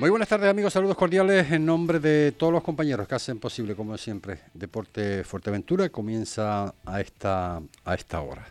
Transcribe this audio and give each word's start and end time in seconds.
Muy 0.00 0.08
buenas 0.08 0.30
tardes 0.30 0.48
amigos, 0.48 0.72
saludos 0.72 0.96
cordiales 0.96 1.52
en 1.52 1.66
nombre 1.66 2.00
de 2.00 2.32
todos 2.32 2.50
los 2.50 2.62
compañeros 2.62 3.06
que 3.06 3.16
hacen 3.16 3.38
posible, 3.38 3.76
como 3.76 3.98
siempre, 3.98 4.38
Deporte 4.54 5.24
Fuerteventura 5.24 5.90
comienza 5.90 6.74
a 6.86 7.00
esta, 7.02 7.60
a 7.84 7.94
esta 7.94 8.22
hora. 8.22 8.46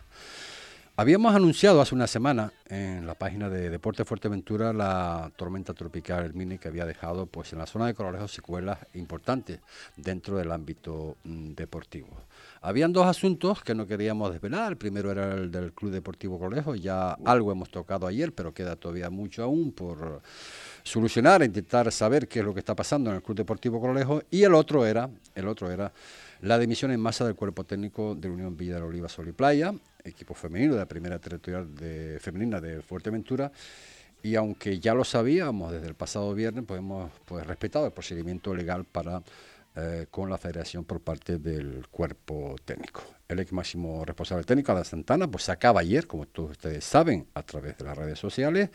Habíamos 0.94 1.34
anunciado 1.34 1.80
hace 1.80 1.94
una 1.94 2.06
semana 2.06 2.52
en 2.68 3.04
la 3.04 3.14
página 3.14 3.48
de 3.48 3.68
Deporte 3.68 4.04
Fuerteventura 4.04 4.72
la 4.72 5.32
tormenta 5.34 5.74
tropical 5.74 6.24
El 6.24 6.34
Mini 6.34 6.58
que 6.58 6.68
había 6.68 6.84
dejado 6.84 7.26
pues 7.26 7.52
en 7.52 7.58
la 7.58 7.66
zona 7.66 7.86
de 7.86 7.94
Corolejo 7.94 8.28
secuelas 8.28 8.78
importantes 8.94 9.60
dentro 9.96 10.36
del 10.36 10.52
ámbito 10.52 11.16
mm, 11.24 11.54
deportivo. 11.54 12.10
Habían 12.60 12.92
dos 12.92 13.06
asuntos 13.06 13.62
que 13.62 13.74
no 13.74 13.86
queríamos 13.86 14.30
desvelar. 14.30 14.72
El 14.72 14.76
primero 14.76 15.10
era 15.10 15.32
el 15.32 15.50
del 15.50 15.72
Club 15.72 15.90
Deportivo 15.90 16.38
Colejo. 16.38 16.74
Ya 16.74 17.12
algo 17.24 17.50
hemos 17.50 17.70
tocado 17.70 18.06
ayer, 18.06 18.34
pero 18.34 18.52
queda 18.52 18.76
todavía 18.76 19.08
mucho 19.08 19.42
aún 19.42 19.72
por 19.72 20.20
solucionar, 20.82 21.42
intentar 21.42 21.90
saber 21.92 22.28
qué 22.28 22.40
es 22.40 22.44
lo 22.44 22.52
que 22.52 22.60
está 22.60 22.74
pasando 22.74 23.10
en 23.10 23.16
el 23.16 23.22
Club 23.22 23.38
Deportivo 23.38 23.80
Colejo. 23.80 24.22
Y 24.30 24.42
el 24.42 24.54
otro 24.54 24.86
era, 24.86 25.08
el 25.34 25.48
otro 25.48 25.70
era 25.70 25.92
la 26.42 26.58
dimisión 26.58 26.90
en 26.90 27.00
masa 27.00 27.24
del 27.24 27.34
cuerpo 27.34 27.64
técnico 27.64 28.14
de 28.14 28.28
la 28.28 28.34
Unión 28.34 28.56
Villa 28.56 28.74
de 28.74 28.80
la 28.80 28.86
Oliva 28.86 29.08
Sol 29.08 29.28
y 29.28 29.32
Playa, 29.32 29.74
equipo 30.04 30.34
femenino 30.34 30.74
de 30.74 30.80
la 30.80 30.86
primera 30.86 31.18
territorial 31.18 31.74
de, 31.74 32.18
femenina 32.20 32.60
de 32.60 32.82
Fuerteventura. 32.82 33.52
Y 34.22 34.34
aunque 34.34 34.78
ya 34.78 34.94
lo 34.94 35.04
sabíamos 35.04 35.72
desde 35.72 35.88
el 35.88 35.94
pasado 35.94 36.34
viernes, 36.34 36.64
pues 36.66 36.78
hemos 36.78 37.10
pues, 37.24 37.46
respetado 37.46 37.86
el 37.86 37.92
procedimiento 37.92 38.54
legal 38.54 38.84
para 38.84 39.22
eh, 39.76 40.06
con 40.10 40.28
la 40.28 40.36
federación 40.36 40.84
por 40.84 41.00
parte 41.00 41.38
del 41.38 41.86
cuerpo 41.90 42.56
técnico. 42.64 43.02
El 43.30 43.38
ex 43.38 43.52
máximo 43.52 44.04
responsable 44.04 44.42
técnico, 44.44 44.72
Adán 44.72 44.84
Santana, 44.84 45.30
pues 45.30 45.48
acaba 45.48 45.80
ayer, 45.80 46.08
como 46.08 46.26
todos 46.26 46.50
ustedes 46.50 46.84
saben, 46.84 47.28
a 47.34 47.44
través 47.44 47.78
de 47.78 47.84
las 47.84 47.96
redes 47.96 48.18
sociales 48.18 48.70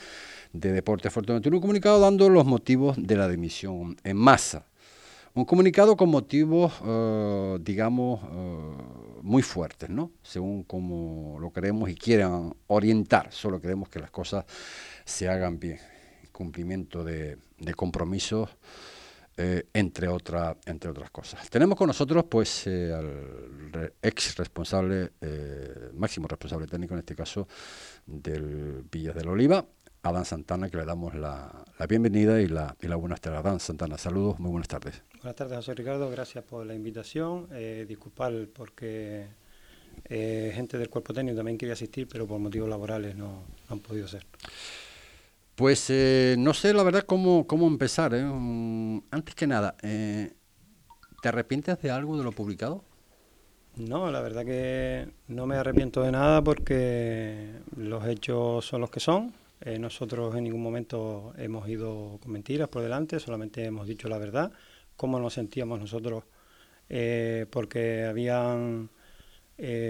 de 0.53 0.71
Deportes 0.71 1.11
Fuerteventura, 1.11 1.57
un 1.57 1.61
comunicado 1.61 1.99
dando 1.99 2.29
los 2.29 2.45
motivos 2.45 2.95
de 2.97 3.17
la 3.17 3.27
dimisión 3.27 3.97
en 4.05 4.15
masa. 4.15 4.65
Un 5.33 5.43
comunicado 5.43 5.97
con 5.97 6.07
motivos, 6.07 6.71
eh, 6.85 7.57
digamos, 7.59 8.21
eh, 8.23 9.17
muy 9.23 9.43
fuertes, 9.43 9.89
¿no? 9.89 10.11
Según 10.23 10.63
como 10.63 11.37
lo 11.41 11.51
queremos 11.51 11.89
y 11.89 11.95
quieran 11.95 12.55
orientar. 12.67 13.33
Solo 13.33 13.59
queremos 13.59 13.89
que 13.89 13.99
las 13.99 14.09
cosas 14.09 14.45
se 15.03 15.27
hagan 15.27 15.59
bien. 15.59 15.79
Cumplimiento 16.31 17.03
de, 17.03 17.37
de 17.59 17.73
compromisos 17.73 18.49
eh, 19.37 19.67
entre, 19.73 20.07
otra, 20.07 20.55
entre 20.65 20.89
otras 20.91 21.11
cosas. 21.11 21.49
Tenemos 21.49 21.77
con 21.77 21.87
nosotros 21.87 22.23
pues 22.29 22.67
eh, 22.67 22.93
al 22.93 23.93
ex 24.01 24.37
responsable, 24.37 25.11
eh, 25.19 25.89
máximo 25.93 26.25
responsable 26.25 26.67
técnico 26.67 26.93
en 26.93 27.01
este 27.01 27.17
caso 27.17 27.45
del 28.05 28.85
Villas 28.89 29.13
del 29.13 29.27
Oliva, 29.27 29.65
Adán 30.03 30.23
Santana, 30.23 30.69
que 30.69 30.77
le 30.77 30.85
damos 30.85 31.15
la, 31.15 31.65
bienvenida 31.89 32.39
y 32.39 32.47
la, 32.47 32.77
y 32.79 32.87
la 32.87 32.95
buenas 32.95 33.19
tardes. 33.19 33.39
Adán 33.39 33.59
Santana, 33.59 33.97
saludos, 33.97 34.39
muy 34.39 34.51
buenas 34.51 34.69
tardes. 34.69 35.03
Buenas 35.15 35.35
tardes, 35.35 35.57
José 35.57 35.73
Ricardo, 35.73 36.09
gracias 36.09 36.45
por 36.45 36.65
la 36.65 36.73
invitación. 36.73 37.49
disculpar 37.89 38.31
porque 38.53 39.27
gente 40.07 40.77
del 40.77 40.89
cuerpo 40.89 41.13
técnico 41.13 41.35
también 41.35 41.57
quería 41.57 41.73
asistir, 41.73 42.07
pero 42.07 42.25
por 42.25 42.39
motivos 42.39 42.69
laborales 42.69 43.17
no 43.17 43.43
han 43.67 43.79
podido 43.79 44.07
ser. 44.07 44.25
Pues 45.55 45.89
eh, 45.89 46.35
no 46.37 46.53
sé 46.53 46.73
la 46.73 46.83
verdad 46.83 47.03
cómo, 47.03 47.47
cómo 47.47 47.67
empezar. 47.67 48.13
¿eh? 48.13 48.23
Mm, 48.23 49.03
antes 49.09 49.35
que 49.35 49.47
nada, 49.47 49.75
eh, 49.83 50.33
¿te 51.21 51.29
arrepientes 51.29 51.81
de 51.81 51.91
algo 51.91 52.17
de 52.17 52.25
lo 52.25 52.33
publicado? 52.33 52.83
No, 53.77 54.11
la 54.11 54.19
verdad 54.21 54.45
que 54.45 55.07
no 55.29 55.47
me 55.47 55.55
arrepiento 55.55 56.01
de 56.01 56.11
nada 56.11 56.41
porque 56.43 57.51
los 57.77 58.05
hechos 58.05 58.65
son 58.65 58.81
los 58.81 58.89
que 58.89 58.99
son. 58.99 59.33
nosotros 59.79 60.35
en 60.35 60.43
ningún 60.45 60.61
momento 60.61 61.33
hemos 61.37 61.67
ido 61.67 62.19
con 62.21 62.31
mentiras 62.31 62.69
por 62.69 62.81
delante, 62.81 63.19
solamente 63.19 63.65
hemos 63.65 63.87
dicho 63.87 64.07
la 64.07 64.17
verdad, 64.17 64.51
cómo 64.95 65.19
nos 65.19 65.33
sentíamos 65.33 65.79
nosotros, 65.79 66.23
porque 67.49 68.05
habían 68.05 68.89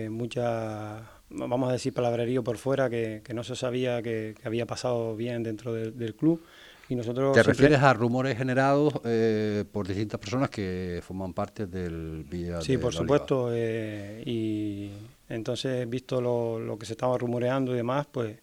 muchas 0.09 1.03
vamos 1.29 1.69
a 1.69 1.73
decir, 1.73 1.93
palabrerío 1.93 2.43
por 2.43 2.57
fuera 2.57 2.89
que, 2.89 3.21
no 3.33 3.43
se 3.43 3.55
sabía 3.55 4.01
que, 4.01 4.35
había 4.43 4.65
pasado 4.65 5.15
bien 5.15 5.43
dentro 5.43 5.73
del 5.73 6.15
club. 6.15 6.41
Y 6.87 6.95
nosotros 6.95 7.33
¿Te 7.33 7.41
refieres 7.41 7.79
a 7.79 7.93
rumores 7.93 8.37
generados 8.37 8.93
eh, 9.05 9.65
por 9.71 9.87
distintas 9.87 10.19
personas 10.19 10.51
que 10.51 11.01
forman 11.03 11.33
parte 11.33 11.65
del 11.65 12.23
Villa 12.29 12.61
Sí, 12.61 12.77
por 12.77 12.93
supuesto. 12.93 13.49
Eh, 13.51 14.21
y 14.25 14.91
entonces, 15.27 15.89
visto 15.89 16.21
lo, 16.21 16.77
que 16.77 16.85
se 16.85 16.93
estaba 16.93 17.17
rumoreando 17.17 17.73
y 17.73 17.77
demás, 17.77 18.05
pues 18.11 18.37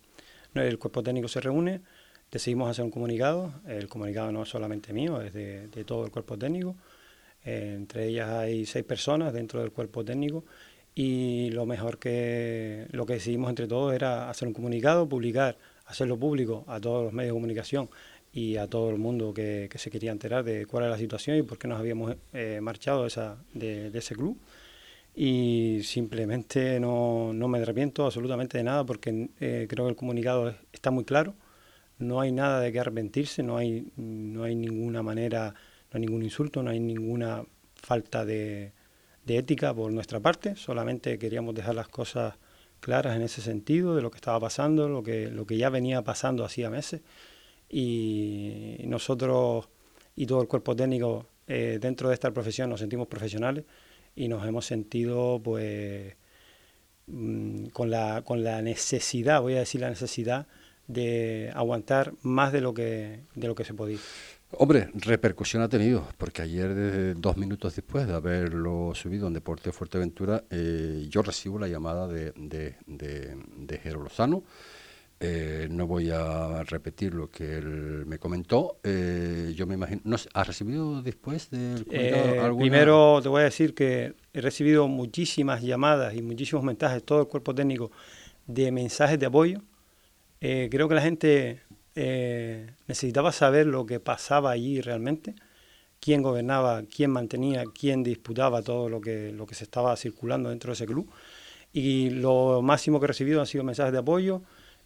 el 0.55 0.79
cuerpo 0.79 1.03
técnico 1.05 1.29
se 1.29 1.41
reúne, 1.41 1.83
decidimos 2.33 2.69
hacer 2.69 2.85
un 2.85 2.91
comunicado. 2.91 3.53
El 3.67 3.87
comunicado 3.87 4.33
no 4.33 4.43
es 4.43 4.49
solamente 4.49 4.93
mío, 4.93 5.23
es 5.23 5.33
de, 5.33 5.85
todo 5.87 6.05
el 6.05 6.11
cuerpo 6.11 6.37
técnico. 6.37 6.75
Eh, 7.45 7.75
entre 7.77 8.09
ellas 8.09 8.29
hay 8.29 8.67
seis 8.67 8.85
personas 8.85 9.33
dentro 9.33 9.61
del 9.61 9.71
cuerpo 9.71 10.05
técnico 10.05 10.45
y 10.95 11.51
lo 11.51 11.67
mejor 11.67 11.99
que 11.99 12.87
lo 12.91 13.07
que 13.07 13.15
decidimos 13.15 13.51
entre 13.51 13.67
todos 13.67 13.95
era 13.95 14.29
hacer 14.31 14.49
un 14.49 14.55
comunicado, 14.55 15.09
publicar, 15.09 15.57
hacerlo 15.87 16.19
público 16.19 16.65
a 16.67 16.81
todos 16.81 17.05
los 17.05 17.13
medios 17.13 17.31
de 17.31 17.35
comunicación 17.35 17.89
y 18.33 18.57
a 18.57 18.67
todo 18.69 18.91
el 18.91 18.99
mundo 18.99 19.33
que, 19.35 19.69
se 19.75 19.91
quería 19.91 20.13
enterar 20.13 20.45
de 20.45 20.67
cuál 20.67 20.85
era 20.85 20.93
la 20.93 20.99
situación 20.99 21.37
y 21.39 21.43
por 21.43 21.59
qué 21.59 21.69
nos 21.69 21.79
habíamos 21.79 22.17
eh, 22.33 22.61
marchado 22.63 23.03
de, 23.03 23.09
esa, 23.09 23.39
de, 23.55 23.91
ese 23.95 24.15
club. 24.15 24.39
Y 25.15 25.81
simplemente 25.85 26.81
no, 26.81 27.33
no, 27.35 27.49
me 27.49 27.59
arrepiento 27.59 28.07
absolutamente 28.07 28.57
de 28.59 28.65
nada 28.65 28.85
porque 28.85 29.29
eh, 29.41 29.67
creo 29.69 29.85
que 29.87 29.91
el 29.91 29.97
comunicado 29.97 30.55
está 30.73 30.91
muy 30.91 31.05
claro, 31.05 31.35
no 31.99 32.21
hay 32.21 32.33
nada 32.33 32.61
de 32.61 32.73
qué 32.73 32.81
arrepentirse, 32.81 33.43
no 33.43 33.59
hay, 33.59 33.93
no 33.97 34.45
hay 34.45 34.55
ninguna 34.55 35.03
manera, 35.03 35.55
no 35.93 35.99
hay 35.99 36.01
ningún 36.01 36.23
insulto, 36.23 36.63
no 36.63 36.71
hay 36.71 36.81
ninguna 36.81 37.45
falta 37.75 38.25
de, 38.25 38.73
de 39.25 39.39
ética 39.39 39.73
por 39.75 39.93
nuestra 39.93 40.21
parte, 40.21 40.57
solamente 40.57 41.19
queríamos 41.19 41.55
dejar 41.55 41.75
las 41.75 41.89
cosas 41.89 42.35
claras 42.81 43.17
en 43.17 43.23
ese 43.23 43.41
sentido 43.41 43.95
de 43.95 44.03
lo 44.03 44.11
que 44.11 44.17
estaba 44.17 44.41
pasando, 44.41 44.89
lo 44.89 45.03
que, 45.03 45.31
lo 45.31 45.47
que 45.47 45.57
ya 45.57 45.71
venía 45.71 46.03
pasando 46.03 46.45
hacía 46.45 46.69
meses 46.69 47.01
y 47.69 48.81
nosotros 48.85 49.69
y 50.17 50.27
todo 50.27 50.43
el 50.43 50.49
cuerpo 50.49 50.77
técnico 50.77 51.27
eh, 51.47 51.79
dentro 51.81 52.09
de 52.09 52.15
esta 52.15 52.31
profesión 52.33 52.69
nos 52.69 52.81
sentimos 52.81 53.09
profesionales 53.09 53.65
y 54.15 54.29
nos 54.29 54.47
hemos 54.47 54.67
sentido 54.67 55.41
pues 55.43 56.15
mm, 57.07 57.67
con 57.67 57.91
la, 57.91 58.23
con 58.25 58.45
la 58.45 58.61
necesidad, 58.63 59.41
voy 59.41 59.55
a 59.55 59.61
decir 59.61 59.81
la 59.81 59.89
necesidad 59.89 60.47
de 60.87 61.51
aguantar 61.55 62.13
más 62.23 62.53
de 62.53 62.61
lo 62.61 62.75
que, 62.75 63.21
de 63.35 63.47
lo 63.47 63.55
que 63.55 63.65
se 63.65 63.75
podía. 63.75 63.99
Hombre, 64.59 64.91
repercusión 64.95 65.63
ha 65.63 65.69
tenido, 65.69 66.07
porque 66.19 66.43
ayer, 66.43 67.15
dos 67.17 67.37
minutos 67.37 67.75
después 67.75 68.07
de 68.07 68.15
haberlo 68.15 68.93
subido 68.95 69.27
en 69.27 69.33
Deporte 69.33 69.73
Fuerteventura, 69.73 70.45
eh, 70.51 71.07
yo 71.09 71.23
recibo 71.23 71.59
la 71.59 71.69
llamada 71.69 72.07
de, 72.07 72.33
de, 72.37 72.77
de, 72.87 73.79
Jero 73.79 74.03
Lozano. 74.03 74.45
Eh, 75.19 75.69
no 75.71 75.87
voy 75.87 76.11
a 76.11 76.65
repetir 76.65 77.15
lo 77.15 77.31
que 77.31 77.57
él 77.57 78.05
me 78.07 78.19
comentó. 78.19 78.79
Eh, 78.83 79.55
yo 79.57 79.67
me 79.67 79.75
imagino. 79.75 80.01
No 80.05 80.17
¿Has 80.35 80.47
recibido 80.47 81.01
después 81.01 81.49
del 81.51 81.87
alguna... 82.41 82.61
Primero 82.61 83.21
te 83.23 83.29
voy 83.29 83.43
a 83.43 83.45
decir 83.45 83.75
que 83.75 84.15
he 84.33 84.41
recibido 84.41 84.87
muchísimas 84.87 85.63
llamadas 85.63 86.15
y 86.15 86.23
muchísimos 86.23 86.65
mensajes, 86.65 87.03
todo 87.05 87.21
el 87.23 87.29
cuerpo 87.29 87.55
técnico, 87.55 87.91
de 88.47 88.71
mensajes 88.71 89.19
de 89.19 89.27
apoyo. 89.27 89.63
creo 90.41 90.89
que 90.89 90.95
la 90.95 91.03
gente 91.03 91.63
eh, 91.95 92.71
necesitaba 92.87 93.33
saber 93.33 93.67
lo 93.67 93.87
que 93.87 94.01
pasaba 94.01 94.51
allí 94.51 94.81
realmente, 94.81 95.35
quién 96.01 96.23
gobernaba, 96.23 96.83
quién 96.85 97.11
mantenía, 97.11 97.65
quién 97.79 98.03
disputaba 98.03 98.63
todo 98.63 98.89
lo 98.89 99.01
que, 99.01 99.33
lo 99.33 99.47
que 99.47 99.55
se 99.55 99.65
estaba 99.65 99.97
circulando 99.97 100.51
dentro 100.51 100.71
de 100.71 100.75
ese 100.75 100.87
club. 100.87 101.11
Y 101.73 102.11
lo 102.11 102.63
máximo 102.63 103.01
que 103.01 103.07
he 103.07 103.09
recibido 103.09 103.41
han 103.41 103.47
sido 103.47 103.65
mensajes 103.65 103.93
de 103.93 103.99
apoyo, 103.99 104.43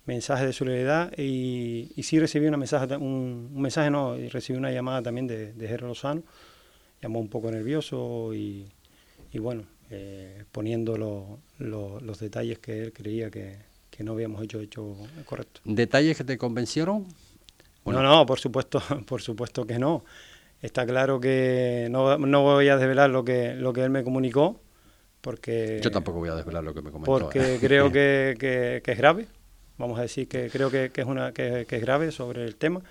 mensajes 0.06 0.47
de 0.47 0.53
solidaridad 0.53 1.12
y, 1.19 1.91
sí 2.03 2.19
recibí 2.20 2.47
una 2.47 2.56
mensaje, 2.56 2.97
un, 2.97 3.61
mensaje, 3.61 3.91
no, 3.91 4.17
recibí 4.17 4.59
una 4.59 4.70
llamada 4.70 5.02
también 5.02 5.26
de, 5.26 5.52
de 5.52 5.69
Jero 5.69 5.88
Lozano, 5.88 6.23
llamó 7.02 7.19
un 7.20 7.29
poco 7.29 7.50
nervioso 7.50 8.32
y, 8.35 8.67
y 9.32 9.38
bueno, 9.38 9.64
eh, 9.91 10.44
poniendo 10.50 10.97
los 11.59 12.19
detalles 12.19 12.59
que 12.59 12.85
él 12.85 12.93
creía 12.93 13.31
que, 13.31 13.56
que 13.97 14.05
no 14.05 14.13
habíamos 14.13 14.43
hecho 14.43 14.61
hecho 14.61 14.97
correcto. 15.25 15.61
¿Detalles 15.65 16.17
que 16.17 16.25
te 16.25 16.37
convencieron? 16.37 17.07
No, 17.87 18.03
no, 18.03 18.27
por 18.27 18.39
supuesto, 18.39 18.81
por 19.07 19.23
supuesto 19.23 19.67
que 19.67 19.79
no. 19.79 20.05
Está 20.61 20.87
claro 20.87 21.21
que 21.21 21.89
no, 21.91 22.19
no, 22.19 22.43
voy 22.43 22.69
a 22.69 22.77
desvelar 22.77 23.11
lo 23.11 23.25
que, 23.25 23.55
lo 23.55 23.73
que 23.73 23.85
él 23.85 23.91
me 23.91 24.03
comunicó, 24.03 24.61
porque... 25.21 25.81
Yo 25.83 25.91
tampoco 25.91 26.19
voy 26.19 26.31
a 26.31 26.35
desvelar 26.35 26.65
lo 26.65 26.75
que 26.75 26.83
me 26.83 26.91
comunicó. 26.91 27.19
Porque 27.19 27.55
¿eh? 27.55 27.59
creo 27.61 27.93
que, 27.93 28.37
que, 28.39 28.91
es 28.91 28.99
grave, 28.99 29.29
vamos 29.79 29.99
a 29.99 30.03
decir 30.03 30.29
que 30.29 30.49
creo 30.51 30.71
que, 30.71 30.91
es, 30.95 31.05
una, 31.05 31.33
que, 31.33 31.67
es 31.69 31.81
grave 31.81 32.11
sobre 32.11 32.45
el 32.45 32.57
tema. 32.57 32.83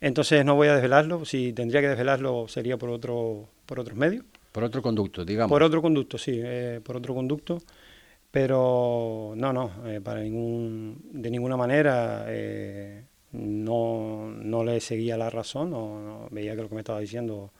Entonces 0.00 0.44
no 0.44 0.56
voy 0.56 0.68
a 0.68 0.74
desvelarlo, 0.74 1.24
si 1.24 1.52
tendría 1.52 1.80
que 1.80 1.88
desvelarlo 1.88 2.46
sería 2.48 2.76
por, 2.76 2.90
otro, 2.90 3.48
por 3.64 3.80
otros 3.80 3.96
medios. 3.96 4.24
Por 4.52 4.64
otro 4.64 4.82
conducto, 4.82 5.24
digamos. 5.24 5.48
Por 5.48 5.62
otro 5.62 5.80
conducto, 5.80 6.18
sí, 6.18 6.40
eh, 6.42 6.80
por 6.84 6.96
otro 6.96 7.14
conducto. 7.14 7.62
Pero 8.34 9.32
no, 9.36 9.52
no, 9.52 9.70
eh, 9.86 10.00
para 10.00 10.20
ningún, 10.20 11.00
de 11.12 11.30
ninguna 11.30 11.56
manera 11.56 12.24
eh, 12.26 13.04
no, 13.30 14.28
no 14.28 14.64
le 14.64 14.80
seguía 14.80 15.16
la 15.16 15.30
razón, 15.30 15.72
o 15.72 16.26
veía 16.32 16.56
que 16.56 16.62
lo 16.62 16.68
que 16.68 16.74
me 16.74 16.80
estaba 16.80 16.98
diciendo 16.98 17.52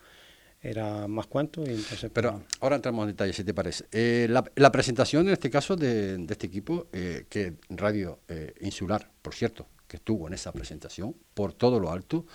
era 0.61 1.07
más 1.07 1.27
cuento. 1.27 1.61
Y 1.61 1.69
entonces, 1.69 2.11
Pero 2.13 2.33
pues, 2.33 2.43
ahora 2.59 2.75
entramos 2.75 3.03
en 3.03 3.11
detalle, 3.11 3.31
si 3.31 3.45
te 3.45 3.53
parece. 3.53 3.85
Eh, 3.93 4.27
la, 4.29 4.43
la, 4.57 4.69
presentación 4.69 5.27
en 5.27 5.31
este 5.31 5.49
caso 5.49 5.77
de, 5.77 6.17
de 6.17 6.33
este 6.33 6.47
equipo, 6.47 6.87
que 6.91 7.53
Radio 7.69 8.19
Insular, 8.59 9.09
por 9.21 9.33
cierto, 9.33 9.67
que 9.87 9.95
estuvo 9.95 10.27
en 10.27 10.33
esa 10.33 10.51
presentación, 10.51 11.15
por 11.33 11.53
todo 11.53 11.79
lo 11.79 11.89
alto, 11.89 12.25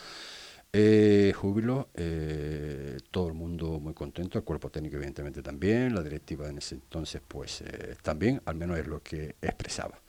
júbilo, 0.72 1.90
todo 3.11 3.29
el 3.29 3.35
mundo 3.35 3.81
muy 3.81 3.95
contento, 3.95 4.39
el 4.39 4.45
cuerpo 4.45 4.71
técnico 4.71 4.97
evidentemente 4.97 5.43
también, 5.43 5.95
la 5.95 6.03
directiva 6.03 6.49
en 6.49 6.59
ese 6.59 6.77
entonces 6.77 7.21
pues 7.27 7.62
eh, 7.62 7.97
también, 8.03 8.41
al 8.45 8.55
menos 8.55 8.79
es 8.79 8.87
lo 8.87 9.03
que 9.03 9.37
expresaba. 9.43 10.01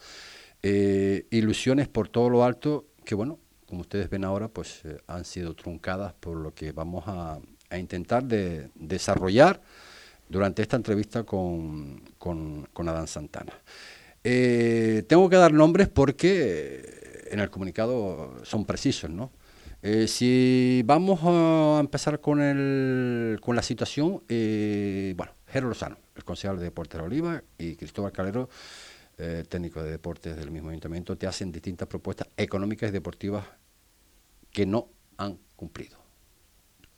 Eh, 0.62 1.26
ilusiones 1.32 1.88
por 1.88 2.10
todo 2.10 2.30
lo 2.30 2.44
alto 2.44 2.86
que 3.04 3.16
bueno, 3.16 3.40
como 3.66 3.82
ustedes 3.82 4.10
ven 4.10 4.24
ahora 4.24 4.48
pues 4.48 4.82
eh, 4.86 4.98
han 5.08 5.26
sido 5.26 5.56
truncadas 5.56 6.14
por 6.14 6.38
lo 6.38 6.54
que 6.54 6.72
vamos 6.72 7.04
a, 7.08 7.40
intentar 7.78 8.26
de 8.26 8.70
desarrollar 8.76 9.62
durante 10.28 10.62
esta 10.62 10.76
entrevista 10.76 11.24
con, 11.24 12.02
con, 12.18 12.68
con 12.74 12.90
Adán 12.90 13.08
Santana. 13.08 13.54
Tengo 14.22 15.30
que 15.30 15.38
dar 15.38 15.54
nombres 15.54 15.88
porque 15.88 17.28
en 17.32 17.40
el 17.40 17.50
comunicado 17.50 18.36
son 18.44 18.66
precisos, 18.66 19.10
¿no? 19.10 19.32
Eh, 19.84 20.08
si 20.08 20.84
vamos 20.86 21.22
a 21.24 21.80
empezar 21.80 22.22
con, 22.22 22.40
el, 22.40 23.40
con 23.42 23.56
la 23.56 23.64
situación, 23.64 24.22
eh, 24.30 25.14
bueno, 25.18 25.34
Jero 25.48 25.70
Lozano, 25.70 25.98
el 26.16 26.24
concejal 26.24 26.58
de 26.58 26.66
Deportes 26.66 27.00
de 27.00 27.06
Oliva, 27.06 27.44
y 27.58 27.76
Cristóbal 27.76 28.12
Calero, 28.12 28.48
eh, 29.18 29.44
técnico 29.50 29.82
de 29.82 29.90
deportes 29.90 30.36
del 30.36 30.52
mismo 30.52 30.70
ayuntamiento, 30.70 31.18
te 31.18 31.26
hacen 31.26 31.52
distintas 31.52 31.88
propuestas 31.88 32.28
económicas 32.38 32.90
y 32.90 32.92
deportivas 32.92 33.46
que 34.52 34.68
no 34.68 34.88
han 35.18 35.40
cumplido. 35.56 35.98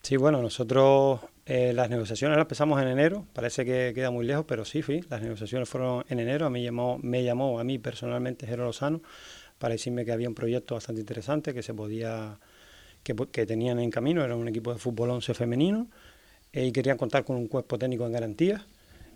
Sí, 0.01 0.17
bueno, 0.17 0.41
nosotros 0.41 1.21
eh, 1.45 1.71
las 1.71 1.89
negociaciones 1.89 2.35
las 2.35 2.43
empezamos 2.43 2.81
en 2.81 2.89
enero, 2.89 3.25
parece 3.31 3.63
que 3.63 3.93
queda 3.95 4.11
muy 4.11 4.25
lejos, 4.25 4.43
pero 4.45 4.65
sí, 4.65 4.81
sí, 4.81 5.01
las 5.09 5.21
negociaciones 5.21 5.69
fueron 5.69 6.03
en 6.09 6.19
enero, 6.19 6.45
a 6.45 6.49
mí 6.49 6.61
llamó, 6.61 6.99
me 7.01 7.23
llamó 7.23 7.59
a 7.61 7.63
mí 7.63 7.79
personalmente 7.79 8.45
Jero 8.45 8.65
Lozano 8.65 9.01
para 9.57 9.73
decirme 9.73 10.03
que 10.03 10.11
había 10.11 10.27
un 10.27 10.35
proyecto 10.35 10.75
bastante 10.75 10.99
interesante 10.99 11.53
que 11.53 11.63
se 11.63 11.73
podía 11.73 12.37
que, 13.03 13.15
que, 13.31 13.45
tenían 13.45 13.79
en 13.79 13.91
camino, 13.91 14.23
era 14.23 14.35
un 14.35 14.47
equipo 14.47 14.73
de 14.73 14.79
fútbol 14.79 15.11
11 15.11 15.33
femenino, 15.33 15.87
eh, 16.51 16.67
y 16.67 16.71
querían 16.71 16.97
contar 16.97 17.23
con 17.25 17.35
un 17.35 17.47
cuerpo 17.47 17.77
técnico 17.77 18.05
en 18.05 18.11
garantías. 18.13 18.61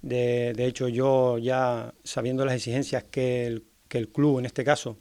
De, 0.01 0.54
de, 0.54 0.66
hecho, 0.66 0.88
yo 0.88 1.38
ya 1.38 1.94
sabiendo 2.04 2.45
las 2.45 2.56
exigencias 2.56 3.04
que 3.06 3.48
el, 3.48 3.63
que 3.88 3.98
el 3.98 4.10
club, 4.10 4.39
en 4.39 4.45
este 4.45 4.63
caso, 4.63 4.98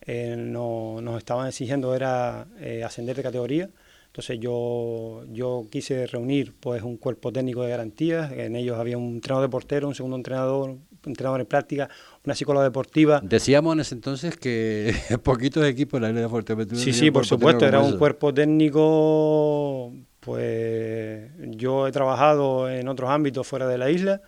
eh, 0.00 0.36
no, 0.36 1.00
nos 1.00 1.18
estaban 1.18 1.48
exigiendo 1.48 1.94
era 1.94 2.46
eh, 2.60 2.84
ascender 2.84 3.16
de 3.16 3.22
categoría, 3.22 3.70
entonces 4.16 4.40
yo, 4.40 5.24
yo 5.30 5.66
quise 5.70 6.06
reunir 6.06 6.54
pues 6.58 6.82
un 6.82 6.96
cuerpo 6.96 7.30
técnico 7.30 7.62
de 7.64 7.68
garantías, 7.68 8.32
en 8.32 8.56
ellos 8.56 8.78
había 8.78 8.96
un 8.96 9.16
entrenador 9.16 9.46
de 9.46 9.50
portero, 9.50 9.88
un 9.88 9.94
segundo 9.94 10.16
entrenador, 10.16 10.70
un 10.70 10.80
entrenador 11.04 11.38
en 11.38 11.46
práctica, 11.46 11.90
una 12.24 12.34
psicóloga 12.34 12.64
deportiva. 12.64 13.20
Decíamos 13.22 13.74
en 13.74 13.80
ese 13.80 13.94
entonces 13.94 14.38
que 14.38 14.94
poquitos 15.22 15.66
equipos 15.66 15.98
en 15.98 16.02
la 16.04 16.08
isla 16.08 16.22
de 16.22 16.28
Fuerteventura. 16.30 16.80
Sí, 16.80 16.94
sí, 16.94 17.10
por 17.10 17.26
supuesto, 17.26 17.66
era 17.66 17.80
un 17.80 17.98
cuerpo 17.98 18.32
técnico, 18.32 19.92
pues 20.20 21.30
yo 21.38 21.86
he 21.86 21.92
trabajado 21.92 22.70
en 22.70 22.88
otros 22.88 23.10
ámbitos 23.10 23.46
fuera 23.46 23.68
de 23.68 23.76
la 23.76 23.90
isla 23.90 24.22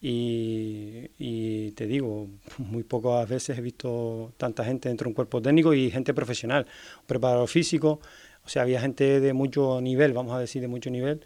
y, 0.00 1.10
y, 1.16 1.70
te 1.76 1.86
digo, 1.86 2.26
muy 2.58 2.82
pocas 2.82 3.28
veces 3.28 3.56
he 3.56 3.60
visto 3.60 4.32
tanta 4.36 4.64
gente 4.64 4.88
dentro 4.88 5.04
de 5.04 5.10
un 5.10 5.14
cuerpo 5.14 5.40
técnico 5.40 5.74
y 5.74 5.92
gente 5.92 6.12
profesional, 6.12 6.66
un 7.02 7.06
preparador 7.06 7.46
físico, 7.46 8.00
o 8.48 8.50
sea, 8.50 8.62
había 8.62 8.80
gente 8.80 9.20
de 9.20 9.34
mucho 9.34 9.78
nivel, 9.82 10.14
vamos 10.14 10.32
a 10.32 10.38
decir, 10.38 10.62
de 10.62 10.68
mucho 10.68 10.88
nivel. 10.88 11.20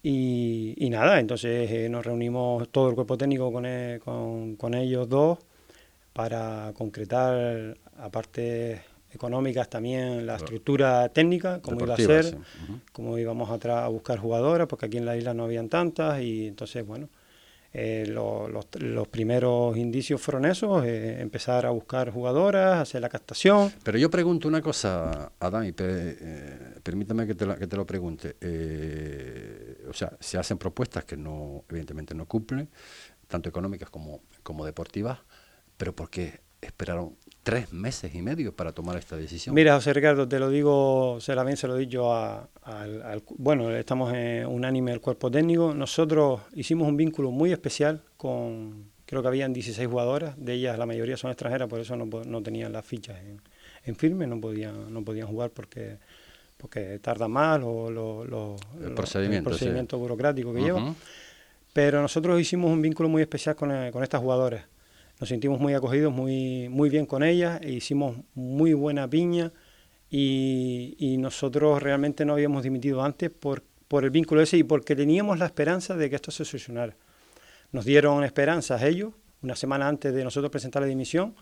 Y, 0.00 0.74
y 0.76 0.90
nada, 0.90 1.18
entonces 1.18 1.68
eh, 1.72 1.88
nos 1.88 2.06
reunimos 2.06 2.68
todo 2.68 2.88
el 2.88 2.94
cuerpo 2.94 3.18
técnico 3.18 3.52
con, 3.52 3.66
el, 3.66 3.98
con, 3.98 4.54
con, 4.54 4.74
ellos 4.74 5.08
dos 5.08 5.40
para 6.12 6.72
concretar, 6.78 7.76
aparte 7.98 8.80
económicas, 9.10 9.68
también 9.68 10.24
la 10.24 10.36
estructura 10.36 11.08
técnica, 11.08 11.60
cómo 11.60 11.80
iba 11.84 11.94
a 11.94 11.96
ser, 11.96 12.26
sí. 12.26 12.36
uh 12.36 12.38
-huh. 12.38 12.80
cómo 12.92 13.18
íbamos 13.18 13.50
a, 13.50 13.84
a, 13.84 13.88
buscar 13.88 14.18
jugadoras, 14.20 14.68
porque 14.68 14.86
aquí 14.86 14.98
en 14.98 15.04
la 15.04 15.16
isla 15.16 15.34
no 15.34 15.42
habían 15.42 15.68
tantas, 15.68 16.22
y 16.22 16.46
entonces, 16.46 16.86
bueno, 16.86 17.08
eh, 17.74 18.04
lo, 18.06 18.48
los, 18.48 18.66
los, 18.80 19.08
primeros 19.08 19.76
indicios 19.76 20.20
fueron 20.20 20.44
esos, 20.44 20.84
eh, 20.84 21.20
empezar 21.20 21.64
a 21.64 21.70
buscar 21.70 22.10
jugadoras, 22.10 22.80
hacer 22.80 23.00
la 23.00 23.08
captación. 23.08 23.72
Pero 23.82 23.98
yo 23.98 24.10
pregunto 24.10 24.46
una 24.46 24.60
cosa, 24.60 25.32
Adán, 25.40 25.66
y 25.66 25.72
per, 25.72 25.88
eh, 25.90 26.74
permítame 26.82 27.26
que 27.26 27.34
te, 27.34 27.46
la, 27.46 27.56
que 27.56 27.66
te, 27.66 27.76
lo 27.76 27.86
pregunte. 27.86 28.36
Eh, 28.40 29.86
o 29.88 29.94
sea, 29.94 30.12
se 30.20 30.36
hacen 30.36 30.58
propuestas 30.58 31.04
que 31.04 31.16
no, 31.16 31.64
evidentemente 31.70 32.14
no 32.14 32.26
cumplen, 32.26 32.68
tanto 33.26 33.48
económicas 33.48 33.88
como, 33.88 34.20
como 34.42 34.66
deportivas, 34.66 35.20
pero 35.78 35.94
¿por 35.96 36.10
qué 36.10 36.40
esperaron 36.62 37.16
tres 37.42 37.72
meses 37.72 38.14
y 38.14 38.22
medio 38.22 38.54
para 38.54 38.72
tomar 38.72 38.96
esta 38.96 39.16
decisión. 39.16 39.54
Mira, 39.54 39.74
José 39.74 39.92
Ricardo, 39.92 40.28
te 40.28 40.38
lo 40.38 40.48
digo, 40.48 41.18
se 41.20 41.34
la 41.34 41.42
bien 41.42 41.56
se 41.56 41.66
lo 41.66 41.76
he 41.76 41.80
dicho 41.80 42.14
a, 42.14 42.48
al, 42.62 43.02
al, 43.02 43.22
bueno, 43.36 43.70
estamos 43.74 44.14
en 44.14 44.46
unánime 44.46 44.92
el 44.92 45.00
cuerpo 45.00 45.30
técnico. 45.30 45.74
Nosotros 45.74 46.40
hicimos 46.54 46.86
un 46.88 46.96
vínculo 46.96 47.32
muy 47.32 47.52
especial 47.52 48.02
con, 48.16 48.90
creo 49.04 49.22
que 49.22 49.28
habían 49.28 49.52
16 49.52 49.88
jugadoras, 49.88 50.34
de 50.38 50.54
ellas 50.54 50.78
la 50.78 50.86
mayoría 50.86 51.16
son 51.16 51.30
extranjeras, 51.32 51.68
por 51.68 51.80
eso 51.80 51.96
no, 51.96 52.06
no 52.06 52.42
tenían 52.42 52.72
las 52.72 52.86
fichas 52.86 53.18
en, 53.20 53.42
en, 53.84 53.96
firme, 53.96 54.28
no 54.28 54.40
podían, 54.40 54.92
no 54.92 55.04
podían 55.04 55.26
jugar 55.26 55.50
porque 55.50 55.98
porque 56.56 57.00
tarda 57.00 57.26
más 57.26 57.58
lo, 57.58 57.90
lo, 57.90 58.24
lo, 58.24 58.54
el 58.80 58.94
procedimiento, 58.94 59.50
el 59.50 59.56
procedimiento 59.56 59.96
sí. 59.96 60.00
burocrático 60.00 60.54
que 60.54 60.60
uh 60.60 60.62
-huh. 60.62 60.66
lleva. 60.66 60.94
Pero 61.72 62.00
nosotros 62.00 62.40
hicimos 62.40 62.70
un 62.70 62.80
vínculo 62.80 63.08
muy 63.08 63.20
especial 63.20 63.56
con, 63.56 63.72
eh, 63.72 63.90
con 63.90 64.04
estas 64.04 64.20
jugadoras 64.20 64.64
nos 65.22 65.28
sentimos 65.28 65.60
muy 65.60 65.72
acogidos, 65.72 66.12
muy, 66.12 66.68
muy 66.68 66.90
bien 66.90 67.06
con 67.06 67.22
ellas, 67.22 67.60
e 67.62 67.70
hicimos 67.70 68.16
muy 68.34 68.74
buena 68.74 69.08
piña 69.08 69.52
y, 70.10 71.16
nosotros 71.20 71.80
realmente 71.80 72.24
no 72.24 72.32
habíamos 72.32 72.64
dimitido 72.64 73.04
antes 73.04 73.30
por, 73.30 73.62
por 73.86 74.02
el 74.02 74.10
vínculo 74.10 74.40
ese 74.40 74.56
y 74.56 74.64
porque 74.64 74.96
teníamos 74.96 75.38
la 75.38 75.46
esperanza 75.46 75.94
de 75.94 76.10
que 76.10 76.16
esto 76.16 76.32
se 76.32 76.44
solucionara. 76.44 76.96
Nos 77.70 77.84
dieron 77.84 78.24
esperanzas 78.24 78.82
ellos, 78.82 79.12
una 79.42 79.54
semana 79.54 79.86
antes 79.86 80.12
de 80.12 80.24
nosotros 80.24 80.50
presentar 80.50 80.82
la 80.82 80.88
dimisión, 80.88 81.36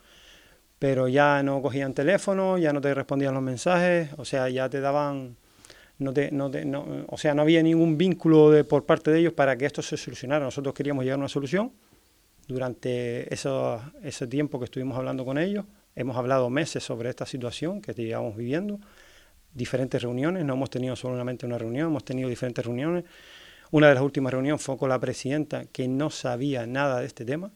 pero 0.78 1.08
ya 1.08 1.42
no 1.42 1.62
cogían 1.62 1.94
teléfono, 1.94 2.58
ya 2.58 2.74
no 2.74 2.82
te 2.82 2.92
respondían 2.92 3.32
los 3.32 3.42
mensajes, 3.42 4.10
o 4.18 4.26
sea, 4.26 4.50
ya 4.50 4.68
te 4.68 4.82
daban... 4.82 5.38
No 5.98 6.12
te, 6.12 6.30
no 6.30 6.50
te, 6.50 6.66
no, 6.66 7.06
o 7.08 7.16
sea, 7.16 7.34
no 7.34 7.40
había 7.40 7.62
ningún 7.62 7.96
vínculo 7.96 8.50
de, 8.50 8.62
por 8.62 8.84
parte 8.84 9.10
de 9.10 9.20
ellos 9.20 9.32
para 9.32 9.56
que 9.56 9.64
esto 9.64 9.80
se 9.80 9.96
solucionara. 9.96 10.44
Nosotros 10.44 10.74
queríamos 10.74 11.04
llegar 11.04 11.16
a 11.16 11.20
una 11.20 11.28
solución 11.28 11.72
durante 12.52 13.32
eso, 13.32 13.80
ese 14.02 14.26
tiempo 14.26 14.58
que 14.58 14.64
estuvimos 14.64 14.96
hablando 14.98 15.24
con 15.24 15.38
ellos. 15.38 15.64
Hemos 15.94 16.16
hablado 16.16 16.50
meses 16.50 16.82
sobre 16.82 17.08
esta 17.08 17.26
situación 17.26 17.80
que 17.80 17.92
llevamos 17.94 18.36
viviendo, 18.36 18.78
diferentes 19.52 20.00
reuniones, 20.02 20.44
no 20.44 20.54
hemos 20.54 20.70
tenido 20.70 20.96
solamente 20.96 21.46
una 21.46 21.58
reunión, 21.58 21.88
hemos 21.88 22.04
tenido 22.04 22.28
diferentes 22.28 22.64
reuniones. 22.64 23.04
Una 23.70 23.88
de 23.88 23.94
las 23.94 24.02
últimas 24.02 24.32
reuniones 24.32 24.62
fue 24.62 24.76
con 24.76 24.88
la 24.88 24.98
presidenta 24.98 25.64
que 25.66 25.88
no 25.88 26.10
sabía 26.10 26.66
nada 26.66 27.00
de 27.00 27.06
este 27.06 27.24
tema. 27.24 27.50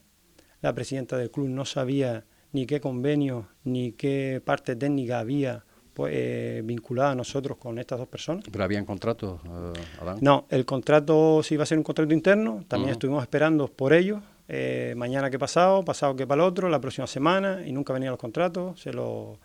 La 0.61 0.73
presidenta 0.73 1.17
del 1.17 1.29
club 1.31 1.49
no 1.49 1.65
sabía 1.65 2.25
ni 2.51 2.65
qué 2.65 2.79
convenio 2.79 3.47
ni 3.63 3.91
qué 3.91 4.41
parte 4.43 4.75
técnica 4.75 5.19
había 5.19 5.63
pues, 5.93 6.13
eh, 6.15 6.61
vinculada 6.63 7.11
a 7.11 7.15
nosotros 7.15 7.57
con 7.57 7.79
estas 7.79 7.99
dos 7.99 8.07
personas. 8.07 8.43
¿Pero 8.49 8.63
habían 8.63 8.85
contratos, 8.85 9.41
uh, 9.45 10.01
Adán? 10.01 10.17
No, 10.21 10.45
el 10.49 10.65
contrato 10.65 11.41
sí 11.43 11.55
iba 11.55 11.63
a 11.63 11.65
ser 11.65 11.77
un 11.77 11.83
contrato 11.83 12.13
interno, 12.13 12.63
también 12.67 12.89
uh 12.89 12.91
-huh. 12.91 12.91
estuvimos 12.93 13.23
esperando 13.23 13.67
por 13.67 13.93
ellos, 13.93 14.21
eh, 14.47 14.93
mañana 14.95 15.29
que 15.29 15.39
pasado, 15.39 15.83
pasado 15.83 16.15
que 16.15 16.27
para 16.27 16.43
el 16.43 16.47
otro, 16.47 16.69
la 16.69 16.79
próxima 16.79 17.07
semana, 17.07 17.65
y 17.65 17.71
nunca 17.71 17.93
venían 17.93 18.11
los 18.11 18.19
contratos, 18.19 18.79
se 18.79 18.93
lo, 18.93 19.39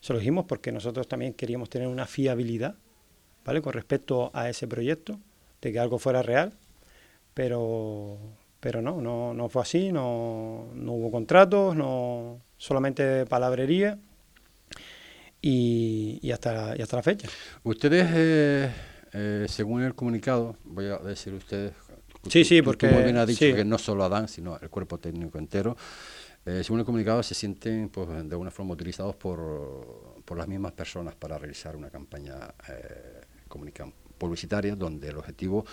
se 0.00 0.12
lo 0.12 0.18
dijimos 0.18 0.46
porque 0.46 0.72
nosotros 0.72 1.06
también 1.06 1.34
queríamos 1.34 1.70
tener 1.70 1.88
una 1.88 2.06
fiabilidad, 2.06 2.74
¿vale? 3.44 3.62
Con 3.62 3.72
respecto 3.72 4.30
a 4.34 4.48
ese 4.48 4.66
proyecto, 4.66 5.18
de 5.60 5.72
que 5.72 5.78
algo 5.78 5.98
fuera 5.98 6.22
real, 6.22 6.52
pero, 7.34 8.18
pero 8.60 8.82
no, 8.82 9.00
no, 9.00 9.32
no 9.32 9.48
fue 9.48 9.62
así, 9.62 9.92
no, 9.92 10.66
no 10.74 10.92
hubo 10.92 11.10
contratos, 11.10 11.76
no, 11.76 12.40
solamente 12.56 13.26
palabrería, 13.26 13.98
y, 15.40 16.20
y, 16.22 16.30
hasta, 16.30 16.76
y 16.76 16.82
hasta 16.82 16.96
la 16.96 17.02
fecha. 17.02 17.28
Ustedes, 17.64 18.08
eh, 18.14 18.70
eh, 19.12 19.46
según 19.48 19.82
el 19.82 19.94
comunicado, 19.94 20.56
voy 20.64 20.86
a 20.86 20.98
decir 20.98 21.34
ustedes 21.34 21.72
Sí, 22.28 22.44
sí, 22.44 22.62
porque... 22.62 22.88
Tú 22.88 22.94
muy 22.94 23.04
bien 23.04 23.16
has 23.16 23.26
dicho 23.26 23.46
sí. 23.46 23.54
que 23.54 23.64
no 23.64 23.78
solo 23.78 24.04
Adán, 24.04 24.28
sino 24.28 24.58
el 24.58 24.70
cuerpo 24.70 24.98
técnico 24.98 25.38
entero. 25.38 25.76
Eh, 26.44 26.62
según 26.64 26.80
el 26.80 26.86
comunicado, 26.86 27.22
se 27.22 27.34
sienten 27.34 27.88
pues, 27.88 28.08
de 28.08 28.14
alguna 28.30 28.50
forma 28.50 28.74
utilizados 28.74 29.14
por, 29.16 30.22
por 30.24 30.38
las 30.38 30.48
mismas 30.48 30.72
personas 30.72 31.14
para 31.14 31.38
realizar 31.38 31.76
una 31.76 31.90
campaña 31.90 32.36
eh, 32.68 33.20
publicitaria 34.18 34.74
donde 34.76 35.08
el 35.08 35.16
objetivo 35.16 35.64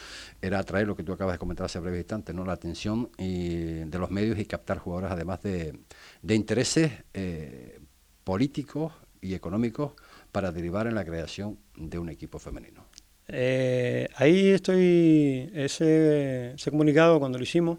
era 0.42 0.60
atraer 0.60 0.88
lo 0.88 0.96
que 0.96 1.04
tú 1.04 1.14
acabas 1.14 1.36
de 1.36 1.40
comentar 1.40 1.66
hace 1.66 1.80
breve 1.80 1.98
instante, 1.98 2.34
¿no? 2.34 2.46
la 2.46 2.54
atención 2.54 3.10
y, 3.18 3.86
de 3.86 3.98
los 4.00 4.12
medios 4.12 4.38
y 4.40 4.46
captar 4.46 4.80
jugadores 4.80 5.12
además 5.12 5.42
de, 5.42 5.80
de 6.22 6.36
intereses 6.36 6.92
eh, 7.14 7.80
políticos 8.24 8.94
y 9.22 9.34
económicos 9.34 9.94
para 10.32 10.52
derivar 10.52 10.88
en 10.88 10.96
la 10.96 11.06
creación 11.06 11.60
de 11.76 12.00
un 12.00 12.10
equipo 12.10 12.40
femenino? 12.40 12.86
Eh, 13.32 14.08
ahí 14.16 14.50
estoy, 14.50 15.52
ese, 15.54 16.54
ese, 16.54 16.72
comunicado 16.72 17.20
cuando 17.20 17.38
lo 17.38 17.44
hicimos, 17.44 17.78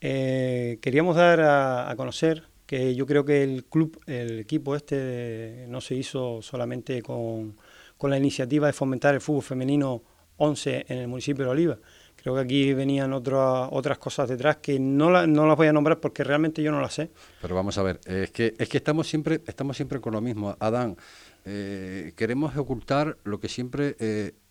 eh, 0.00 0.78
queríamos 0.82 1.16
dar 1.16 1.40
a, 1.40 1.94
conocer 1.96 2.44
que 2.66 2.94
yo 2.94 3.06
creo 3.06 3.24
que 3.24 3.42
el 3.42 3.64
club, 3.64 3.98
el 4.06 4.40
equipo 4.40 4.76
este 4.76 5.64
no 5.68 5.80
se 5.80 5.94
hizo 5.94 6.42
solamente 6.42 7.00
con, 7.02 7.56
con 7.96 8.10
la 8.10 8.18
iniciativa 8.18 8.66
de 8.66 8.74
fomentar 8.74 9.14
el 9.14 9.22
fútbol 9.22 9.42
femenino 9.42 10.02
11 10.36 10.84
en 10.88 10.98
el 10.98 11.08
municipio 11.08 11.44
de 11.46 11.50
Oliva, 11.50 11.78
Creo 12.14 12.34
que 12.34 12.40
aquí 12.40 12.74
venían 12.74 13.12
otras 13.12 13.68
otras 13.70 13.96
cosas 13.98 14.28
detrás 14.28 14.56
que 14.56 14.80
no, 14.80 15.26
no 15.26 15.46
las 15.46 15.56
voy 15.56 15.68
a 15.68 15.72
nombrar 15.72 16.00
porque 16.00 16.24
realmente 16.24 16.62
yo 16.62 16.72
no 16.72 16.80
las 16.80 16.94
sé. 16.94 17.10
Pero 17.40 17.54
vamos 17.54 17.78
a 17.78 17.82
ver, 17.84 18.00
es 18.06 18.32
que, 18.32 18.54
es 18.58 18.68
que 18.68 18.76
estamos, 18.76 19.06
siempre, 19.06 19.40
estamos 19.46 19.76
siempre 19.76 20.00
con 20.00 20.14
lo 20.14 20.20
mismo. 20.20 20.56
Adán, 20.58 20.96
eh, 21.44 22.12
queremos 22.16 22.56
ocultar 22.56 23.16
lo 23.24 23.38
que 23.38 23.48
siempre... 23.48 23.96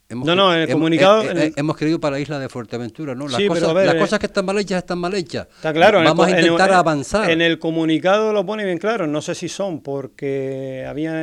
Eh, 0.09 0.13
hemos, 0.13 0.25
no, 0.25 0.35
no, 0.35 0.53
en 0.53 0.61
el 0.61 0.71
comunicado... 0.71 1.23
Eh, 1.23 1.53
hemos 1.55 1.75
querido 1.75 1.99
para 1.99 2.15
la 2.15 2.19
isla 2.19 2.39
de 2.39 2.47
Fuerteventura, 2.49 3.13
¿no? 3.13 3.27
Las, 3.27 3.41
cosas, 3.43 3.73
las 3.73 3.95
cosas 3.95 4.19
que 4.19 4.25
están 4.27 4.45
mal 4.45 4.57
hechas 4.57 4.77
están 4.79 4.99
mal 4.99 5.13
hechas. 5.13 5.47
Está 5.55 5.73
claro. 5.73 6.01
Vamos 6.03 6.27
a 6.27 6.39
intentar 6.39 6.71
avanzar. 6.73 7.29
En 7.29 7.41
el 7.41 7.59
comunicado 7.59 8.33
lo 8.33 8.45
pone 8.45 8.63
bien 8.63 8.77
claro. 8.77 9.07
No 9.07 9.21
sé 9.21 9.35
si 9.35 9.49
son 9.49 9.81
porque 9.81 10.85
había 10.87 11.13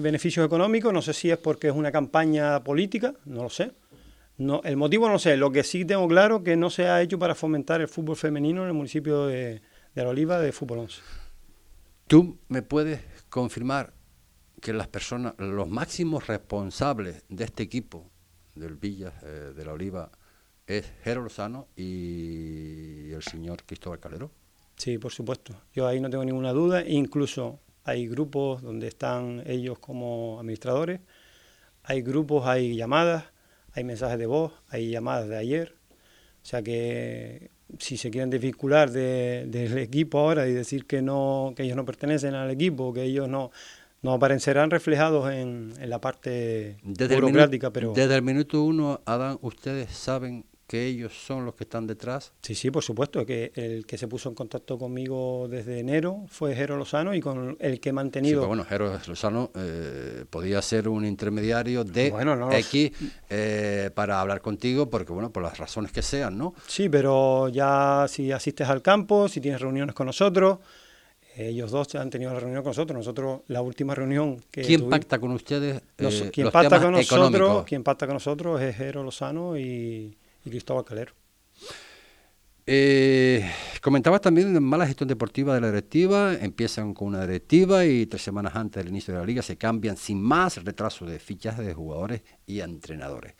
beneficios 0.00 0.46
económicos, 0.46 0.92
no 0.92 1.02
sé 1.02 1.12
si 1.12 1.30
es 1.30 1.38
porque 1.38 1.68
es 1.68 1.74
una 1.74 1.90
campaña 1.90 2.62
política, 2.62 3.14
no 3.24 3.42
lo 3.42 3.50
sé. 3.50 3.72
No, 4.36 4.62
el 4.64 4.76
motivo 4.76 5.08
no 5.08 5.18
sé, 5.18 5.36
lo 5.36 5.52
que 5.52 5.62
sí 5.62 5.84
tengo 5.84 6.08
claro 6.08 6.42
que 6.42 6.56
no 6.56 6.68
se 6.68 6.88
ha 6.88 7.00
hecho 7.02 7.18
para 7.18 7.36
fomentar 7.36 7.80
el 7.80 7.88
fútbol 7.88 8.16
femenino 8.16 8.62
en 8.62 8.68
el 8.68 8.74
municipio 8.74 9.26
de, 9.26 9.62
La 9.94 10.08
Oliva 10.08 10.40
de 10.40 10.50
Fútbol 10.50 10.80
11. 10.80 11.00
¿Tú 12.08 12.38
me 12.48 12.62
puedes 12.62 13.00
confirmar 13.28 13.92
que 14.64 14.72
las 14.72 14.88
personas, 14.88 15.34
los 15.36 15.68
máximos 15.68 16.26
responsables 16.26 17.22
de 17.28 17.44
este 17.44 17.62
equipo 17.62 18.10
del 18.54 18.76
Villa 18.76 19.12
eh, 19.22 19.52
de 19.54 19.64
La 19.64 19.74
Oliva 19.74 20.10
es 20.66 20.90
Jero 21.02 21.22
Lozano 21.22 21.68
y 21.76 23.12
el 23.12 23.22
señor 23.22 23.62
Cristóbal 23.66 24.00
Calero? 24.00 24.30
Sí, 24.76 24.96
por 24.96 25.12
supuesto. 25.12 25.54
Yo 25.74 25.86
ahí 25.86 26.00
no 26.00 26.08
tengo 26.08 26.24
ninguna 26.24 26.52
duda. 26.52 26.82
Incluso 26.82 27.60
hay 27.84 28.08
grupos 28.08 28.62
donde 28.62 28.88
están 28.88 29.42
ellos 29.44 29.78
como 29.78 30.38
administradores, 30.40 31.00
hay 31.82 32.00
grupos, 32.00 32.46
hay 32.46 32.74
llamadas 32.74 33.24
hay 33.74 33.84
mensajes 33.84 34.18
de 34.18 34.26
voz, 34.26 34.52
hay 34.68 34.90
llamadas 34.90 35.28
de 35.28 35.36
ayer. 35.36 35.74
O 36.42 36.46
sea 36.46 36.62
que 36.62 37.50
si 37.78 37.96
se 37.96 38.10
quieren 38.10 38.30
desvincular 38.30 38.90
del 38.90 39.78
equipo 39.78 40.20
ahora 40.20 40.46
y 40.46 40.52
decir 40.52 40.86
que 40.86 41.02
no 41.02 41.52
que 41.56 41.64
ellos 41.64 41.76
no 41.76 41.84
pertenecen 41.84 42.34
al 42.34 42.50
equipo, 42.50 42.92
que 42.92 43.02
ellos 43.02 43.28
no 43.28 43.50
no 44.04 44.12
aparecerán 44.12 44.70
reflejados 44.70 45.32
en, 45.32 45.72
la 45.88 46.00
parte 46.00 46.76
burocrática, 46.84 47.72
pero 47.72 47.92
desde 47.94 48.16
el 48.16 48.22
minuto 48.22 48.62
uno, 48.62 49.00
Adán, 49.06 49.38
ustedes 49.40 49.90
saben 49.90 50.44
que 50.66 50.86
ellos 50.86 51.12
son 51.14 51.44
los 51.44 51.54
que 51.54 51.64
están 51.64 51.86
detrás? 51.86 52.32
Sí, 52.42 52.54
sí, 52.54 52.70
por 52.70 52.82
supuesto, 52.82 53.24
que 53.24 53.52
el 53.54 53.86
que 53.86 53.98
se 53.98 54.08
puso 54.08 54.28
en 54.28 54.34
contacto 54.34 54.78
conmigo 54.78 55.46
desde 55.48 55.78
enero 55.78 56.24
fue 56.28 56.54
Jero 56.54 56.76
Lozano 56.76 57.14
y 57.14 57.20
con 57.20 57.56
el 57.60 57.80
que 57.80 57.90
he 57.90 57.92
mantenido... 57.92 58.42
Sí, 58.42 58.46
bueno, 58.46 58.64
Jero 58.64 58.98
Lozano 59.06 59.50
eh, 59.54 60.24
podía 60.28 60.60
ser 60.62 60.88
un 60.88 61.04
intermediario 61.04 61.84
de 61.84 62.12
X 62.58 62.92
eh, 63.30 63.90
para 63.94 64.20
hablar 64.20 64.40
contigo, 64.40 64.88
porque 64.88 65.12
bueno, 65.12 65.30
por 65.30 65.42
las 65.42 65.56
razones 65.58 65.92
que 65.92 66.02
sean, 66.02 66.36
¿no? 66.36 66.54
Sí, 66.66 66.88
pero 66.88 67.48
ya 67.48 68.06
si 68.08 68.32
asistes 68.32 68.68
al 68.68 68.82
campo, 68.82 69.28
si 69.28 69.40
tienes 69.40 69.60
reuniones 69.60 69.94
con 69.94 70.06
nosotros, 70.06 70.58
ellos 71.36 71.70
dos 71.70 71.94
han 71.94 72.10
tenido 72.10 72.32
la 72.32 72.40
reunión 72.40 72.62
con 72.62 72.70
nosotros. 72.70 72.96
Nosotros, 72.96 73.40
la 73.48 73.62
última 73.62 73.94
reunión 73.94 74.40
que. 74.50 74.62
¿Quién 74.62 74.88
pacta 74.88 75.18
con 75.18 75.32
ustedes? 75.32 75.82
Eh, 75.98 76.30
¿quién, 76.32 76.50
pacta 76.50 76.80
con 76.80 76.92
nosotros, 76.92 77.64
¿Quién 77.64 77.82
pacta 77.82 78.06
con 78.06 78.14
nosotros 78.14 78.60
es 78.60 78.76
Jero 78.76 79.02
Lozano 79.02 79.56
y, 79.56 80.16
y 80.44 80.50
Cristóbal 80.50 80.84
Calero. 80.84 81.12
Eh, 82.66 83.46
comentabas 83.82 84.22
también 84.22 84.62
mala 84.62 84.86
gestión 84.86 85.08
deportiva 85.08 85.54
de 85.54 85.60
la 85.60 85.66
directiva, 85.66 86.34
empiezan 86.34 86.94
con 86.94 87.08
una 87.08 87.26
directiva 87.26 87.84
y 87.84 88.06
tres 88.06 88.22
semanas 88.22 88.56
antes 88.56 88.82
del 88.82 88.90
inicio 88.90 89.12
de 89.12 89.20
la 89.20 89.26
liga 89.26 89.42
se 89.42 89.58
cambian 89.58 89.98
sin 89.98 90.22
más 90.22 90.64
retraso 90.64 91.04
de 91.04 91.18
fichas 91.18 91.58
de 91.58 91.74
jugadores 91.74 92.22
y 92.46 92.60
entrenadores. 92.60 93.34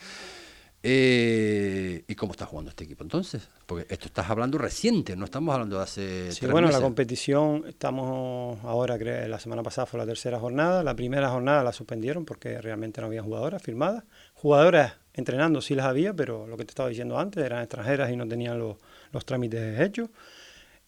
Eh, 0.87 2.05
¿Y 2.07 2.15
cómo 2.15 2.33
está 2.33 2.45
jugando 2.45 2.69
este 2.69 2.85
equipo 2.85 3.05
entonces? 3.05 3.49
Porque 3.65 3.87
esto 3.89 4.05
estás 4.05 4.29
hablando 4.29 4.59
reciente, 4.59 5.17
no 5.17 5.25
estamos 5.25 5.55
hablando 5.55 5.79
de 5.79 5.83
hace. 5.83 6.31
Sí, 6.31 6.47
bueno, 6.47 6.71
la 6.71 6.83
competición, 6.83 7.65
estamos 7.67 8.63
ahora, 8.65 8.99
la 8.99 9.41
semana 9.41 9.63
pasada 9.63 9.87
fue 9.87 9.99
la 9.99 10.05
tercera 10.05 10.39
jornada. 10.39 10.83
La 10.83 10.95
primera 10.95 11.31
jornada 11.31 11.65
la 11.65 11.73
suspendieron 11.73 12.27
porque 12.27 12.61
realmente 12.61 13.01
no 13.01 13.07
había 13.07 13.23
jugadoras 13.23 13.63
firmadas. 13.63 14.05
Jugadoras 14.35 14.97
entrenando 15.15 15.63
sí 15.63 15.75
las 15.75 15.87
había, 15.87 16.13
pero 16.13 16.47
lo 16.47 16.59
que 16.59 16.67
te 16.67 16.73
estaba 16.73 16.91
diciendo 16.91 17.19
antes, 17.19 17.43
eran 17.43 17.63
extranjeras 17.63 18.11
y 18.11 18.17
no 18.17 18.29
tenían 18.29 18.59
los, 18.59 18.77
los 19.11 19.25
trámites 19.25 19.81
hechos. 19.81 20.11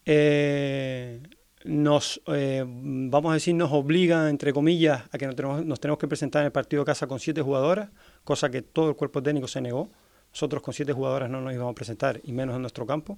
Eh, 0.05 1.21
nos, 1.65 2.21
eh, 2.27 2.63
vamos 2.65 3.31
a 3.31 3.33
decir, 3.33 3.55
nos 3.55 3.71
obligan, 3.71 4.27
entre 4.27 4.53
comillas, 4.53 5.03
a 5.11 5.17
que 5.17 5.25
nos 5.25 5.35
tenemos, 5.35 5.65
nos 5.65 5.79
tenemos 5.79 5.99
que 5.99 6.07
presentar 6.07 6.41
en 6.41 6.47
el 6.47 6.51
partido 6.51 6.83
de 6.83 6.85
casa 6.85 7.07
con 7.07 7.19
siete 7.19 7.41
jugadoras, 7.41 7.89
cosa 8.27 8.49
que 8.49 8.61
todo 8.61 8.89
el 8.89 8.97
cuerpo 8.97 9.23
técnico 9.23 9.47
se 9.47 9.61
negó. 9.61 9.89
Nosotros 10.31 10.61
con 10.61 10.73
siete 10.73 10.91
jugadoras 10.91 11.29
no 11.29 11.39
nos 11.39 11.53
íbamos 11.53 11.71
a 11.71 11.75
presentar, 11.75 12.19
y 12.25 12.33
menos 12.33 12.57
en 12.57 12.61
nuestro 12.61 12.85
campo. 12.85 13.17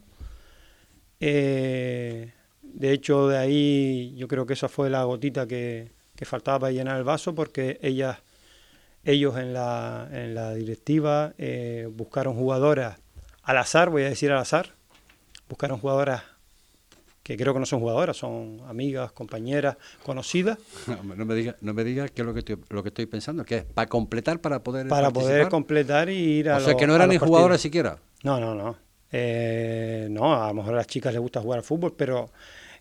Eh, 1.20 2.32
de 2.62 2.92
hecho, 2.92 3.28
de 3.28 3.39
ahí 3.39 4.13
yo 4.16 4.28
creo 4.28 4.46
que 4.46 4.54
esa 4.54 4.70
fue 4.70 4.92
la 4.92 5.04
gotita 5.06 5.48
que, 5.48 5.92
faltaba 6.22 6.60
para 6.60 6.72
llenar 6.72 6.98
el 6.98 7.04
vaso, 7.04 7.34
porque 7.34 7.80
ellas 7.82 8.20
ellos 9.04 9.38
en 9.38 9.51
la, 9.54 10.08
en 10.12 10.36
la 10.36 10.54
directiva 10.54 11.34
eh, 11.38 11.88
buscaron 11.92 12.36
jugadoras 12.36 13.00
al 13.42 13.58
azar, 13.58 13.89
voy 13.89 14.04
a 14.04 14.10
decir 14.10 14.32
al 14.32 14.38
azar, 14.38 14.75
buscaron 15.48 15.80
jugadoras 15.80 16.22
que 17.29 17.38
creo 17.38 17.53
que 17.53 17.59
no 17.59 17.65
son 17.67 17.79
jugadoras, 17.79 18.17
son 18.17 18.59
amigas, 18.67 19.12
compañeras, 19.12 19.77
conocidas. 20.03 20.57
No, 21.15 21.25
me 21.25 21.36
digas 21.36 21.55
no 21.62 21.75
me 21.75 21.83
diga 21.83 22.07
qué 22.07 22.24
es 22.24 22.25
lo 22.25 22.33
que, 22.33 22.39
estoy, 22.39 22.57
lo 22.69 22.81
que 22.81 22.89
estoy 22.89 23.05
pensando, 23.05 23.45
que 23.45 23.57
es 23.57 23.63
para 23.65 23.88
completar, 23.88 24.41
para 24.41 24.63
poder 24.63 24.88
Para 24.88 25.12
poder 25.12 25.48
completar 25.48 26.09
y 26.09 26.15
ir 26.15 26.50
a 26.50 26.57
O 26.57 26.59
sea, 26.59 26.75
que 26.75 26.88
no 26.88 26.95
eran 26.95 27.09
ni 27.09 27.17
jugadoras 27.17 27.62
siquiera. 27.62 28.00
No, 28.24 28.39
no, 28.39 28.55
no. 28.55 28.77
Eh, 29.12 30.07
no, 30.09 30.43
a 30.43 30.48
lo 30.48 30.55
mejor 30.55 30.74
a 30.74 30.77
las 30.77 30.88
chicas 30.88 31.13
les 31.13 31.21
gusta 31.21 31.39
jugar 31.39 31.59
al 31.59 31.63
fútbol, 31.63 31.93
pero 31.95 32.31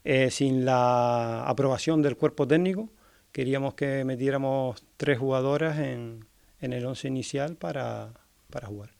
eh, 0.02 0.31
sin 0.31 0.64
la 0.64 1.47
aprobación 1.47 2.00
del 2.00 2.17
cuerpo 2.17 2.49
técnico, 2.49 2.88
queríamos 3.33 3.75
que 3.75 4.02
metiéramos 4.07 4.83
tres 4.97 5.19
jugadoras 5.19 5.78
en, 5.78 6.25
en 6.62 6.73
el 6.73 6.87
once 6.87 7.07
inicial 7.07 7.57
para, 7.57 8.14
para, 8.49 8.69
jugar. 8.69 8.90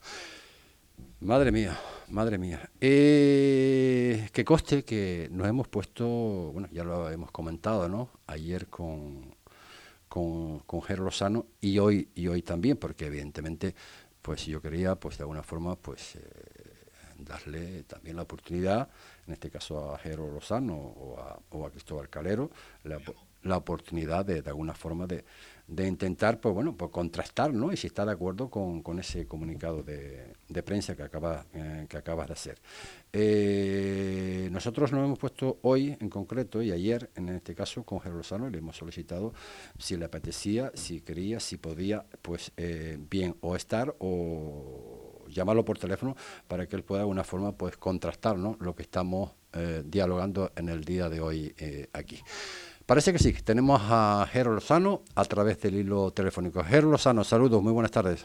Madre 1.21 1.51
mía, 1.51 1.77
madre 2.11 2.39
mía. 2.39 2.71
Eh, 2.81 4.29
que 4.33 4.45
coste 4.45 4.85
que 4.85 5.29
nos 5.33 5.49
hemos 5.49 5.67
puesto, 5.67 6.07
bueno, 6.53 6.69
ya 6.71 6.85
lo 6.85 7.11
hemos 7.11 7.33
comentado, 7.33 7.89
¿no? 7.89 8.11
Ayer 8.29 8.69
con, 8.69 9.35
con, 10.09 10.61
con 10.61 10.81
Jero 10.81 11.03
Lozano 11.03 11.47
y 11.61 11.81
hoy, 11.81 12.09
y 12.15 12.29
hoy 12.29 12.43
también, 12.43 12.77
porque 12.77 13.07
evidentemente, 13.07 13.75
pues 14.23 14.47
yo 14.47 14.63
quería, 14.63 14.95
pues 14.95 15.19
de 15.19 15.25
alguna 15.25 15.43
forma, 15.43 15.75
pues 15.75 16.15
eh, 16.15 16.21
darle 17.19 17.83
también 17.83 18.15
la 18.15 18.23
oportunidad, 18.23 18.89
en 19.27 19.33
este 19.33 19.51
caso 19.51 19.93
a 19.93 19.99
Jero 19.99 20.31
Lozano 20.31 20.77
o 20.77 21.19
a, 21.19 21.37
o 21.51 21.67
a 21.67 21.71
Cristóbal 21.73 22.09
Calero, 22.09 22.53
la 23.43 23.57
oportunidad 23.57 24.25
de, 24.25 24.43
de 24.43 24.51
alguna 24.51 24.75
forma 24.75 25.07
de, 25.07 25.25
de, 25.67 25.87
intentar 25.87 26.41
pues 26.41 26.55
bueno 26.55 26.77
pues 26.77 26.91
contrastar 26.91 27.53
¿no? 27.53 27.73
y 27.73 27.77
si 27.77 27.87
está 27.87 28.05
de 28.05 28.13
acuerdo 28.13 28.51
con, 28.51 28.83
con 28.83 28.99
ese 28.99 29.27
comunicado 29.27 29.83
de, 29.83 30.35
de 30.49 30.63
prensa 30.63 30.97
que 30.97 31.03
acaba 31.03 31.47
eh, 31.55 31.87
que 31.89 31.97
acabas 31.97 32.27
de 32.27 32.33
hacer 32.33 32.59
eh, 33.13 34.49
nosotros 34.51 34.93
nos 34.93 35.05
hemos 35.05 35.19
puesto 35.19 35.59
hoy 35.63 35.97
en 36.01 36.09
concreto 36.09 36.63
y 36.63 36.73
ayer 36.73 37.11
en 37.15 37.29
este 37.29 37.55
caso 37.55 37.85
con 37.85 38.01
Gerardo 38.01 38.19
Lozano 38.19 38.51
le 38.51 38.59
hemos 38.59 38.77
solicitado 38.77 39.33
si 39.79 39.97
le 39.97 40.05
apetecía 40.05 40.73
si 40.75 41.01
quería 41.01 41.39
si 41.39 41.57
podía 41.57 42.05
pues 42.23 42.53
eh, 42.57 42.99
bien 43.09 43.37
o 43.41 43.55
estar 43.55 43.95
o 44.01 45.25
llamarlo 45.29 45.65
por 45.65 45.79
teléfono 45.79 46.17
para 46.49 46.67
que 46.67 46.75
él 46.75 46.83
pueda 46.83 47.01
de 47.01 47.03
alguna 47.03 47.25
forma 47.25 47.53
pues 47.53 47.77
contrastar 47.77 48.37
¿no? 48.37 48.57
lo 48.61 48.75
que 48.75 48.83
estamos 48.83 49.33
dialogando 49.87 50.53
en 50.57 50.69
el 50.69 50.85
día 50.85 51.09
de 51.09 51.21
hoy 51.21 51.55
aquí 51.95 52.21
Parece 52.89 53.13
que 53.13 53.19
sí. 53.19 53.35
Tenemos 53.45 53.83
a 53.85 54.27
Jero 54.33 54.55
Lozano 54.55 55.03
a 55.15 55.23
través 55.27 55.61
del 55.61 55.75
hilo 55.75 56.11
telefónico. 56.11 56.65
Jero 56.65 56.91
Lozano, 56.91 57.23
saludos, 57.23 57.63
muy 57.63 57.71
buenas 57.71 57.91
tardes. 57.91 58.25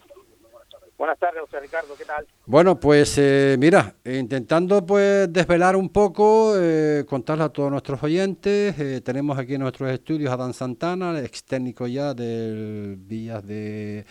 Buenas 0.98 1.20
tardes, 1.20 1.42
José 1.42 1.60
Ricardo, 1.60 1.94
¿qué 1.98 2.06
tal? 2.06 2.26
Bueno, 2.46 2.80
pues 2.80 3.18
eh, 3.18 3.58
mira, 3.60 3.94
intentando 4.06 4.86
pues 4.86 5.28
desvelar 5.34 5.76
un 5.76 5.90
poco, 5.90 6.54
eh, 6.58 7.04
contarle 7.06 7.44
a 7.44 7.50
todos 7.50 7.72
nuestros 7.72 8.02
oyentes, 8.04 8.80
eh, 8.80 9.02
tenemos 9.02 9.38
aquí 9.38 9.56
en 9.56 9.62
nuestros 9.62 9.92
estudios 9.92 10.32
a 10.32 10.38
Dan 10.38 10.54
Santana, 10.54 11.20
ex 11.20 11.44
técnico 11.44 11.86
ya 11.86 12.14
del 12.14 12.96
Villas 12.98 13.46
de, 13.46 14.06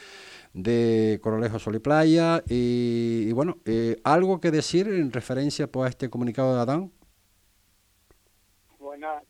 de 0.52 1.18
Corolejo 1.22 1.58
Sol 1.58 1.76
y 1.76 1.78
Playa, 1.78 2.42
y, 2.46 3.24
y 3.26 3.32
bueno, 3.32 3.56
eh, 3.64 3.98
algo 4.04 4.38
que 4.38 4.50
decir 4.50 4.86
en 4.88 5.12
referencia 5.12 5.66
pues, 5.66 5.86
a 5.86 5.88
este 5.88 6.10
comunicado 6.10 6.54
de 6.54 6.60
Adán 6.60 6.92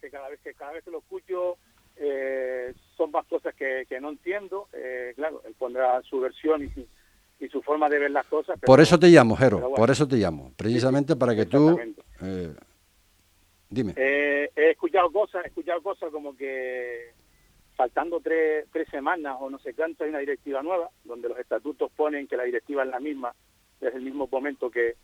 que 0.00 0.10
cada 0.10 0.28
vez 0.28 0.40
que 0.40 0.54
cada 0.54 0.72
vez 0.72 0.84
que 0.84 0.90
lo 0.90 0.98
escucho 0.98 1.56
eh, 1.96 2.72
son 2.96 3.10
más 3.10 3.26
cosas 3.26 3.54
que, 3.54 3.86
no 4.00 4.10
entiendo. 4.10 4.68
Eh, 4.72 5.12
claro, 5.14 5.42
él 5.46 5.54
pondrá 5.58 6.00
su 6.02 6.20
versión 6.20 6.64
y, 6.64 7.44
y, 7.44 7.48
su 7.48 7.62
forma 7.62 7.88
de 7.88 7.98
ver 7.98 8.10
las 8.10 8.26
cosas. 8.26 8.58
por 8.60 8.80
eso 8.80 8.98
te 8.98 9.08
llamo, 9.08 9.36
Jero, 9.36 9.72
por 9.74 9.90
eso 9.90 10.06
te 10.06 10.16
llamo, 10.16 10.52
precisamente 10.56 11.16
para 11.16 11.34
que 11.34 11.46
tú... 11.46 11.78
Eh, 12.22 12.54
dime. 13.68 13.94
Eh, 13.96 14.50
he 14.56 14.70
escuchado 14.70 15.10
cosas, 15.10 15.44
he 15.44 15.48
escuchado 15.48 15.82
cosas 15.82 16.10
como 16.10 16.36
que 16.36 17.10
faltando 17.74 18.20
tres, 18.20 18.66
tres 18.72 18.88
semanas 18.88 19.36
o 19.40 19.50
no 19.50 19.58
sé 19.58 19.74
cuánto 19.74 20.04
hay 20.04 20.10
una 20.10 20.20
directiva 20.20 20.62
nueva, 20.62 20.88
donde 21.04 21.28
los 21.28 21.38
estatutos 21.38 21.90
ponen 21.92 22.28
que 22.28 22.36
la 22.36 22.44
directiva 22.44 22.84
es 22.84 22.88
la 22.88 23.00
misma 23.00 23.34
desde 23.80 23.98
el 23.98 24.04
mismo 24.04 24.28
momento 24.30 24.70
que, 24.70 24.94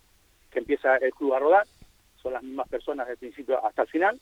que 0.50 0.60
empieza 0.60 0.96
el 0.96 1.12
club 1.12 1.34
a 1.34 1.40
rodar, 1.40 1.66
son 2.22 2.32
las 2.32 2.42
mismas 2.42 2.68
personas 2.68 3.08
desde 3.08 3.26
el 3.26 3.32
principio 3.32 3.64
hasta 3.64 3.82
el 3.82 3.88
final. 3.88 4.20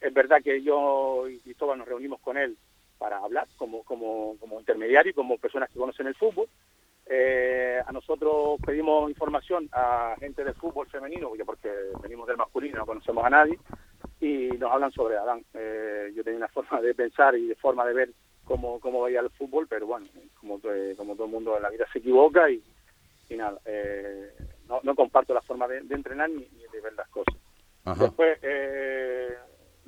Es 0.00 0.14
verdad 0.14 0.42
que 0.42 0.62
yo 0.62 1.28
y 1.28 1.38
Cristóbal 1.40 1.78
nos 1.78 1.88
reunimos 1.88 2.20
con 2.20 2.36
él 2.36 2.56
para 2.98 3.18
hablar 3.18 3.46
como, 3.56 3.82
como, 3.84 4.36
como 4.38 4.60
intermediario 4.60 5.10
y 5.10 5.14
como 5.14 5.38
personas 5.38 5.70
que 5.70 5.78
conocen 5.78 6.06
el 6.06 6.14
fútbol. 6.14 6.48
Eh, 7.06 7.82
a 7.84 7.92
nosotros 7.92 8.60
pedimos 8.64 9.10
información 9.10 9.68
a 9.72 10.14
gente 10.20 10.44
del 10.44 10.54
fútbol 10.54 10.86
femenino, 10.86 11.32
porque 11.44 11.70
venimos 12.02 12.28
del 12.28 12.36
masculino, 12.36 12.78
no 12.78 12.86
conocemos 12.86 13.24
a 13.24 13.30
nadie, 13.30 13.58
y 14.20 14.50
nos 14.58 14.70
hablan 14.70 14.92
sobre 14.92 15.16
Adán. 15.16 15.42
Eh, 15.54 16.12
yo 16.14 16.22
tenía 16.22 16.38
una 16.38 16.48
forma 16.54 16.80
de 16.80 16.94
pensar 16.94 17.34
y 17.36 17.48
de 17.48 17.56
forma 17.56 17.84
de 17.86 17.94
ver 17.94 18.10
cómo, 18.44 18.78
cómo 18.80 19.02
veía 19.02 19.20
el 19.20 19.30
fútbol, 19.30 19.66
pero 19.68 19.86
bueno, 19.86 20.06
como, 20.38 20.60
como 20.96 21.14
todo 21.14 21.24
el 21.24 21.32
mundo 21.32 21.56
en 21.56 21.62
la 21.62 21.70
vida 21.70 21.86
se 21.92 21.98
equivoca 21.98 22.50
y, 22.50 22.62
y 23.30 23.36
nada, 23.36 23.58
eh, 23.64 24.32
no, 24.68 24.80
no, 24.82 24.94
comparto 24.94 25.32
la 25.32 25.42
forma 25.42 25.66
de, 25.66 25.78
entrenar 25.78 26.28
ni, 26.30 26.44
de 26.44 26.80
ver 26.80 26.92
las 26.92 27.08
cosas. 27.08 27.34
Después, 27.98 28.38
eh, 28.42 29.36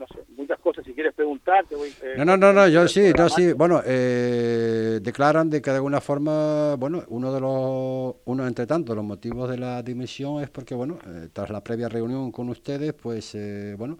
no 0.02 0.08
sé, 0.08 0.24
muchas 0.36 0.58
cosas, 0.58 0.84
si 0.84 0.94
quieres 0.94 1.14
preguntar, 1.14 1.64
te 1.66 1.76
voy... 1.76 1.88
Eh, 2.02 2.14
no, 2.16 2.24
no, 2.24 2.36
no, 2.36 2.52
no, 2.52 2.68
yo 2.68 2.88
sí, 2.88 3.12
no, 3.16 3.28
sí, 3.28 3.52
bueno, 3.52 3.80
eh, 3.86 4.98
declaran 5.00 5.48
de 5.48 5.62
que 5.62 5.70
de 5.70 5.76
alguna 5.76 6.00
forma, 6.00 6.74
bueno, 6.74 7.04
uno 7.08 7.32
de 7.32 7.40
los, 7.40 8.16
uno 8.24 8.46
entre 8.48 8.66
tanto, 8.66 8.96
los 8.96 9.04
motivos 9.04 9.48
de 9.48 9.58
la 9.58 9.80
dimisión 9.82 10.42
es 10.42 10.50
porque, 10.50 10.74
bueno, 10.74 10.98
tras 11.32 11.50
la 11.50 11.62
previa 11.62 11.88
reunión 11.88 12.32
con 12.32 12.48
ustedes, 12.48 12.92
pues, 12.94 13.36
bueno, 13.78 13.98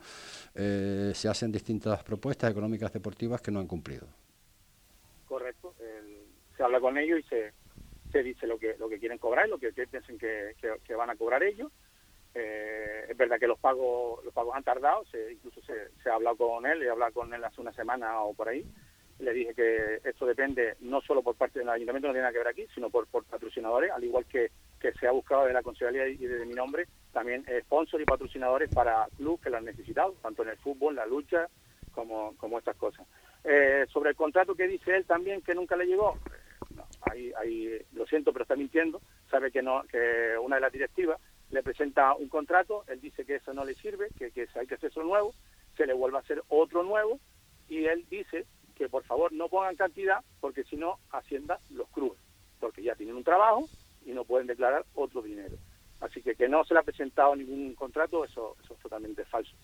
se 0.54 1.28
hacen 1.28 1.52
distintas 1.52 2.02
propuestas 2.02 2.50
económicas 2.50 2.92
deportivas 2.92 3.40
que 3.40 3.52
no 3.52 3.60
han 3.60 3.68
cumplido. 3.68 4.08
Correcto, 5.26 5.72
se 6.56 6.62
habla 6.62 6.80
con 6.80 6.98
ellos 6.98 7.20
y 7.20 7.22
se 7.28 7.52
se 8.12 8.22
dice 8.22 8.46
lo 8.46 8.58
que 8.58 8.76
lo 8.78 8.88
que 8.88 8.98
quieren 8.98 9.18
cobrar, 9.18 9.48
lo 9.48 9.58
que, 9.58 9.72
piensen 9.72 10.18
que, 10.18 10.54
que, 10.60 10.94
van 10.94 11.10
a 11.10 11.16
cobrar 11.16 11.42
ellos. 11.42 11.72
Eh, 12.34 13.06
es 13.08 13.16
verdad 13.16 13.38
que 13.38 13.46
los 13.46 13.58
pagos 13.58 14.24
los 14.24 14.32
pagos 14.32 14.56
han 14.56 14.64
tardado, 14.64 15.04
se, 15.10 15.32
incluso 15.32 15.60
se, 15.62 15.90
se, 16.02 16.08
ha 16.08 16.14
hablado 16.14 16.36
con 16.36 16.64
él, 16.66 16.82
he 16.82 16.88
hablado 16.88 17.12
con 17.12 17.32
él 17.34 17.44
hace 17.44 17.60
una 17.60 17.72
semana 17.72 18.20
o 18.22 18.34
por 18.34 18.48
ahí. 18.48 18.64
Le 19.18 19.32
dije 19.32 19.54
que 19.54 20.00
esto 20.02 20.26
depende 20.26 20.74
no 20.80 21.00
solo 21.02 21.22
por 21.22 21.36
parte 21.36 21.58
del 21.58 21.68
ayuntamiento, 21.68 22.08
no 22.08 22.14
tiene 22.14 22.22
nada 22.22 22.32
que 22.32 22.38
ver 22.38 22.48
aquí, 22.48 22.66
sino 22.74 22.90
por, 22.90 23.06
patrocinadores, 23.06 23.92
al 23.92 24.02
igual 24.02 24.24
que, 24.24 24.50
que 24.80 24.92
se 24.94 25.06
ha 25.06 25.12
buscado 25.12 25.44
de 25.44 25.52
la 25.52 25.62
concejalía 25.62 26.08
y 26.08 26.16
de 26.16 26.44
mi 26.46 26.54
nombre, 26.54 26.86
también 27.12 27.44
sponsors 27.60 28.02
y 28.02 28.06
patrocinadores 28.06 28.74
para 28.74 29.06
clubes 29.16 29.42
que 29.42 29.50
lo 29.50 29.58
han 29.58 29.66
necesitado, 29.66 30.14
tanto 30.22 30.42
en 30.42 30.48
el 30.48 30.56
fútbol, 30.56 30.96
la 30.96 31.06
lucha, 31.06 31.46
como, 31.92 32.34
como 32.36 32.58
estas 32.58 32.76
cosas. 32.76 33.06
Eh, 33.44 33.86
sobre 33.92 34.10
el 34.10 34.16
contrato 34.16 34.54
que 34.54 34.66
dice 34.66 34.96
él 34.96 35.04
también 35.04 35.42
que 35.42 35.54
nunca 35.54 35.76
le 35.76 35.86
llegó, 35.86 36.18
ahí, 37.02 37.32
ahí 37.36 37.78
lo 37.92 38.06
siento, 38.06 38.32
pero 38.32 38.44
está 38.44 38.56
mintiendo, 38.56 39.00
sabe 39.30 39.50
que 39.50 39.62
no 39.62 39.82
que 39.90 40.36
una 40.40 40.56
de 40.56 40.62
las 40.62 40.72
directivas 40.72 41.20
le 41.52 41.62
presenta 41.62 42.14
un 42.14 42.28
contrato, 42.28 42.84
él 42.88 43.00
dice 43.00 43.24
que 43.24 43.36
eso 43.36 43.52
no 43.52 43.64
le 43.64 43.74
sirve, 43.74 44.08
que, 44.18 44.24
hay 44.54 44.66
que 44.66 44.74
hacer 44.74 44.90
eso 44.90 45.02
nuevo, 45.02 45.34
se 45.76 45.86
le 45.86 45.92
vuelve 45.92 46.16
a 46.16 46.20
hacer 46.20 46.42
otro 46.48 46.82
nuevo 46.82 47.20
y 47.68 47.84
él 47.84 48.04
dice 48.10 48.46
que 48.74 48.88
por 48.88 49.04
favor 49.04 49.32
no 49.32 49.48
pongan 49.48 49.76
cantidad 49.76 50.24
porque 50.40 50.64
si 50.64 50.76
no 50.76 50.98
Hacienda 51.10 51.58
los 51.70 51.88
cruce, 51.90 52.18
porque 52.58 52.82
ya 52.82 52.94
tienen 52.94 53.16
un 53.16 53.24
trabajo 53.24 53.68
y 54.06 54.12
no 54.12 54.24
pueden 54.24 54.46
declarar 54.46 54.84
otro 54.94 55.20
dinero. 55.20 55.56
Así 56.00 56.22
que 56.22 56.34
que 56.34 56.48
no 56.48 56.64
se 56.64 56.72
le 56.72 56.80
ha 56.80 56.84
presentado 56.84 57.36
ningún 57.36 57.74
contrato, 57.74 58.24
eso, 58.24 58.56
es 58.62 58.78
totalmente 58.78 59.24
falso. 59.26 59.54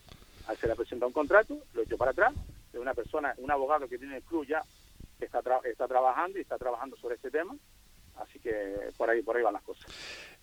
Al 0.47 0.55
se 0.57 0.67
le 0.67 0.73
ha 0.73 0.75
presentado 0.75 1.07
un 1.07 1.13
contrato, 1.13 1.57
lo 1.73 1.81
hecho 1.81 1.97
para 1.97 2.11
atrás, 2.11 2.33
de 2.71 2.79
una 2.79 2.93
persona, 2.93 3.33
un 3.37 3.51
abogado 3.51 3.89
que 3.89 3.97
tiene 3.97 4.17
el 4.17 4.23
club 4.23 4.45
ya 4.45 4.61
está, 5.19 5.41
está 5.63 5.87
trabajando 5.87 6.37
y 6.37 6.41
está 6.41 6.57
trabajando 6.59 6.95
sobre 6.97 7.15
este 7.15 7.31
tema, 7.31 7.55
así 8.15 8.39
que 8.39 8.91
por 8.95 9.09
ahí, 9.09 9.23
por 9.23 9.35
ahí 9.35 9.43
van 9.43 9.53
las 9.53 9.63
cosas. 9.63 9.91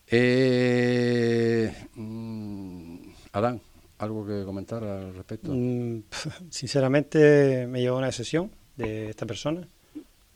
Eh, 0.08 1.72
mm, 1.94 2.96
Adán, 3.32 3.60
¿algo 3.98 4.26
que 4.26 4.44
comentar 4.44 4.82
al 4.84 5.14
respecto? 5.14 5.50
Mm, 5.52 6.02
sinceramente 6.50 7.66
me 7.66 7.80
lleva 7.80 7.98
una 7.98 8.06
decisión 8.06 8.50
de 8.76 9.10
esta 9.10 9.26
persona, 9.26 9.66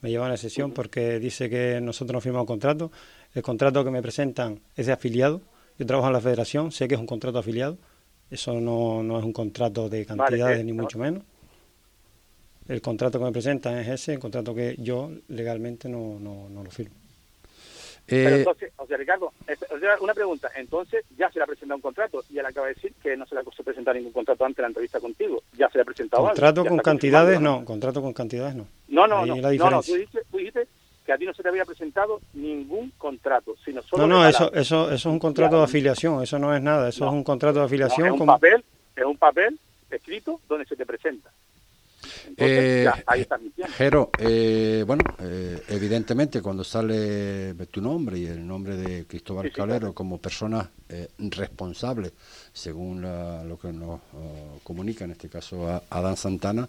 me 0.01 0.09
lleva 0.09 0.25
una 0.25 0.33
decisión 0.33 0.71
porque 0.71 1.19
dice 1.19 1.49
que 1.49 1.79
nosotros 1.81 2.15
no 2.15 2.21
firmamos 2.21 2.47
contrato, 2.47 2.91
el 3.33 3.43
contrato 3.43 3.83
que 3.85 3.91
me 3.91 4.01
presentan 4.01 4.59
es 4.75 4.87
de 4.87 4.91
afiliado, 4.91 5.41
yo 5.77 5.85
trabajo 5.85 6.07
en 6.07 6.13
la 6.13 6.21
federación, 6.21 6.71
sé 6.71 6.87
que 6.87 6.95
es 6.95 6.99
un 6.99 7.07
contrato 7.07 7.39
afiliado, 7.39 7.77
eso 8.29 8.59
no, 8.59 9.03
no 9.03 9.19
es 9.19 9.25
un 9.25 9.33
contrato 9.33 9.89
de 9.89 10.05
cantidades 10.05 10.59
eh, 10.59 10.63
ni 10.63 10.73
mucho 10.73 10.97
menos. 10.97 11.23
El 12.67 12.81
contrato 12.81 13.19
que 13.19 13.25
me 13.25 13.31
presentan 13.31 13.77
es 13.77 13.87
ese, 13.87 14.13
el 14.13 14.19
contrato 14.19 14.53
que 14.53 14.75
yo 14.79 15.11
legalmente 15.27 15.89
no, 15.89 16.19
no, 16.19 16.49
no 16.49 16.63
lo 16.63 16.71
firmo. 16.71 17.00
Pero 18.11 18.35
eh, 18.35 18.39
entonces, 18.39 18.73
o 18.75 18.85
sea, 18.85 18.97
Ricardo, 18.97 19.31
una 20.01 20.13
pregunta. 20.13 20.49
Entonces, 20.55 21.05
ya 21.17 21.31
se 21.31 21.39
le 21.39 21.43
ha 21.43 21.47
presentado 21.47 21.77
un 21.77 21.81
contrato 21.81 22.23
y 22.29 22.37
él 22.37 22.45
acaba 22.45 22.67
de 22.67 22.73
decir 22.73 22.93
que 23.01 23.15
no 23.15 23.25
se 23.25 23.35
le 23.35 23.41
ha 23.41 23.43
presentado 23.63 23.95
ningún 23.95 24.11
contrato 24.11 24.43
antes 24.43 24.57
de 24.57 24.63
la 24.63 24.67
entrevista 24.67 24.99
contigo. 24.99 25.41
Ya 25.57 25.69
se 25.69 25.77
le 25.77 25.83
ha 25.83 25.85
presentado 25.85 26.23
Contrato 26.25 26.65
con 26.65 26.77
cantidades, 26.79 27.39
no. 27.39 27.63
Contrato 27.63 28.01
con 28.01 28.11
cantidades, 28.11 28.55
no. 28.55 28.67
No, 28.89 29.07
no, 29.07 29.25
no. 29.25 29.35
no, 29.37 29.69
no 29.69 29.81
tú, 29.81 29.93
dijiste, 30.37 30.67
que 31.05 31.13
a 31.13 31.17
ti 31.17 31.25
no 31.25 31.33
se 31.33 31.41
te 31.41 31.47
había 31.47 31.63
presentado 31.63 32.19
ningún 32.33 32.91
contrato, 32.97 33.55
sino 33.63 33.81
solo. 33.81 34.05
No, 34.05 34.19
no, 34.19 34.27
eso, 34.27 34.51
eso, 34.53 34.85
eso 34.87 34.93
es 34.93 35.05
un 35.05 35.19
contrato 35.19 35.57
de 35.57 35.63
afiliación. 35.63 36.21
Eso 36.21 36.37
no 36.37 36.53
es 36.53 36.61
nada. 36.61 36.89
Eso 36.89 37.05
es 37.05 37.11
un 37.11 37.23
contrato 37.23 37.59
de 37.59 37.65
afiliación. 37.65 38.13
es 38.13 38.19
un 38.19 38.27
papel, 38.27 38.63
es 38.93 39.05
un 39.05 39.17
papel 39.17 39.57
escrito 39.89 40.41
donde 40.49 40.65
se 40.65 40.75
te 40.75 40.85
presenta 40.85 41.30
eh, 42.37 42.89
Jero, 43.77 44.09
eh, 44.17 44.83
bueno, 44.85 45.03
eh, 45.19 45.61
evidentemente 45.69 46.41
cuando 46.41 46.63
sale 46.63 47.53
tu 47.65 47.81
nombre 47.81 48.17
y 48.17 48.25
el 48.25 48.45
nombre 48.45 48.75
de 48.75 49.05
Cristóbal 49.05 49.51
Calero 49.51 49.93
como 49.93 50.17
persona 50.17 50.69
responsable, 51.17 52.11
según 52.51 53.01
lo 53.01 53.57
que 53.59 53.71
nos 53.71 53.99
oh, 54.13 54.59
comunica 54.63 55.05
en 55.05 55.11
este 55.11 55.29
caso 55.29 55.67
a 55.67 55.83
Adán 55.89 56.17
Santana, 56.17 56.67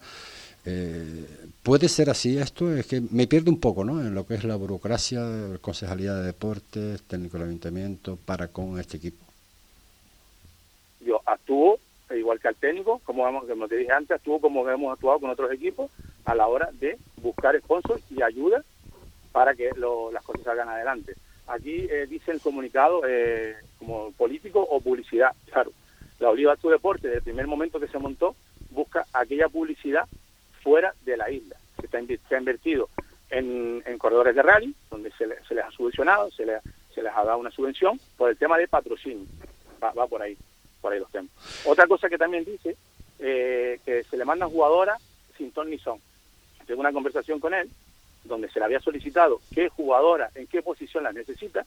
¿puede 1.62 1.88
ser 1.88 2.11
así 2.11 2.38
esto? 2.38 2.75
Es 2.75 2.87
que 2.87 3.01
me 3.11 3.27
pierdo 3.27 3.51
un 3.51 3.61
poco 3.61 3.85
¿no? 3.85 4.01
en 4.01 4.14
lo 4.14 4.27
que 4.27 4.35
es 4.35 4.44
la 4.44 4.57
burocracia, 4.57 5.22
concejalía 5.61 6.14
de 6.14 6.27
deportes, 6.27 7.03
técnico 7.03 7.38
del 7.38 7.48
ayuntamiento, 7.48 8.16
para 8.25 8.48
con 8.48 8.79
este 8.79 8.98
equipo. 8.98 9.25
Yo 11.01 11.20
actúo 11.27 11.79
igual 12.16 12.40
que 12.40 12.48
al 12.48 12.57
técnico, 12.57 13.01
como, 13.05 13.25
como 13.46 13.68
te 13.68 13.77
dije 13.77 13.92
antes, 13.92 14.12
actuó 14.12 14.40
como 14.40 14.68
hemos 14.68 14.92
actuado 14.92 15.20
con 15.20 15.31
otros 15.31 15.53
equipos 15.53 15.90
a 16.25 16.35
la 16.35 16.46
hora 16.46 16.70
de 16.72 16.98
buscar 17.16 17.59
sponsors 17.59 18.03
y 18.11 18.22
ayuda 18.22 18.62
para 19.33 19.55
que 19.55 19.70
las 19.77 20.25
cosas 20.25 20.44
salgan 20.44 20.68
adelante. 20.68 21.14
Aquí 21.46 21.87
eh, 21.90 22.07
dice 22.09 22.31
el 22.31 22.40
comunicado 22.40 23.03
eh, 23.07 23.57
como 23.79 24.12
político 24.12 24.61
o 24.61 24.81
publicidad. 24.81 25.33
Claro, 25.53 25.70
la 26.18 26.31
Oliva 26.31 26.57
Tu 26.57 26.70
Deporte, 26.70 27.09
desde 27.09 27.18
el 27.18 27.25
primer 27.25 27.46
momento 27.46 27.81
que 27.81 27.88
se 27.88 27.98
montó, 27.98 28.37
busca 28.70 29.05
aquella 29.12 29.48
publicidad 29.48 30.07
fuera 30.62 30.94
de 31.05 31.16
la 31.16 31.31
isla. 31.31 31.57
Se, 31.79 31.87
está, 31.87 31.98
se 32.29 32.35
ha 32.35 32.38
invertido 32.38 32.88
en, 33.29 33.83
corredores 33.98 34.35
de 34.35 34.42
rally, 34.42 34.75
donde 34.90 35.11
se, 35.12 35.27
se 35.46 35.55
les 35.55 35.64
ha 35.64 35.70
subvencionado, 35.70 36.31
se, 36.31 36.44
se 36.94 37.03
les 37.03 37.12
ha 37.12 37.25
dado 37.25 37.38
una 37.38 37.51
subvención 37.51 37.98
por 38.16 38.31
el 38.31 38.37
tema 38.37 38.57
de 38.57 38.68
patrocinio. 38.68 39.27
va 39.83 40.07
por 40.07 40.22
ahí 40.22 40.37
por 40.83 40.92
ahí 40.92 41.01
los 41.01 41.11
temas. 41.11 41.31
Otra 41.64 41.87
cosa 41.87 42.11
que 42.11 42.18
también 42.18 42.45
dice, 42.45 42.77
eh, 43.18 43.81
que 43.85 44.05
se 44.05 44.16
le 44.18 44.27
mandan 44.27 44.51
jugadoras 44.51 45.01
sin 45.38 45.51
ton 45.53 45.71
ni 45.71 45.79
son. 45.79 45.99
Tengo 46.66 46.81
una 46.81 46.92
conversación 46.92 47.40
con 47.40 47.55
él, 47.55 47.71
donde 48.25 48.51
se 48.51 48.59
le 48.59 48.66
había 48.66 48.81
solicitado 48.81 49.40
qué 49.55 49.68
jugadora, 49.68 50.31
en 50.35 50.47
qué 50.47 50.61
posición 50.61 51.05
la 51.05 51.12
necesita, 51.12 51.64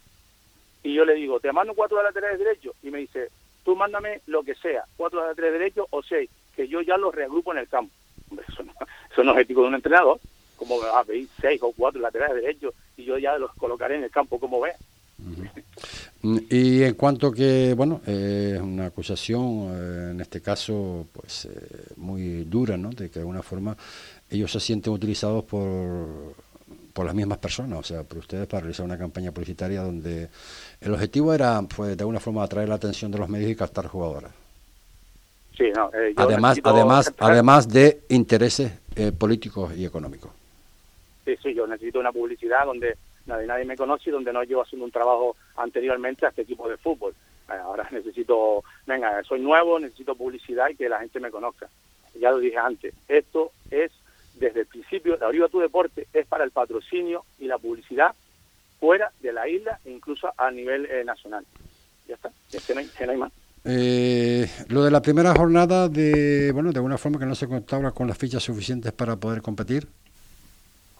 y 0.84 0.94
yo 0.94 1.04
le 1.04 1.16
digo, 1.16 1.40
te 1.40 1.52
mando 1.52 1.74
cuatro 1.74 1.98
de 1.98 2.04
laterales 2.04 2.38
derechos, 2.38 2.76
y 2.84 2.92
me 2.92 3.00
dice, 3.00 3.30
tú 3.64 3.76
mándame 3.76 4.22
lo 4.28 4.44
que 4.44 4.54
sea, 4.56 4.84
cuatro 4.98 5.22
de 5.22 5.30
laterales 5.30 5.60
derechos 5.60 5.88
o 5.90 6.04
seis, 6.04 6.30
que 6.56 6.68
yo 6.68 6.82
ya 6.82 6.98
los 6.98 7.16
reagrupo 7.16 7.52
en 7.52 7.60
el 7.60 7.68
campo. 7.68 7.94
Eso 8.48 8.64
no, 8.64 8.74
eso 9.12 9.24
no 9.24 9.34
es 9.34 9.40
ético 9.40 9.62
de 9.62 9.68
un 9.70 9.76
entrenador, 9.76 10.20
como 10.58 10.80
me 10.80 10.88
a 10.88 11.04
pedir 11.04 11.28
seis 11.40 11.62
o 11.62 11.72
cuatro 11.72 12.02
laterales 12.02 12.42
derechos 12.42 12.74
y 12.98 13.04
yo 13.04 13.18
ya 13.18 13.38
los 13.38 13.54
colocaré 13.56 13.96
en 13.96 14.04
el 14.04 14.12
campo 14.12 14.40
como 14.40 14.60
ve. 14.62 14.74
Y 16.50 16.82
en 16.82 16.96
cuanto 16.96 17.32
que, 17.32 17.76
bueno, 17.76 18.02
es 18.06 18.60
una 18.60 18.88
acusación, 18.88 19.70
eh, 19.72 20.08
en 20.12 20.22
este 20.22 20.42
caso, 20.42 21.06
pues 21.12 21.46
eh, 21.46 21.94
muy 21.98 22.46
dura, 22.46 22.78
¿no? 22.78 22.90
De 22.90 23.10
que 23.10 23.16
de 23.16 23.20
alguna 23.20 23.44
forma 23.44 23.78
ellos 24.32 24.52
se 24.52 24.60
sienten 24.60 24.92
utilizados 24.92 25.44
por, 25.44 26.34
por 26.94 27.06
las 27.06 27.14
mismas 27.14 27.38
personas, 27.38 27.80
o 27.80 27.84
sea, 27.84 28.04
por 28.04 28.18
ustedes 28.20 28.48
para 28.48 28.62
realizar 28.62 28.86
una 28.86 28.98
campaña 28.98 29.32
publicitaria 29.32 29.82
donde 29.82 30.30
el 30.82 30.94
objetivo 30.94 31.32
era, 31.32 31.62
pues, 31.62 31.96
de 31.96 32.02
alguna 32.02 32.20
forma 32.20 32.44
atraer 32.44 32.70
la 32.70 32.76
atención 32.76 33.12
de 33.12 33.20
los 33.20 33.30
medios 33.30 33.52
y 33.52 33.56
captar 33.56 33.86
jugadoras. 33.86 34.32
Sí, 35.56 35.66
no, 35.76 35.92
eh, 35.94 36.14
además, 36.16 36.60
además, 36.64 37.14
además 37.20 37.68
de 37.70 38.02
intereses 38.10 38.72
políticos 39.20 39.74
y 39.78 39.86
económicos. 39.86 40.32
Sí, 41.24 41.36
sí, 41.44 41.54
yo 41.54 41.68
necesito 41.68 42.00
una 42.00 42.12
publicidad 42.12 42.66
donde 42.66 42.98
nadie, 43.26 43.48
nadie 43.48 43.66
me 43.66 43.78
conoce 43.78 44.10
y 44.10 44.14
donde 44.14 44.34
no 44.34 44.44
llevo 44.44 44.62
haciendo 44.62 44.86
un 44.86 44.92
trabajo 44.92 45.36
anteriormente 45.58 46.26
a 46.26 46.30
este 46.30 46.46
tipo 46.46 46.68
de 46.70 46.78
fútbol. 46.78 47.14
Eh, 47.50 47.54
ahora 47.54 47.88
necesito, 47.92 48.64
venga, 48.86 49.24
soy 49.24 49.40
nuevo, 49.40 49.80
necesito 49.80 50.16
publicidad 50.16 50.70
y 50.70 50.76
que 50.76 50.90
la 50.90 51.00
gente 51.00 51.20
me 51.20 51.32
conozca. 51.32 51.70
Ya 52.20 52.32
lo 52.32 52.40
dije 52.40 52.58
antes, 52.58 52.94
esto 53.08 53.52
es 53.70 53.92
desde 54.36 54.62
el 54.62 54.66
principio, 54.68 55.18
la 55.18 55.28
Oriva 55.28 55.48
Tu 55.48 55.60
Deporte 55.60 56.08
es 56.14 56.26
para 56.26 56.44
el 56.44 56.52
patrocinio 56.52 57.24
y 57.40 57.48
la 57.48 57.58
publicidad 57.58 58.14
fuera 58.80 59.12
de 59.22 59.34
la 59.34 59.48
isla 59.48 59.80
e 59.86 59.92
incluso 59.92 60.32
a 60.38 60.52
nivel 60.52 60.86
eh, 60.86 61.04
nacional. 61.06 61.46
Ya 62.08 62.16
está, 62.16 62.32
ya 62.50 62.60
no 62.74 62.80
hay, 62.80 62.88
que 62.88 63.06
no 63.06 63.12
hay 63.14 63.18
más. 63.18 63.32
Eh, 63.64 64.48
lo 64.68 64.84
de 64.84 64.92
la 64.92 65.02
primera 65.02 65.34
jornada, 65.34 65.90
de 65.90 66.52
bueno, 66.52 66.72
de 66.72 66.78
alguna 66.78 66.98
forma 66.98 67.18
que 67.18 67.26
no 67.26 67.34
se 67.34 67.48
contaba 67.48 67.92
con 67.92 68.08
las 68.08 68.18
fichas 68.18 68.44
suficientes 68.44 68.92
para 68.92 69.16
poder 69.16 69.42
competir. 69.42 69.88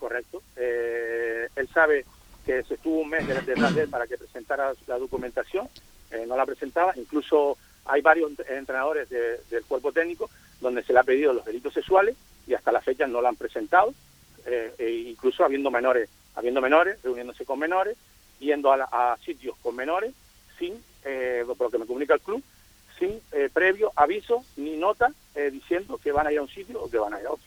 Correcto. 0.00 0.42
Eh, 0.56 1.46
él 1.54 1.68
sabe 1.72 2.04
que 2.46 2.62
se 2.62 2.74
estuvo 2.74 3.00
un 3.00 3.10
mes 3.10 3.26
detrás 3.26 3.74
de 3.74 3.82
él 3.82 3.88
para 3.90 4.06
que 4.06 4.16
presentara 4.16 4.72
la 4.86 4.98
documentación, 4.98 5.68
eh, 6.12 6.24
no 6.28 6.36
la 6.36 6.46
presentaba, 6.46 6.92
incluso 6.96 7.58
hay 7.84 8.00
varios 8.00 8.30
entrenadores 8.48 9.08
de- 9.08 9.38
del 9.50 9.64
cuerpo 9.64 9.92
técnico 9.92 10.30
donde 10.60 10.82
se 10.84 10.92
le 10.92 11.00
ha 11.00 11.04
pedido 11.04 11.32
los 11.32 11.44
delitos 11.44 11.74
sexuales 11.74 12.16
y 12.46 12.54
hasta 12.54 12.70
la 12.72 12.80
fecha 12.80 13.06
no 13.08 13.20
la 13.20 13.28
han 13.30 13.36
presentado, 13.36 13.92
eh, 14.46 14.72
e 14.78 14.90
incluso 15.10 15.44
habiendo 15.44 15.70
menores, 15.70 16.08
habiendo 16.36 16.60
menores, 16.60 17.02
reuniéndose 17.02 17.44
con 17.44 17.58
menores, 17.58 17.96
yendo 18.38 18.72
a, 18.72 19.16
sitios 19.24 19.56
con 19.62 19.74
menores, 19.74 20.14
sin, 20.58 20.80
eh, 21.04 21.44
por 21.46 21.62
lo 21.66 21.70
que 21.70 21.78
me 21.78 21.86
comunica 21.86 22.14
el 22.14 22.20
club, 22.20 22.42
sin 22.98 23.20
eh, 23.32 23.50
previo 23.52 23.92
aviso 23.96 24.44
ni 24.56 24.76
nota 24.76 25.12
diciendo 25.52 25.98
que 26.02 26.12
van 26.12 26.26
a 26.26 26.32
ir 26.32 26.38
a 26.38 26.42
un 26.42 26.48
sitio 26.48 26.80
o 26.82 26.88
que 26.88 26.96
van 26.98 27.12
a 27.12 27.20
ir 27.20 27.26
a 27.26 27.32
otro. 27.32 27.44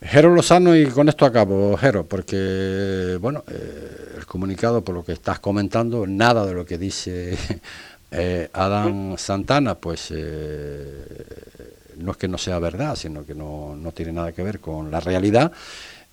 Jero 0.00 0.32
Lozano, 0.34 0.76
y 0.76 0.86
con 0.86 1.08
esto 1.08 1.24
acabo, 1.26 1.76
Jero, 1.76 2.06
porque, 2.06 3.18
bueno, 3.20 3.42
eh, 3.48 4.14
el 4.18 4.26
comunicado, 4.26 4.82
por 4.82 4.94
lo 4.94 5.04
que 5.04 5.10
estás 5.12 5.40
comentando, 5.40 6.06
nada 6.06 6.46
de 6.46 6.54
lo 6.54 6.64
que 6.64 6.78
dice 6.78 7.36
eh, 8.12 8.48
Adán 8.52 9.16
Santana, 9.18 9.74
pues 9.74 10.12
eh, 10.14 11.04
no 11.96 12.12
es 12.12 12.16
que 12.16 12.28
no 12.28 12.38
sea 12.38 12.60
verdad, 12.60 12.94
sino 12.94 13.26
que 13.26 13.34
no, 13.34 13.74
no 13.74 13.90
tiene 13.92 14.12
nada 14.12 14.30
que 14.32 14.42
ver 14.44 14.60
con 14.60 14.90
la 14.92 15.00
realidad. 15.00 15.50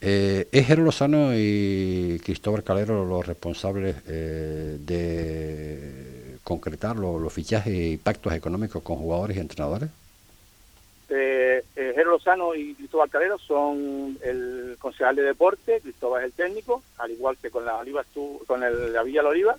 Eh, 0.01 0.47
¿Es 0.51 0.65
Jero 0.67 0.83
Lozano 0.83 1.31
y 1.35 2.19
Cristóbal 2.23 2.63
Calero 2.63 3.05
los 3.05 3.25
responsables 3.25 3.95
de 4.05 5.79
concretar 6.43 6.95
lo- 6.95 7.19
los 7.19 7.31
fichajes 7.33 7.73
y 7.73 7.97
pactos 7.97 8.33
económicos 8.33 8.81
con 8.83 8.97
jugadores 8.97 9.37
y 9.37 9.41
entrenadores? 9.41 9.89
Eh, 11.07 11.63
eh, 11.75 11.91
Jero 11.95 12.11
Lozano 12.11 12.55
y 12.55 12.73
Cristóbal 12.73 13.09
Calero 13.11 13.37
son 13.37 14.17
el 14.23 14.75
concejal 14.79 15.15
de 15.15 15.21
deporte, 15.21 15.79
Cristóbal 15.81 16.21
es 16.21 16.25
el 16.27 16.33
técnico, 16.33 16.83
al 16.97 17.11
igual 17.11 17.37
que 17.37 17.51
con 17.51 17.63
la 17.63 17.77
Oliva 17.77 18.03
con 18.47 18.63
el- 18.63 18.91
la 18.91 19.03
Villa 19.03 19.21
La 19.21 19.29
Oliva, 19.29 19.55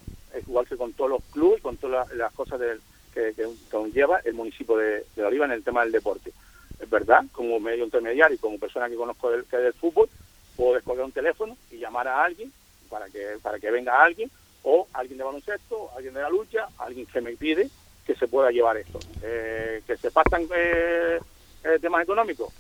igual 0.46 0.66
que 0.66 0.76
con 0.76 0.92
todos 0.94 1.10
los 1.10 1.22
clubes 1.30 1.62
con 1.62 1.76
todas 1.78 2.10
las, 2.14 2.32
cosas 2.32 2.58
del- 2.58 2.80
que, 3.12 3.32
que 3.34 3.46
conlleva 3.70 4.20
el 4.24 4.34
municipio 4.34 4.76
de, 4.76 5.06
Oliva 5.18 5.44
en 5.46 5.52
el 5.52 5.62
tema 5.64 5.82
del 5.82 5.92
deporte. 5.92 6.32
Es 6.78 6.90
verdad, 6.90 7.24
como 7.32 7.58
medio 7.60 7.84
intermediario 7.84 8.34
y 8.34 8.38
como 8.38 8.58
persona 8.58 8.88
que 8.88 8.96
conozco 8.96 9.30
del, 9.30 9.44
que 9.46 9.56
del 9.56 9.72
fútbol, 9.74 10.10
puedo 10.56 10.74
descolgar 10.74 11.06
un 11.06 11.12
teléfono 11.12 11.56
y 11.70 11.78
llamar 11.78 12.08
a 12.08 12.24
alguien 12.24 12.52
para 12.90 13.08
que 13.08 13.38
para 13.40 13.58
que 13.58 13.70
venga 13.70 14.02
alguien 14.02 14.30
o 14.62 14.88
alguien 14.92 15.18
de 15.18 15.24
baloncesto, 15.24 15.90
alguien 15.96 16.12
de 16.14 16.22
la 16.22 16.28
lucha, 16.28 16.68
alguien 16.78 17.06
que 17.06 17.20
me 17.20 17.36
pide 17.36 17.70
que 18.04 18.14
se 18.16 18.28
pueda 18.28 18.50
llevar 18.50 18.76
esto. 18.76 19.02
Eh, 19.22 19.82
que 19.86 19.96
se 19.96 20.10
pasan 20.10 20.48
eh, 20.54 21.18
eh, 21.66 21.78
temas 21.80 22.02
económicos, 22.02 22.52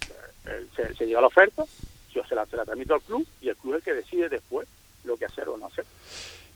eh, 0.46 0.66
se, 0.74 0.94
se 0.94 1.06
llega 1.06 1.20
la 1.20 1.28
oferta, 1.28 1.64
yo 2.12 2.24
se 2.24 2.34
la, 2.34 2.46
se 2.46 2.56
la 2.56 2.64
transmito 2.64 2.94
al 2.94 3.02
club 3.02 3.26
y 3.40 3.48
el 3.48 3.56
club 3.56 3.74
es 3.74 3.78
el 3.78 3.84
que 3.84 3.94
decide 3.94 4.28
después 4.28 4.66
lo 5.04 5.16
que 5.16 5.26
hacer 5.26 5.48
o 5.48 5.56
no 5.56 5.66
hacer. 5.66 5.84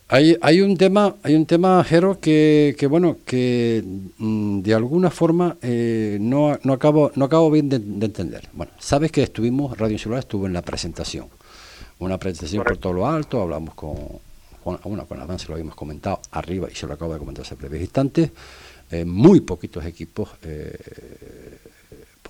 Hay, 0.08 0.36
hay 0.40 0.60
un 0.60 0.76
tema, 0.76 1.14
hay 1.22 1.36
un 1.36 1.46
tema, 1.46 1.84
Jero, 1.84 2.18
que, 2.18 2.74
que 2.76 2.88
bueno, 2.88 3.18
que 3.24 3.84
mm, 4.18 4.60
de 4.60 4.74
alguna 4.74 5.08
forma 5.08 5.56
eh, 5.62 6.18
no, 6.20 6.58
no 6.64 6.72
acabo, 6.72 7.12
no 7.14 7.26
acabo 7.26 7.48
bien 7.48 7.68
de, 7.68 7.78
de 7.78 8.06
entender. 8.06 8.48
Bueno, 8.52 8.72
sabes 8.80 9.12
que 9.12 9.22
estuvimos, 9.22 9.78
Radio 9.78 9.92
Insular 9.92 10.18
estuvo 10.18 10.46
en 10.46 10.52
la 10.52 10.62
presentación, 10.62 11.28
una 12.00 12.18
presentación 12.18 12.64
por 12.64 12.78
todo 12.78 12.92
lo 12.92 13.06
alto, 13.06 13.40
hablamos 13.40 13.76
con, 13.76 13.94
con 14.64 14.80
bueno, 14.82 15.06
con 15.06 15.20
Adán 15.20 15.38
se 15.38 15.46
lo 15.46 15.54
habíamos 15.54 15.76
comentado 15.76 16.20
arriba 16.32 16.68
y 16.68 16.74
se 16.74 16.88
lo 16.88 16.94
acabo 16.94 17.12
de 17.12 17.20
comentar 17.20 17.44
hace 17.44 17.54
breves 17.54 17.80
instantes. 17.80 18.32
Eh, 18.90 19.04
muy 19.04 19.42
poquitos 19.42 19.84
equipos 19.84 20.30
eh, 20.42 20.76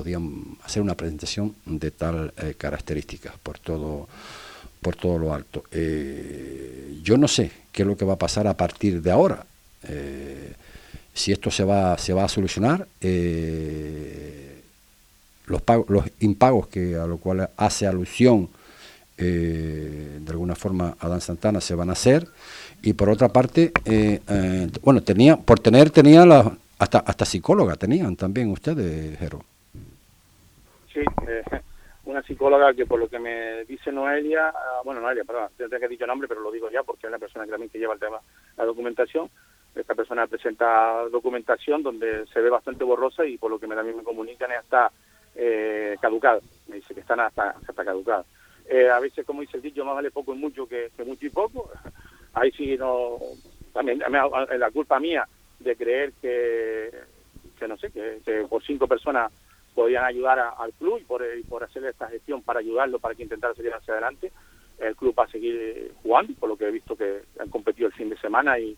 podían 0.00 0.56
hacer 0.64 0.80
una 0.80 0.94
presentación 0.94 1.54
de 1.66 1.90
tal 1.90 2.32
eh, 2.38 2.54
características 2.56 3.34
por 3.42 3.58
todo 3.58 4.08
por 4.80 4.96
todo 4.96 5.18
lo 5.18 5.34
alto. 5.34 5.64
Eh, 5.70 6.98
yo 7.02 7.18
no 7.18 7.28
sé 7.28 7.50
qué 7.70 7.82
es 7.82 7.88
lo 7.88 7.98
que 7.98 8.06
va 8.06 8.14
a 8.14 8.18
pasar 8.18 8.46
a 8.46 8.56
partir 8.56 9.02
de 9.02 9.10
ahora. 9.10 9.44
Eh, 9.86 10.54
si 11.12 11.32
esto 11.32 11.50
se 11.50 11.64
va 11.64 11.98
se 11.98 12.14
va 12.14 12.24
a 12.24 12.28
solucionar, 12.28 12.88
eh, 13.02 14.62
los 15.46 15.60
pagos, 15.60 15.84
los 15.90 16.04
impagos 16.20 16.68
que 16.68 16.96
a 16.96 17.06
lo 17.06 17.18
cual 17.18 17.50
hace 17.58 17.86
alusión 17.86 18.48
de 19.18 20.30
alguna 20.30 20.54
forma 20.54 20.96
Adán 20.98 21.20
Santana 21.20 21.60
se 21.60 21.74
van 21.74 21.90
a 21.90 21.92
hacer 21.92 22.26
y 22.80 22.94
por 22.94 23.10
otra 23.10 23.28
parte 23.28 23.70
bueno 24.82 25.02
tenía 25.02 25.36
por 25.36 25.60
tener 25.60 25.90
tenía 25.90 26.24
la, 26.24 26.56
hasta 26.78 27.00
hasta 27.00 27.26
psicóloga 27.26 27.76
tenían 27.76 28.16
también 28.16 28.48
ustedes 28.48 29.18
Jero 29.18 29.44
Sí, 30.92 31.00
eh, 31.29 31.42
una 32.05 32.22
psicóloga 32.22 32.74
que 32.74 32.87
por 32.87 32.98
lo 32.98 33.09
que 33.09 33.18
me 33.18 33.64
dice 33.64 33.92
Noelia, 33.92 34.48
ah, 34.48 34.81
bueno, 34.85 35.00
Noelia, 35.00 35.24
perdón, 35.24 35.50
tendría 35.57 35.79
que 35.79 35.87
he 35.87 35.90
dicho 35.90 36.07
nombre, 36.07 36.29
pero 36.29 36.40
lo 36.40 36.50
digo 36.50 36.70
ya 36.70 36.83
porque 36.83 37.07
es 37.07 37.12
la 37.12 37.18
persona 37.18 37.44
que 37.44 37.53
también 37.53 37.70
lleva 37.72 37.94
el 37.94 38.00
tema, 38.00 38.20
la 38.57 38.64
documentación. 38.64 39.31
Esta 39.74 39.94
persona 39.94 40.26
presenta 40.26 41.09
documentación 41.12 41.83
donde 41.83 42.26
se 42.26 42.40
ve 42.40 42.50
bastante 42.50 42.83
borrosa 42.83 43.24
y 43.24 43.38
por 43.38 43.50
lo 43.50 43.59
que 43.61 43.68
me, 43.68 43.76
también 43.76 43.96
me 43.96 44.03
comunican 44.03 44.50
está 44.50 44.90
eh, 45.37 45.96
caducada. 46.00 46.40
Me 46.66 46.76
dice 46.76 46.92
que 46.92 47.00
están 47.00 47.20
hasta, 47.20 47.50
hasta. 47.50 48.24
Eh, 48.68 48.88
a 48.88 48.98
veces, 48.98 49.24
como 49.24 49.42
dice 49.42 49.59
el 49.59 49.62
dicho, 49.62 49.85
más 49.85 49.94
vale 49.94 50.11
poco 50.11 50.35
y 50.35 50.38
mucho 50.38 50.66
que, 50.66 50.90
mucho 51.07 51.26
y 51.26 51.31
poco. 51.31 51.70
Ahí 52.35 52.50
sí 52.53 52.76
no... 52.76 53.18
También 53.72 54.00
la 54.00 54.70
culpa 54.72 54.98
mía 54.98 55.29
de 55.61 55.76
creer 55.76 56.12
que, 56.20 56.90
que 57.57 57.68
no 57.68 57.76
sé, 57.76 57.92
que, 57.92 58.18
que 58.24 58.44
por 58.48 58.64
cinco 58.64 58.88
personas 58.88 59.31
podían 59.74 60.04
ayudar 60.04 60.38
a- 60.38 60.50
al 60.50 60.72
club 60.72 60.98
y 61.00 61.04
por, 61.04 61.22
y 61.37 61.42
por 61.44 61.64
hacer 61.64 61.85
esta 61.85 62.09
gestión 62.09 62.42
para 62.42 62.61
ayudarlo, 62.61 62.98
para 62.98 63.14
que 63.14 63.22
intentara 63.22 63.54
salir 63.54 63.72
hacia 63.72 63.94
adelante. 63.94 64.33
El 64.78 64.96
club 64.96 65.14
va 65.18 65.24
a 65.24 65.28
seguir 65.30 65.56
eh, 65.61 65.92
jugando, 66.02 66.33
por 66.35 66.48
lo 66.48 66.56
que 66.56 66.66
he 66.66 66.70
visto 66.70 66.96
que 66.96 67.22
han 67.38 67.48
competido 67.50 67.87
el 67.88 67.92
fin 67.94 68.09
de 68.09 68.16
semana 68.18 68.59
y, 68.59 68.76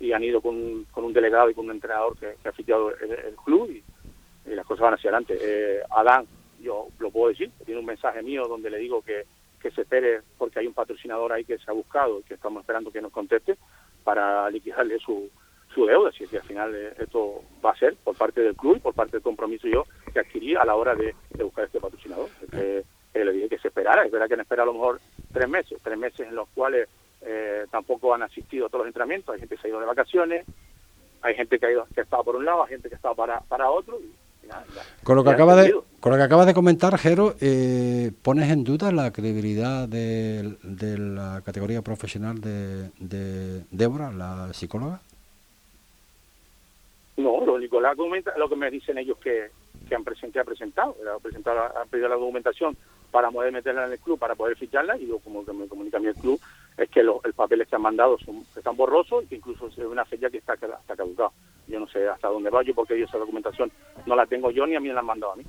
y 0.00 0.12
han 0.12 0.24
ido 0.24 0.40
con 0.40 0.56
un, 0.56 0.84
con 0.90 1.04
un 1.04 1.12
delegado 1.12 1.50
y 1.50 1.54
con 1.54 1.66
un 1.66 1.72
entrenador 1.72 2.16
que, 2.16 2.36
ha 2.48 2.52
fichado 2.52 2.90
el, 2.96 3.34
club 3.44 3.70
y, 3.70 4.50
y 4.50 4.54
las 4.54 4.66
cosas 4.66 4.82
van 4.84 4.94
hacia 4.94 5.10
adelante. 5.10 5.36
Eh, 5.40 5.82
Adán, 5.90 6.26
yo 6.60 6.88
lo 6.98 7.10
puedo 7.10 7.28
decir, 7.28 7.50
tiene 7.64 7.80
un 7.80 7.86
mensaje 7.86 8.22
mío 8.22 8.44
donde 8.48 8.70
le 8.70 8.78
digo 8.78 9.02
que, 9.02 9.24
que 9.60 9.70
se 9.70 9.82
espere 9.82 10.22
porque 10.38 10.58
hay 10.60 10.66
un 10.66 10.74
patrocinador 10.74 11.32
ahí 11.32 11.44
que 11.44 11.58
se 11.58 11.70
ha 11.70 11.74
buscado 11.74 12.20
y 12.20 12.22
que 12.24 12.34
estamos 12.34 12.60
esperando 12.62 12.90
que 12.90 13.02
nos 13.02 13.12
conteste 13.12 13.56
para 14.04 14.48
liquidarle 14.50 14.98
su, 14.98 15.30
su 15.72 15.86
deuda, 15.86 16.10
si 16.12 16.24
es 16.24 16.30
que 16.30 16.38
al 16.38 16.44
final 16.44 16.74
eh, 16.74 16.94
esto 16.98 17.42
va 17.64 17.70
a 17.70 17.76
ser 17.76 17.96
por 17.96 18.16
parte 18.16 18.40
del 18.40 18.54
club 18.56 18.76
y 18.76 18.80
por 18.80 18.94
parte 18.94 19.12
del 19.12 19.22
compromiso 19.22 19.68
yo 19.68 19.84
que 20.12 20.20
adquirí 20.20 20.54
a 20.54 20.64
la 20.64 20.74
hora 20.74 20.94
de, 20.94 21.14
de 21.30 21.44
buscar 21.44 21.64
este 21.64 21.80
patrocinador. 21.80 22.28
Eh, 22.52 22.84
eh, 23.14 23.24
le 23.24 23.32
dije 23.32 23.48
que 23.48 23.58
se 23.58 23.68
esperara, 23.68 24.04
es 24.04 24.12
verdad 24.12 24.26
que 24.26 24.34
han 24.34 24.40
esperado 24.40 24.70
a 24.70 24.72
lo 24.72 24.78
mejor 24.78 25.00
tres 25.32 25.48
meses, 25.48 25.78
tres 25.82 25.98
meses 25.98 26.26
en 26.26 26.34
los 26.34 26.48
cuales 26.50 26.88
eh, 27.20 27.66
tampoco 27.70 28.14
han 28.14 28.22
asistido 28.22 28.66
a 28.66 28.68
todos 28.68 28.80
los 28.80 28.88
entrenamientos, 28.88 29.34
hay 29.34 29.40
gente 29.40 29.54
que 29.54 29.60
se 29.60 29.68
ha 29.68 29.70
ido 29.70 29.80
de 29.80 29.86
vacaciones, 29.86 30.46
hay 31.20 31.34
gente 31.34 31.58
que 31.58 31.66
ha, 31.66 31.70
ido, 31.70 31.86
que 31.94 32.00
ha 32.00 32.04
estado 32.04 32.24
por 32.24 32.36
un 32.36 32.44
lado, 32.44 32.64
hay 32.64 32.70
gente 32.70 32.88
que 32.88 32.94
ha 32.94 32.96
estado 32.96 33.14
para, 33.14 33.40
para 33.40 33.70
otro. 33.70 33.98
Y, 34.00 34.46
nada, 34.46 34.64
Con 35.04 35.16
lo 35.16 35.22
que 35.22 35.30
ya 35.30 35.34
acaba 35.34 35.54
de, 35.56 35.72
con 36.00 36.12
lo 36.12 36.18
que 36.18 36.24
acabas 36.24 36.46
de 36.46 36.54
comentar, 36.54 36.98
Jero, 36.98 37.34
eh, 37.40 38.10
¿pones 38.22 38.50
en 38.50 38.64
duda 38.64 38.90
la 38.90 39.12
credibilidad 39.12 39.86
de, 39.86 40.56
de 40.62 40.98
la 40.98 41.42
categoría 41.44 41.82
profesional 41.82 42.40
de, 42.40 42.90
de 42.98 43.64
Débora, 43.70 44.10
la 44.10 44.52
psicóloga? 44.52 45.00
No, 47.16 47.44
lo 47.44 47.54
único, 47.54 47.80
la 47.80 47.94
lo 47.94 48.48
que 48.48 48.56
me 48.56 48.70
dicen 48.70 48.98
ellos 48.98 49.18
que, 49.18 49.50
que 49.88 49.94
han 49.94 50.04
presentado, 50.04 50.42
ha 50.42 50.46
presentado, 50.46 50.96
ha 51.06 51.18
presentado, 51.18 51.86
pedido 51.90 52.08
la 52.08 52.14
documentación 52.16 52.76
para 53.10 53.30
poder 53.30 53.52
meterla 53.52 53.86
en 53.86 53.92
el 53.92 53.98
club, 53.98 54.18
para 54.18 54.34
poder 54.34 54.56
ficharla, 54.56 54.96
y 54.96 55.06
yo, 55.06 55.18
como 55.18 55.44
que 55.44 55.52
me 55.52 55.68
comunica 55.68 55.98
a 55.98 56.00
mí 56.00 56.06
el 56.06 56.16
club, 56.16 56.40
es 56.78 56.88
que 56.88 57.02
los 57.02 57.22
el 57.24 57.34
papeles 57.34 57.68
que 57.68 57.76
han 57.76 57.82
mandado 57.82 58.18
son, 58.18 58.46
están 58.56 58.74
borrosos 58.74 59.24
y 59.24 59.26
que 59.26 59.36
incluso 59.36 59.66
es 59.66 59.76
una 59.78 60.06
fecha 60.06 60.30
que 60.30 60.38
está, 60.38 60.54
está 60.54 60.96
caducada. 60.96 61.30
Yo 61.68 61.78
no 61.78 61.86
sé 61.88 62.08
hasta 62.08 62.28
dónde 62.28 62.48
va 62.48 62.62
yo, 62.62 62.74
porque 62.74 62.98
yo 62.98 63.04
esa 63.04 63.18
documentación 63.18 63.70
no 64.06 64.16
la 64.16 64.26
tengo 64.26 64.50
yo 64.50 64.66
ni 64.66 64.74
a 64.74 64.80
mí 64.80 64.88
me 64.88 64.94
la 64.94 65.00
han 65.00 65.06
mandado 65.06 65.34
a 65.34 65.36
mí. 65.36 65.44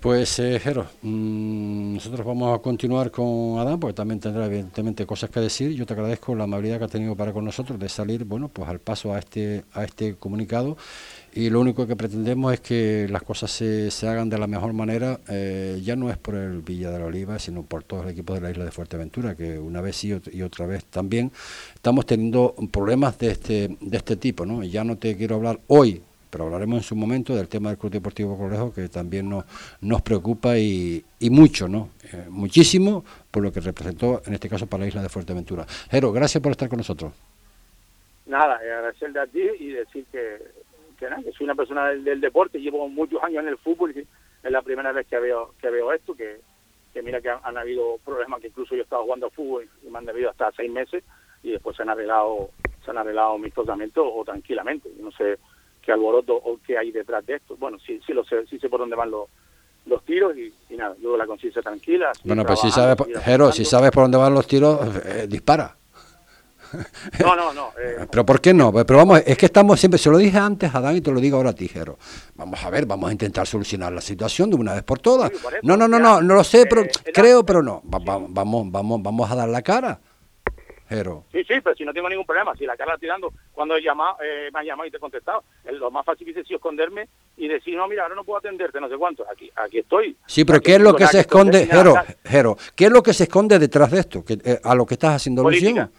Pues, 0.00 0.38
eh, 0.38 0.58
Jero, 0.58 0.86
mm, 1.02 1.94
nosotros 1.94 2.26
vamos 2.26 2.58
a 2.58 2.62
continuar 2.62 3.10
con 3.10 3.58
Adán, 3.58 3.78
porque 3.78 3.92
también 3.92 4.18
tendrá 4.18 4.46
evidentemente 4.46 5.04
cosas 5.04 5.28
que 5.28 5.40
decir. 5.40 5.72
Yo 5.74 5.84
te 5.84 5.92
agradezco 5.92 6.34
la 6.34 6.44
amabilidad 6.44 6.78
que 6.78 6.84
ha 6.84 6.88
tenido 6.88 7.14
para 7.14 7.34
con 7.34 7.44
nosotros 7.44 7.78
de 7.78 7.86
salir, 7.90 8.24
bueno, 8.24 8.48
pues 8.48 8.66
al 8.70 8.78
paso 8.80 9.12
a 9.12 9.18
este, 9.18 9.64
a 9.74 9.84
este 9.84 10.14
comunicado 10.14 10.78
y 11.32 11.50
lo 11.50 11.60
único 11.60 11.86
que 11.86 11.94
pretendemos 11.96 12.52
es 12.52 12.60
que 12.60 13.06
las 13.10 13.22
cosas 13.22 13.50
se, 13.50 13.90
se 13.90 14.08
hagan 14.08 14.28
de 14.28 14.38
la 14.38 14.46
mejor 14.46 14.72
manera, 14.72 15.20
eh, 15.28 15.80
ya 15.84 15.94
no 15.96 16.10
es 16.10 16.16
por 16.16 16.34
el 16.34 16.62
Villa 16.62 16.90
de 16.90 16.98
la 16.98 17.04
Oliva, 17.04 17.38
sino 17.38 17.62
por 17.62 17.84
todos 17.84 18.04
los 18.04 18.12
equipos 18.12 18.36
de 18.36 18.40
la 18.40 18.50
isla 18.50 18.64
de 18.64 18.72
Fuerteventura, 18.72 19.36
que 19.36 19.58
una 19.58 19.80
vez 19.80 19.96
sí 19.96 20.18
y 20.32 20.42
otra 20.42 20.66
vez 20.66 20.84
también 20.86 21.30
estamos 21.74 22.06
teniendo 22.06 22.54
problemas 22.72 23.18
de 23.18 23.30
este, 23.30 23.76
de 23.80 23.96
este 23.96 24.16
tipo, 24.16 24.44
¿no? 24.44 24.64
Y 24.64 24.70
ya 24.70 24.82
no 24.82 24.96
te 24.96 25.16
quiero 25.16 25.36
hablar 25.36 25.60
hoy, 25.68 26.02
pero 26.30 26.44
hablaremos 26.44 26.78
en 26.78 26.82
su 26.84 26.96
momento 26.96 27.34
del 27.34 27.48
tema 27.48 27.70
del 27.70 27.78
Club 27.78 27.92
Deportivo 27.92 28.38
Correjo, 28.38 28.72
que 28.72 28.88
también 28.88 29.28
nos, 29.28 29.44
nos 29.80 30.02
preocupa 30.02 30.56
y, 30.56 31.04
y 31.18 31.30
mucho, 31.30 31.68
¿no? 31.68 31.90
Eh, 32.12 32.26
muchísimo 32.30 33.04
por 33.30 33.42
lo 33.42 33.52
que 33.52 33.60
representó 33.60 34.22
en 34.24 34.34
este 34.34 34.48
caso 34.48 34.66
para 34.66 34.82
la 34.82 34.88
isla 34.88 35.02
de 35.02 35.08
Fuerteventura. 35.08 35.66
Jero, 35.90 36.12
gracias 36.12 36.42
por 36.42 36.52
estar 36.52 36.68
con 36.68 36.78
nosotros. 36.78 37.12
Nada, 38.26 38.54
agradecerle 38.54 39.20
a 39.20 39.26
ti 39.26 39.42
y 39.58 39.70
decir 39.70 40.06
que 40.12 40.38
que 41.00 41.32
soy 41.32 41.44
una 41.44 41.54
persona 41.54 41.88
del, 41.88 42.20
deporte, 42.20 42.60
llevo 42.60 42.86
muchos 42.88 43.22
años 43.22 43.42
en 43.42 43.48
el 43.48 43.58
fútbol 43.58 43.96
y 43.96 44.00
es 44.00 44.52
la 44.52 44.62
primera 44.62 44.92
vez 44.92 45.06
que 45.06 45.18
veo 45.18 45.54
que 45.60 45.70
veo 45.70 45.92
esto, 45.92 46.14
que, 46.14 46.40
mira 47.02 47.20
que 47.20 47.30
han, 47.30 47.56
habido 47.56 47.96
problemas 48.04 48.40
que 48.40 48.48
incluso 48.48 48.76
yo 48.76 48.82
estaba 48.82 49.02
jugando 49.02 49.30
fútbol 49.30 49.68
y 49.82 49.88
me 49.88 49.98
han 49.98 50.04
debido 50.04 50.30
hasta 50.30 50.52
seis 50.52 50.70
meses 50.70 51.02
y 51.42 51.52
después 51.52 51.76
se 51.76 51.82
han 51.82 51.88
arreglado 51.88 52.50
se 52.84 52.90
han 52.90 52.98
arreglado 52.98 53.34
amistosamente 53.34 53.98
o, 53.98 54.22
tranquilamente. 54.24 54.90
no 55.00 55.10
sé 55.12 55.38
qué 55.82 55.92
alboroto 55.92 56.34
o 56.34 56.58
qué 56.66 56.78
hay 56.78 56.90
detrás 56.90 57.24
de 57.26 57.36
esto. 57.36 57.56
Bueno, 57.56 57.78
sí, 57.78 58.00
sí 58.06 58.12
lo 58.12 58.24
sé, 58.24 58.46
sí 58.46 58.58
sé 58.58 58.68
por 58.68 58.80
dónde 58.80 58.96
van 58.96 59.10
los 59.10 59.28
los 59.86 60.04
tiros 60.04 60.34
y, 60.36 60.52
nada, 60.76 60.94
yo 61.02 61.16
la 61.16 61.26
conciencia 61.26 61.62
tranquila. 61.62 62.12
Bueno, 62.24 62.44
pues 62.44 62.60
si 62.60 62.70
sabes, 62.70 62.96
Jero, 63.24 63.50
si 63.52 63.64
sabes 63.64 63.90
por 63.90 64.04
dónde 64.04 64.18
van 64.18 64.34
los 64.34 64.46
tiros, 64.46 64.78
eh, 65.04 65.26
dispara. 65.28 65.76
No, 67.18 67.34
no, 67.34 67.52
no. 67.52 67.70
Eh. 67.80 68.06
Pero 68.10 68.26
¿por 68.26 68.40
qué 68.40 68.52
no? 68.52 68.72
Pero 68.72 68.98
vamos, 68.98 69.22
es 69.24 69.38
que 69.38 69.46
estamos 69.46 69.80
siempre, 69.80 69.98
se 69.98 70.10
lo 70.10 70.18
dije 70.18 70.36
antes 70.36 70.74
a 70.74 70.80
Dan 70.80 70.96
y 70.96 71.00
te 71.00 71.10
lo 71.10 71.18
digo 71.18 71.38
ahora 71.38 71.50
a 71.50 71.54
ti, 71.54 71.66
Jero. 71.66 71.98
Vamos 72.34 72.62
a 72.62 72.68
ver, 72.68 72.84
vamos 72.84 73.08
a 73.08 73.12
intentar 73.12 73.46
solucionar 73.46 73.92
la 73.92 74.00
situación 74.00 74.50
de 74.50 74.56
una 74.56 74.74
vez 74.74 74.82
por 74.82 74.98
todas. 74.98 75.32
no, 75.62 75.76
no, 75.76 75.88
no, 75.88 75.98
no, 75.98 76.20
no 76.20 76.34
lo 76.34 76.44
sé, 76.44 76.66
pero 76.66 76.82
eh, 76.82 76.90
creo, 77.12 77.44
pero 77.44 77.62
no. 77.62 77.80
vamos, 77.84 78.30
vamos, 78.70 79.02
vamos 79.02 79.30
a 79.30 79.34
dar 79.34 79.48
la 79.48 79.62
cara. 79.62 79.98
Jero. 80.90 81.24
Sí, 81.32 81.44
sí, 81.44 81.54
pero 81.62 81.74
si 81.74 81.84
no 81.84 81.94
tengo 81.94 82.08
ningún 82.08 82.26
problema, 82.26 82.54
si 82.56 82.66
la 82.66 82.76
cara 82.76 82.90
la 82.90 82.94
estoy 82.96 83.08
dando 83.08 83.32
cuando 83.52 83.76
he 83.76 83.82
llamado, 83.82 84.16
eh, 84.22 84.50
me 84.52 84.60
han 84.60 84.66
llamado 84.66 84.88
y 84.88 84.90
te 84.90 84.98
he 84.98 85.00
contestado, 85.00 85.44
lo 85.72 85.90
más 85.90 86.04
fácil 86.04 86.26
que 86.26 86.32
hice 86.32 86.40
es 86.40 86.50
esconderme 86.50 87.08
y 87.36 87.48
decir, 87.48 87.76
no, 87.76 87.88
mira, 87.88 88.02
ahora 88.02 88.16
no 88.16 88.24
puedo 88.24 88.40
atenderte, 88.40 88.80
no 88.80 88.88
sé 88.88 88.96
cuánto, 88.98 89.24
aquí 89.30 89.50
aquí 89.54 89.78
estoy. 89.78 90.16
Sí, 90.26 90.44
pero 90.44 90.60
¿qué 90.60 90.74
es 90.74 90.80
lo 90.80 90.94
que 90.94 91.06
se 91.06 91.20
esconde, 91.20 91.66
Jero, 91.66 91.94
Jero, 92.24 92.56
qué 92.76 92.86
es 92.86 92.90
lo 92.90 93.02
que 93.02 93.14
se 93.14 93.24
esconde 93.24 93.58
detrás 93.58 93.90
de 93.90 94.00
esto, 94.00 94.24
que, 94.24 94.38
a 94.62 94.74
lo 94.74 94.84
que 94.84 94.94
estás 94.94 95.14
haciendo 95.14 95.46
alusión? 95.46 95.90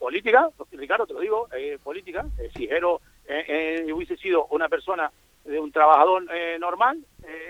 política, 0.00 0.48
Ricardo, 0.72 1.06
te 1.06 1.12
lo 1.12 1.20
digo, 1.20 1.48
eh, 1.56 1.78
política. 1.80 2.26
Eh, 2.38 2.50
si 2.56 2.66
Jero 2.66 3.00
eh, 3.28 3.86
hubiese 3.94 4.16
sido 4.16 4.46
una 4.46 4.68
persona 4.68 5.12
de 5.44 5.60
un 5.60 5.70
trabajador 5.70 6.24
normal, 6.58 6.98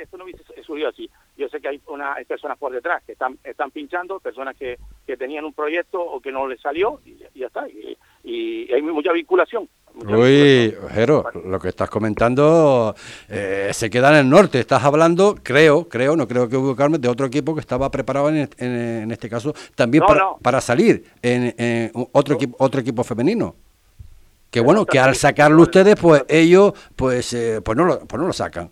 esto 0.01 0.17
no 0.17 0.25
hubiese 0.25 0.43
surgido 0.63 0.89
así. 0.89 1.11
Yo 1.41 1.49
sé 1.49 1.61
que 1.61 1.69
hay, 1.69 1.81
una, 1.87 2.17
personas 2.29 2.59
por 2.59 2.71
detrás 2.71 3.03
que 3.05 3.13
están, 3.13 3.39
están 3.43 3.71
pinchando, 3.71 4.21
personas 4.21 4.55
que, 4.57 4.79
que 5.07 5.17
tenían 5.17 5.47
un 5.47 5.55
proyecto 5.55 6.01
o 6.01 6.21
que 6.21 6.31
no 6.31 6.47
les 6.47 6.61
salió 6.61 7.01
y, 7.05 7.17
ya 7.35 7.47
está. 7.47 7.67
y 7.69 8.71
hay 8.71 8.83
mucha 8.83 9.13
vinculación. 9.13 9.67
Uy, 9.95 10.75
Jero, 10.93 11.25
lo 11.45 11.59
que 11.59 11.69
estás 11.69 11.91
comentando 11.91 12.95
eh, 13.29 13.71
se 13.73 13.91
queda 13.91 14.11
en 14.11 14.17
el 14.17 14.29
norte. 14.29 14.61
Estás 14.61 14.85
hablando, 14.85 15.37
creo, 15.43 15.89
creo, 15.89 16.17
no 16.17 16.27
creo 16.27 16.49
que 16.49 16.57
equivocarme, 16.57 16.99
de 16.99 17.09
otro 17.09 17.27
equipo 17.27 17.55
que 17.55 17.61
estaba 17.61 17.91
preparado 17.91 18.31
en, 18.31 18.49
en, 18.59 19.11
este 19.11 19.29
caso 19.29 19.55
también 19.75 20.05
para, 20.43 20.61
salir 20.61 21.05
en, 21.23 21.91
otro, 22.13 22.35
equipo, 22.35 22.57
otro 22.59 22.81
equipo 22.81 23.05
femenino. 23.05 23.57
Que 24.51 24.61
bueno, 24.61 24.85
que 24.85 24.99
al 24.99 25.15
sacarlo 25.15 25.63
ustedes, 25.63 25.95
pues 26.01 26.25
ellos, 26.29 26.73
pues, 26.97 27.33
eh, 27.35 27.61
pues, 27.63 27.77
no 27.77 27.85
lo, 27.85 28.01
pues 28.01 28.21
no 28.21 28.27
lo 28.27 28.33
sacan. 28.33 28.71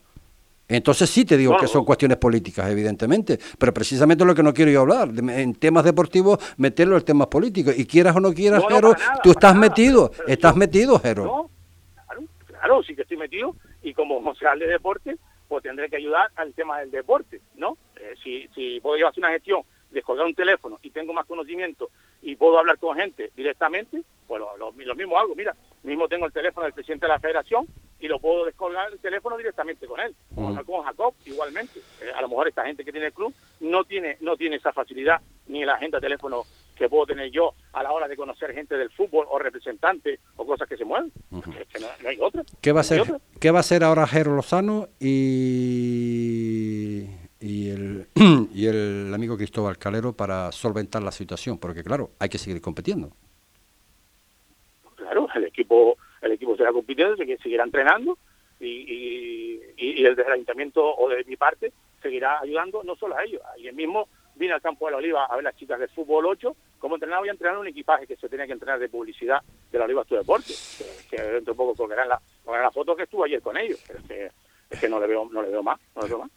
Entonces 0.68 1.08
sí 1.08 1.24
te 1.24 1.36
digo 1.38 1.56
que 1.56 1.66
son 1.66 1.84
cuestiones 1.84 2.18
políticas, 2.18 2.70
evidentemente, 2.70 3.38
pero 3.58 3.72
precisamente 3.72 4.24
lo 4.24 4.34
que 4.34 4.42
no 4.42 4.52
quiero 4.52 4.70
yo 4.70 4.82
hablar, 4.82 5.08
en 5.16 5.54
temas 5.54 5.82
deportivos, 5.84 6.38
meterlo 6.58 6.98
en 6.98 7.04
temas 7.04 7.28
políticos. 7.28 7.74
Y 7.78 7.86
quieras 7.86 8.14
o 8.16 8.20
no 8.20 8.34
quieras, 8.34 8.62
Jero, 8.68 8.94
tú 9.22 9.30
estás 9.30 9.56
metido, 9.56 10.12
estás 10.26 10.54
metido, 10.56 10.98
Jero. 11.00 11.50
claro, 12.06 12.22
claro, 12.46 12.82
sí 12.82 12.94
que 12.94 13.02
estoy 13.02 13.16
metido, 13.16 13.56
y 13.82 13.94
como 13.94 14.22
concejal 14.22 14.58
de 14.58 14.66
deporte, 14.66 15.16
pues 15.48 15.62
tendré 15.62 15.88
que 15.88 15.96
ayudar 15.96 16.30
al 16.36 16.52
tema 16.52 16.80
del 16.80 16.90
deporte, 16.90 17.40
¿no? 17.56 17.78
Eh, 17.96 18.14
si, 18.22 18.46
si 18.54 18.78
puedo 18.80 18.98
yo 18.98 19.08
hacer 19.08 19.24
una 19.24 19.32
gestión, 19.32 19.62
descolgar 19.90 20.26
un 20.26 20.34
teléfono 20.34 20.78
y 20.82 20.90
tengo 20.90 21.14
más 21.14 21.24
conocimiento 21.24 21.90
y 22.20 22.36
puedo 22.36 22.58
hablar 22.58 22.76
con 22.78 22.94
gente 22.94 23.32
directamente, 23.34 24.02
pues 24.26 24.40
lo, 24.40 24.54
lo, 24.58 24.72
lo 24.72 24.94
mismo 24.94 25.18
hago. 25.18 25.34
Mira, 25.34 25.56
mismo 25.82 26.08
tengo 26.08 26.26
el 26.26 26.32
teléfono 26.32 26.64
del 26.64 26.72
presidente 26.72 27.06
de 27.06 27.12
la 27.12 27.20
federación 27.20 27.66
y 28.00 28.06
lo 28.06 28.20
puedo 28.20 28.44
descolgar 28.44 28.92
el 28.92 28.98
teléfono 28.98 29.36
directamente 29.36 29.86
con 29.86 30.00
él, 30.00 30.14
con 30.34 30.84
Jacob 30.84 31.14
igualmente. 31.24 31.80
Eh, 32.00 32.12
a 32.14 32.22
lo 32.22 32.28
mejor 32.28 32.48
esta 32.48 32.64
gente 32.64 32.84
que 32.84 32.92
tiene 32.92 33.08
el 33.08 33.12
club 33.12 33.34
no 33.60 33.84
tiene 33.84 34.16
no 34.20 34.36
tiene 34.36 34.56
esa 34.56 34.72
facilidad 34.72 35.20
ni 35.48 35.64
la 35.64 35.74
agenda 35.74 35.98
de 35.98 36.02
teléfono 36.02 36.44
que 36.76 36.88
puedo 36.88 37.06
tener 37.06 37.30
yo 37.30 37.54
a 37.72 37.82
la 37.82 37.92
hora 37.92 38.06
de 38.06 38.16
conocer 38.16 38.54
gente 38.54 38.76
del 38.76 38.90
fútbol 38.90 39.26
o 39.28 39.38
representantes 39.38 40.20
o 40.36 40.46
cosas 40.46 40.68
que 40.68 40.76
se 40.76 40.84
mueven. 40.84 41.10
que 41.72 41.80
no, 41.80 41.88
hay 42.08 42.18
otra. 42.20 42.44
¿Qué 42.60 42.72
va 42.72 42.82
a 42.82 42.84
ser 42.84 43.02
qué 43.40 43.50
va 43.50 43.58
a 43.58 43.60
hacer 43.60 43.82
ahora 43.82 44.06
Jero 44.06 44.36
Lozano 44.36 44.88
y 45.00 47.06
y 47.40 47.70
el 47.70 48.06
y 48.54 48.66
el 48.66 49.12
amigo 49.12 49.36
Cristóbal 49.36 49.78
Calero 49.78 50.12
para 50.12 50.52
solventar 50.52 51.02
la 51.02 51.10
situación? 51.10 51.58
Porque 51.58 51.82
claro, 51.82 52.10
hay 52.20 52.28
que 52.28 52.38
seguir 52.38 52.60
compitiendo. 52.60 53.10
Equipo 55.58 55.96
el 56.20 56.32
equipo 56.32 56.56
será 56.56 56.72
compitiendo, 56.72 57.16
que 57.16 57.36
seguirá 57.38 57.64
entrenando 57.64 58.16
y, 58.60 59.60
y, 59.76 60.04
el 60.04 60.14
del 60.14 60.30
ayuntamiento 60.32 60.84
o 60.84 61.08
de 61.08 61.24
mi 61.24 61.36
parte 61.36 61.72
seguirá 62.00 62.40
ayudando 62.40 62.82
no 62.84 62.94
solo 62.94 63.16
a 63.16 63.24
ellos. 63.24 63.42
Ayer 63.56 63.74
mismo 63.74 64.08
vine 64.36 64.52
al 64.52 64.60
campo 64.60 64.86
de 64.86 64.92
la 64.92 64.98
Oliva 64.98 65.24
a 65.24 65.34
ver 65.34 65.44
las 65.44 65.56
chicas 65.56 65.80
del 65.80 65.88
fútbol 65.88 66.26
8, 66.26 66.54
como 66.78 66.94
entrenaba 66.94 67.26
y 67.26 67.30
entrenar 67.30 67.58
un 67.58 67.66
equipaje 67.66 68.06
que 68.06 68.16
se 68.16 68.28
tenía 68.28 68.46
que 68.46 68.52
entrenar 68.52 68.78
de 68.78 68.88
publicidad 68.88 69.42
de 69.70 69.78
la 69.78 69.84
Oliva 69.84 70.04
Tu 70.04 70.14
Deporte, 70.14 70.54
que, 71.10 71.20
dentro 71.20 71.52
de 71.52 71.56
poco 71.56 71.74
colgarán 71.74 72.08
la, 72.08 72.20
la 72.46 72.70
foto 72.70 72.94
que 72.94 73.02
estuvo 73.02 73.24
ayer 73.24 73.42
con 73.42 73.56
ellos, 73.56 73.82
pero 73.86 73.98
es 73.98 74.04
que, 74.06 74.30
es 74.70 74.80
que 74.80 74.88
no 74.88 75.00
le 75.00 75.08
veo 75.08 75.28
no 75.30 75.42
le 75.42 75.50
veo 75.50 75.62
más. 75.62 75.80
No 75.96 76.02
le 76.02 76.08
veo 76.08 76.18
más. 76.18 76.30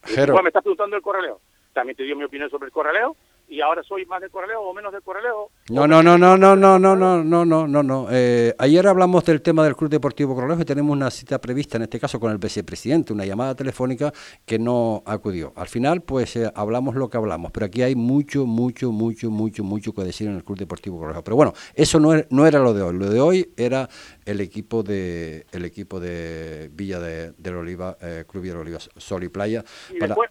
me 0.44 0.50
estás 0.50 0.64
preguntando 0.64 0.96
el 0.96 1.04
correo. 1.04 1.40
También 1.74 1.96
te 1.96 2.04
dio 2.04 2.16
mi 2.16 2.24
opinión 2.24 2.50
sobre 2.50 2.66
el 2.66 2.72
correo 2.72 3.16
y 3.52 3.60
ahora 3.60 3.84
soy 3.84 4.06
más 4.06 4.22
de 4.22 4.30
Corraleo 4.30 4.62
o 4.62 4.74
menos 4.74 4.94
de 4.94 5.02
Corraleo. 5.02 5.52
No, 5.70 5.86
no, 5.86 6.02
no, 6.02 6.18
no, 6.18 6.38
no, 6.38 6.56
no, 6.56 6.80
no, 6.80 6.96
no, 6.96 7.22
no, 7.22 7.46
no, 7.46 7.68
no, 7.68 7.84
no. 7.84 8.08
Eh, 8.10 8.56
ayer 8.58 8.88
hablamos 8.88 9.26
del 9.26 9.42
tema 9.42 9.66
del 9.66 9.76
Club 9.76 9.90
Deportivo 9.90 10.34
Corralejo 10.34 10.62
y 10.62 10.66
tenemos 10.66 10.96
una 10.96 11.12
cita 11.12 11.42
prevista, 11.42 11.76
en 11.76 11.84
este 11.84 12.00
caso 12.00 12.18
con 12.18 12.32
el 12.32 12.38
vicepresidente, 12.38 13.12
una 13.12 13.26
llamada 13.26 13.54
telefónica 13.54 14.14
que 14.46 14.58
no 14.58 15.04
acudió. 15.06 15.52
Al 15.58 15.68
final, 15.68 16.02
pues 16.02 16.38
eh, 16.38 16.50
hablamos 16.56 16.96
lo 16.96 17.10
que 17.10 17.18
hablamos, 17.18 17.52
pero 17.52 17.66
aquí 17.66 17.82
hay 17.82 17.94
mucho, 17.94 18.46
mucho, 18.46 18.94
mucho, 18.94 19.30
mucho, 19.30 19.66
mucho 19.66 19.94
que 19.94 20.04
decir 20.04 20.30
en 20.30 20.38
el 20.38 20.46
Club 20.46 20.58
Deportivo 20.58 21.00
Corralejo. 21.00 21.26
Pero 21.26 21.36
bueno, 21.36 21.54
eso 21.74 22.00
no, 22.00 22.12
no 22.30 22.48
era 22.48 22.60
lo 22.60 22.74
de 22.74 22.84
hoy. 22.84 22.98
Lo 22.98 23.10
de 23.10 23.20
hoy 23.20 23.54
era 23.58 23.90
el 24.24 24.40
equipo 24.40 24.82
de 24.82 25.46
el 25.52 25.66
equipo 25.66 26.00
de 26.00 26.70
Villa 26.72 27.02
de, 27.02 27.34
del 27.34 27.56
Oliva, 27.56 27.98
eh, 28.00 28.24
Club 28.26 28.44
Villa 28.44 28.56
de 28.56 28.62
Oliva, 28.62 28.80
Sol 28.80 29.26
y 29.26 29.28
Playa. 29.28 29.66
Y 29.90 30.00
después, 30.00 30.30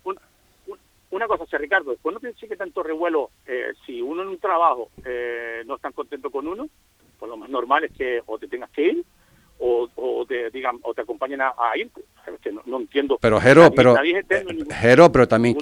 una 1.11 1.27
cosa, 1.27 1.59
Ricardo, 1.59 1.91
después 1.91 2.15
no 2.15 2.21
pienses 2.21 2.49
que 2.49 2.57
tanto 2.57 2.83
revuelo, 2.83 3.31
eh, 3.47 3.73
si 3.85 4.01
uno 4.01 4.23
en 4.23 4.29
un 4.29 4.39
trabajo 4.39 4.91
eh, 5.05 5.63
no 5.67 5.77
está 5.77 5.91
contento 5.91 6.31
con 6.31 6.47
uno, 6.47 6.69
pues 7.19 7.29
lo 7.29 7.37
más 7.37 7.51
normal 7.51 7.85
es 7.85 7.93
que 7.93 8.23
o 8.27 8.39
te 8.39 8.49
tengas 8.49 8.71
que 8.71 8.89
ir 8.89 9.05
o, 9.61 10.25
te 10.27 10.51
digan 10.51 10.79
o 10.83 10.95
te 10.95 11.03
acompañen 11.03 11.41
a, 11.43 11.53
irte. 11.77 12.03
no, 12.65 12.79
entiendo. 12.79 13.19
Pero 13.21 13.41
Jero, 13.41 13.71
pero 13.73 13.95
Jero, 14.71 15.13
pero 15.13 15.29
también 15.29 15.57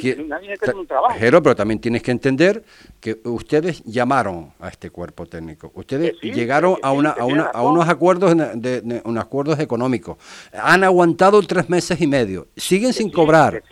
Jero, 1.18 1.42
pero 1.42 1.56
también 1.56 1.80
tienes 1.80 2.02
que 2.02 2.10
entender 2.10 2.62
que 3.00 3.18
ustedes 3.24 3.82
llamaron 3.84 4.52
a 4.60 4.68
este 4.68 4.90
cuerpo 4.90 5.26
técnico. 5.26 5.72
Ustedes 5.74 6.14
llegaron 6.20 6.76
a 6.82 6.92
una 6.92 7.10
a, 7.10 7.24
una, 7.24 7.44
a 7.44 7.62
unos 7.62 7.88
acuerdos 7.88 8.36
de, 8.36 9.02
unos 9.04 9.24
acuerdos 9.24 9.58
económicos. 9.58 10.16
Han 10.52 10.84
aguantado 10.84 11.42
tres 11.42 11.68
meses 11.68 12.00
y 12.00 12.06
medio. 12.06 12.46
Siguen 12.56 12.92
sin 12.92 13.10
cobrar. 13.10 13.62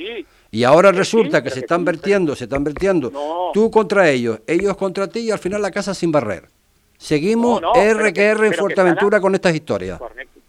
Y 0.57 0.65
ahora 0.65 0.91
resulta 0.91 1.43
que 1.43 1.51
se 1.51 1.61
están 1.61 1.85
vertiendo, 1.85 2.35
se 2.35 2.45
están 2.45 2.65
vertiendo 2.65 3.13
tú 3.53 3.71
contra 3.71 4.09
ellos, 4.09 4.41
ellos 4.47 4.75
contra 4.79 5.07
ti 5.07 5.19
y 5.21 5.31
al 5.31 5.39
final 5.39 5.61
la 5.61 5.71
casa 5.71 5.93
sin 5.93 6.11
barrer. 6.11 6.45
Seguimos 6.97 7.61
RQR 7.61 8.47
en 8.47 8.55
Fuerteventura 8.55 9.21
con 9.21 9.35
estas 9.35 9.55
historias. 9.55 9.99
Correcto, 9.99 10.41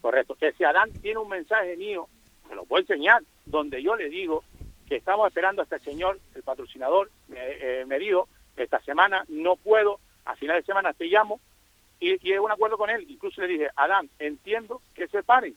correcto. 0.00 0.34
Que 0.36 0.52
si 0.52 0.64
Adán 0.64 0.90
tiene 1.02 1.18
un 1.18 1.28
mensaje 1.28 1.76
mío, 1.76 2.08
me 2.48 2.54
lo 2.54 2.64
puedo 2.64 2.80
enseñar, 2.80 3.22
donde 3.44 3.82
yo 3.82 3.94
le 3.94 4.08
digo 4.08 4.42
que 4.88 4.96
estamos 4.96 5.28
esperando 5.28 5.60
a 5.60 5.64
este 5.64 5.80
señor, 5.80 6.18
el 6.34 6.42
patrocinador, 6.42 7.10
me, 7.28 7.36
eh, 7.38 7.84
me 7.84 7.98
dijo, 7.98 8.28
esta 8.56 8.80
semana 8.80 9.26
no 9.28 9.56
puedo, 9.56 10.00
a 10.24 10.34
final 10.34 10.56
de 10.56 10.62
semana 10.64 10.94
te 10.94 11.04
llamo, 11.08 11.40
y, 12.00 12.26
y 12.26 12.32
es 12.32 12.40
un 12.40 12.50
acuerdo 12.50 12.78
con 12.78 12.88
él. 12.88 13.04
Incluso 13.06 13.42
le 13.42 13.48
dije, 13.48 13.68
Adán, 13.76 14.08
entiendo 14.18 14.80
que 14.94 15.08
se 15.08 15.22
paren, 15.22 15.54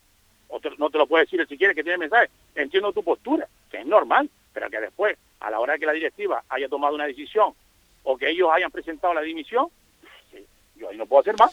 o 0.55 0.69
no 0.77 0.89
te 0.89 0.97
lo 0.97 1.07
puede 1.07 1.25
decir 1.25 1.45
si 1.47 1.57
quiere 1.57 1.75
que 1.75 1.83
tiene 1.83 1.97
mensaje, 1.97 2.29
entiendo 2.55 2.93
tu 2.93 3.03
postura, 3.03 3.47
que 3.69 3.79
es 3.79 3.85
normal, 3.85 4.29
pero 4.53 4.69
que 4.69 4.79
después, 4.79 5.17
a 5.39 5.49
la 5.49 5.59
hora 5.59 5.73
de 5.73 5.79
que 5.79 5.85
la 5.85 5.91
directiva 5.91 6.43
haya 6.49 6.69
tomado 6.69 6.95
una 6.95 7.05
decisión 7.05 7.53
o 8.03 8.17
que 8.17 8.29
ellos 8.29 8.49
hayan 8.53 8.71
presentado 8.71 9.13
la 9.13 9.21
dimisión, 9.21 9.67
yo 10.75 10.89
ahí 10.89 10.97
no 10.97 11.05
puedo 11.05 11.21
hacer 11.21 11.35
más. 11.37 11.51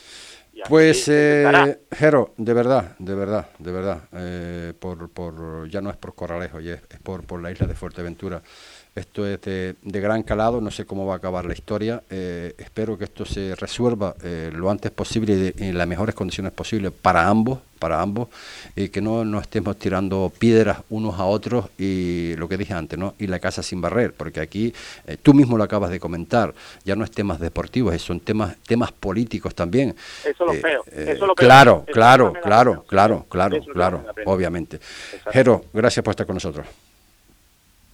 Pues, 0.68 1.08
eh, 1.08 1.78
Jero, 1.92 2.34
de 2.36 2.52
verdad, 2.52 2.96
de 2.98 3.14
verdad, 3.14 3.48
de 3.58 3.72
verdad, 3.72 4.02
eh, 4.12 4.72
por, 4.78 5.08
por, 5.10 5.68
ya 5.68 5.80
no 5.80 5.90
es 5.90 5.96
por 5.96 6.14
Corralejo, 6.14 6.58
es, 6.58 6.66
es 6.66 6.98
por, 7.02 7.24
por 7.24 7.40
la 7.40 7.50
isla 7.50 7.66
de 7.66 7.74
Fuerteventura. 7.74 8.42
Esto 8.94 9.26
es 9.26 9.40
de, 9.40 9.74
gran 9.82 10.22
calado, 10.22 10.60
no 10.60 10.70
sé 10.70 10.84
cómo 10.84 11.06
va 11.06 11.14
a 11.14 11.16
acabar 11.16 11.46
la 11.46 11.54
historia. 11.54 12.02
Eh, 12.10 12.54
espero 12.58 12.98
que 12.98 13.04
esto 13.04 13.24
se 13.24 13.54
resuelva 13.54 14.14
eh, 14.22 14.50
lo 14.52 14.70
antes 14.70 14.90
posible 14.90 15.54
y 15.56 15.64
en 15.64 15.78
las 15.78 15.88
mejores 15.88 16.14
condiciones 16.14 16.52
posibles 16.52 16.92
para 16.92 17.26
ambos, 17.26 17.60
para 17.82 18.00
ambos, 18.00 18.28
y 18.76 18.90
que 18.90 19.00
no 19.00 19.24
nos 19.24 19.42
estemos 19.42 19.76
tirando 19.76 20.30
piedras 20.38 20.78
unos 20.88 21.18
a 21.18 21.24
otros 21.24 21.66
y 21.78 22.36
lo 22.36 22.48
que 22.48 22.56
dije 22.56 22.74
antes, 22.74 22.96
¿no? 22.96 23.14
Y 23.18 23.26
la 23.26 23.40
casa 23.40 23.60
sin 23.60 23.80
barrer, 23.80 24.14
porque 24.16 24.38
aquí 24.38 24.72
eh, 25.08 25.16
tú 25.20 25.34
mismo 25.34 25.58
lo 25.58 25.64
acabas 25.64 25.90
de 25.90 25.98
comentar, 25.98 26.54
ya 26.84 26.94
no 26.94 27.02
es 27.02 27.10
temas 27.10 27.40
deportivos, 27.40 28.00
son 28.00 28.20
temas 28.20 28.56
temas 28.68 28.92
políticos 28.92 29.56
también. 29.56 29.96
Eso 30.24 30.46
lo 30.46 30.52
veo. 30.52 30.84
Eso 30.92 31.26
lo 31.26 31.34
claro, 31.34 31.84
claro, 31.92 32.32
claro, 32.40 32.84
claro, 32.86 33.26
claro, 33.28 33.60
claro, 33.72 34.04
obviamente. 34.26 34.78
Jero, 35.32 35.64
gracias 35.72 36.04
por 36.04 36.12
estar 36.12 36.26
con 36.26 36.34
nosotros 36.34 36.64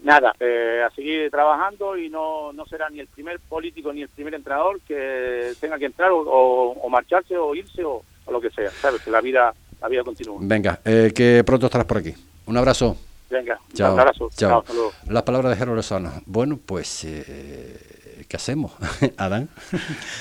nada, 0.08 0.32
eh, 0.40 0.82
a 0.86 0.90
seguir 0.94 1.30
trabajando 1.30 1.96
y 1.96 2.08
no, 2.08 2.52
no 2.52 2.64
será 2.66 2.88
ni 2.88 3.00
el 3.00 3.08
primer 3.08 3.40
político 3.40 3.92
ni 3.92 4.02
el 4.02 4.08
primer 4.08 4.34
entrenador 4.34 4.80
que 4.80 5.52
tenga 5.60 5.78
que 5.78 5.86
entrar 5.86 6.10
o, 6.12 6.88
marcharse 6.88 7.36
o 7.36 7.54
irse 7.54 7.84
o, 7.84 8.02
lo 8.30 8.40
que 8.40 8.50
sea, 8.50 8.70
¿sabes? 8.70 9.02
Que 9.02 9.10
la 9.10 9.20
vida, 9.20 9.54
la 9.80 9.88
vida 9.88 10.04
continúa. 10.04 10.38
Venga, 10.40 10.80
eh, 10.84 11.12
que 11.14 11.42
pronto 11.44 11.66
estarás 11.66 11.86
por 11.86 11.98
aquí. 11.98 12.14
Un 12.46 12.56
abrazo. 12.56 12.96
Venga, 13.30 13.58
chao. 13.74 13.94
un 13.94 14.00
abrazo. 14.00 14.30
Chao. 14.36 14.64
Las 15.08 15.22
palabras 15.22 15.50
de 15.50 15.56
Gerardo 15.56 15.76
Lozano. 15.76 16.12
Bueno, 16.26 16.58
pues, 16.64 17.04
eh, 17.04 18.24
¿qué 18.26 18.36
hacemos, 18.36 18.72
Adán? 19.16 19.48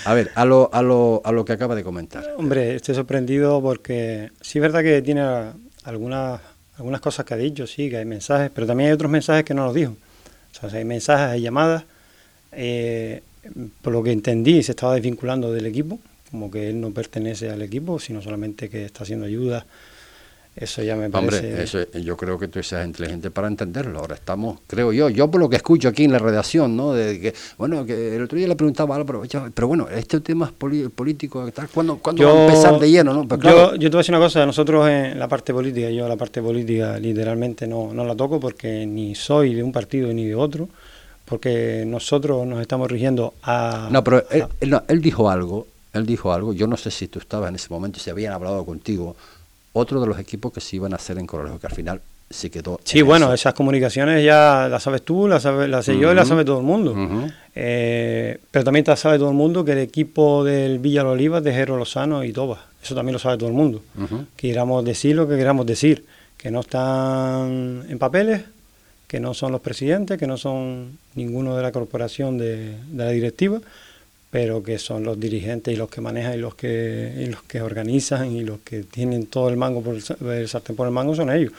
A 0.05 0.13
ver, 0.13 0.31
a 0.35 0.45
lo, 0.45 0.69
a, 0.73 0.81
lo, 0.81 1.21
a 1.23 1.31
lo 1.31 1.45
que 1.45 1.53
acaba 1.53 1.75
de 1.75 1.83
comentar. 1.83 2.23
Hombre, 2.37 2.75
estoy 2.75 2.95
sorprendido 2.95 3.61
porque 3.61 4.31
sí 4.41 4.59
es 4.59 4.61
verdad 4.61 4.83
que 4.83 5.01
tiene 5.01 5.21
algunas 5.83 6.41
algunas 6.77 7.01
cosas 7.01 7.25
que 7.25 7.33
ha 7.33 7.37
dicho, 7.37 7.65
sí, 7.65 7.89
que 7.89 7.97
hay 7.97 8.05
mensajes, 8.05 8.51
pero 8.53 8.67
también 8.67 8.89
hay 8.89 8.93
otros 8.93 9.09
mensajes 9.09 9.43
que 9.43 9.53
no 9.53 9.65
los 9.65 9.73
dijo. 9.73 9.95
O 10.63 10.69
sea, 10.69 10.77
hay 10.77 10.85
mensajes, 10.85 11.27
hay 11.27 11.41
llamadas. 11.41 11.83
Eh, 12.51 13.21
por 13.81 13.93
lo 13.93 14.03
que 14.03 14.11
entendí, 14.11 14.61
se 14.61 14.73
estaba 14.73 14.93
desvinculando 14.93 15.51
del 15.51 15.65
equipo, 15.65 15.99
como 16.29 16.51
que 16.51 16.69
él 16.69 16.79
no 16.81 16.91
pertenece 16.91 17.49
al 17.49 17.61
equipo, 17.61 17.99
sino 17.99 18.21
solamente 18.21 18.69
que 18.69 18.85
está 18.85 19.03
haciendo 19.03 19.25
ayuda 19.25 19.65
eso 20.57 20.81
ya 20.81 20.95
me 20.95 21.07
parece. 21.11 21.49
Hombre, 21.49 21.63
eso, 21.63 21.91
yo 21.91 22.17
creo 22.17 22.39
que 22.39 22.47
tú 22.47 22.63
seas 22.63 22.83
inteligente 22.83 23.29
para 23.29 23.47
entenderlo. 23.47 23.99
Ahora 23.99 24.15
estamos, 24.15 24.59
creo 24.65 24.91
yo, 24.91 25.07
yo 25.09 25.29
por 25.29 25.39
lo 25.39 25.49
que 25.49 25.57
escucho 25.57 25.87
aquí 25.87 26.05
en 26.05 26.11
la 26.11 26.17
redacción, 26.17 26.75
¿no? 26.75 26.93
De 26.93 27.19
que, 27.21 27.35
bueno, 27.59 27.85
que 27.85 28.15
el 28.15 28.23
otro 28.23 28.39
día 28.39 28.47
le 28.47 28.55
preguntaba 28.55 28.95
a 28.95 28.97
Álvaro, 28.97 29.21
pero 29.53 29.67
bueno, 29.67 29.87
este 29.87 30.19
tema 30.19 30.47
es 30.47 30.51
político, 30.51 31.47
¿cuándo, 31.71 31.99
¿cuándo 31.99 32.23
va 32.23 32.31
a 32.31 32.45
empezar 32.45 32.79
de 32.79 32.89
lleno? 32.89 33.13
¿no? 33.13 33.27
Pues 33.27 33.39
yo, 33.41 33.75
yo 33.75 33.81
te 33.81 33.89
voy 33.89 33.97
a 33.97 33.99
decir 33.99 34.15
una 34.15 34.23
cosa, 34.23 34.47
nosotros 34.47 34.89
en 34.89 35.19
la 35.19 35.27
parte 35.27 35.53
política, 35.53 35.91
yo 35.91 36.07
la 36.07 36.17
parte 36.17 36.41
política 36.41 36.97
literalmente 36.97 37.67
no, 37.67 37.93
no 37.93 38.03
la 38.03 38.15
toco 38.15 38.39
porque 38.39 38.87
ni 38.87 39.13
soy 39.13 39.53
de 39.53 39.61
un 39.61 39.71
partido 39.71 40.11
ni 40.11 40.25
de 40.25 40.33
otro, 40.33 40.69
porque 41.25 41.83
nosotros 41.85 42.47
nos 42.47 42.61
estamos 42.61 42.89
rigiendo 42.89 43.35
a. 43.43 43.89
No, 43.91 44.03
pero 44.03 44.27
él, 44.31 44.45
él, 44.59 44.75
él 44.87 45.01
dijo 45.01 45.29
algo, 45.29 45.67
él 45.97 46.05
dijo 46.05 46.31
algo, 46.31 46.53
yo 46.53 46.67
no 46.67 46.77
sé 46.77 46.91
si 46.91 47.07
tú 47.07 47.19
estabas 47.19 47.49
en 47.49 47.55
ese 47.55 47.67
momento, 47.69 47.99
si 47.99 48.09
habían 48.09 48.33
hablado 48.33 48.65
contigo 48.65 49.15
otro 49.73 50.01
de 50.01 50.07
los 50.07 50.19
equipos 50.19 50.51
que 50.51 50.61
se 50.61 50.75
iban 50.75 50.93
a 50.93 50.95
hacer 50.95 51.17
en 51.17 51.27
Corralejo, 51.27 51.59
que 51.59 51.67
al 51.67 51.73
final 51.73 52.01
se 52.29 52.49
quedó. 52.49 52.79
Sí, 52.83 53.01
bueno, 53.01 53.33
esas 53.33 53.53
comunicaciones 53.53 54.23
ya 54.23 54.67
las 54.69 54.83
sabes 54.83 55.03
tú, 55.03 55.27
las, 55.27 55.43
sé 55.43 55.97
yo 55.97 56.11
y 56.11 56.15
las 56.15 56.27
sabe 56.27 56.43
todo 56.43 56.59
el 56.59 56.65
mundo. 56.65 56.95
Eh, 57.55 58.39
pero 58.51 58.65
también 58.65 58.83
te 58.83 58.95
sabe 58.95 59.17
todo 59.17 59.29
el 59.29 59.35
mundo 59.35 59.63
que 59.63 59.71
el 59.73 59.77
equipo 59.79 60.43
del 60.43 60.79
Villa 60.79 61.07
Oliva 61.07 61.37
es 61.37 61.43
de 61.43 61.53
Jero 61.53 61.77
Lozano 61.77 62.23
y 62.23 62.33
Toba. 62.33 62.65
Eso 62.83 62.95
también 62.95 63.13
lo 63.13 63.19
sabe 63.19 63.37
todo 63.37 63.49
el 63.49 63.55
mundo. 63.55 63.81
Queramos 64.35 64.83
decir 64.83 65.15
lo 65.15 65.27
que 65.27 65.37
queramos 65.37 65.65
decir. 65.65 66.05
Que 66.37 66.51
no 66.51 66.59
están 66.59 67.83
en 67.89 67.97
papeles, 67.97 68.43
que 69.07 69.19
no 69.19 69.33
son 69.33 69.51
los 69.51 69.61
presidentes, 69.61 70.19
que 70.19 70.27
no 70.27 70.37
son 70.37 70.99
ninguno 71.15 71.55
de 71.55 71.63
la 71.63 71.71
corporación 71.71 72.37
de, 72.37 72.77
de 72.91 73.05
la 73.05 73.09
directiva 73.09 73.59
pero 74.29 74.61
que 74.61 74.77
son 74.77 75.03
los 75.03 75.19
dirigentes 75.19 75.73
y 75.73 75.77
los 75.77 75.89
que 75.89 76.01
manejan 76.01 76.33
y 76.33 76.37
los 76.37 76.55
que, 76.55 77.27
los 77.29 77.43
que 77.43 77.61
organizan 77.61 78.31
y 78.31 78.43
los 78.43 78.59
que 78.59 78.83
tienen 78.83 79.27
todo 79.27 79.49
el 79.49 79.57
mango 79.57 79.81
por 79.81 79.95
el, 79.95 80.47
sartén 80.47 80.75
por 80.75 80.87
el 80.87 80.93
mango 80.93 81.15
son 81.15 81.31
ellos. 81.31 81.53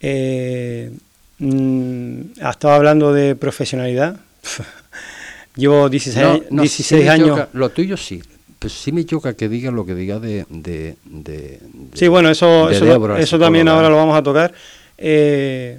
Eh, 0.00 0.90
mm, 1.38 2.20
ha 2.42 2.50
estado 2.50 2.74
hablando 2.74 3.12
de 3.12 3.36
profesionalidad. 3.36 4.18
Llevo 5.56 5.88
16, 5.88 6.44
16 6.50 7.08
años. 7.08 7.48
lo 7.52 7.68
tuyo 7.70 7.96
sí, 7.96 8.22
pues 8.58 8.72
sí 8.72 8.92
me 8.92 9.04
choca 9.04 9.34
que 9.34 9.48
diga 9.48 9.70
lo 9.70 9.84
que 9.84 9.94
diga 9.94 10.18
de... 10.18 10.46
de, 10.48 10.96
de, 11.04 11.60
sí, 11.94 12.08
bueno, 12.08 12.30
eso, 12.30 12.70
eso, 12.70 13.16
eso 13.16 13.38
también 13.38 13.68
ahora 13.68 13.88
lo 13.88 13.96
vamos 13.96 14.16
a 14.16 14.22
tocar. 14.22 14.52
Eh, 14.96 15.78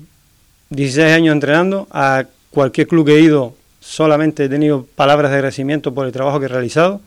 16 0.69 1.13
años 1.13 1.33
entrenando, 1.33 1.87
a 1.91 2.25
cualquier 2.49 2.87
club 2.87 3.05
que 3.05 3.15
he 3.15 3.21
ido 3.21 3.55
solamente 3.81 4.45
he 4.45 4.49
tenido 4.49 4.85
palabras 4.95 5.31
de 5.31 5.37
agradecimiento 5.37 5.93
por 5.93 6.05
el 6.05 6.13
trabajo 6.13 6.39
que 6.39 6.45
he 6.45 6.49
realizado, 6.49 7.01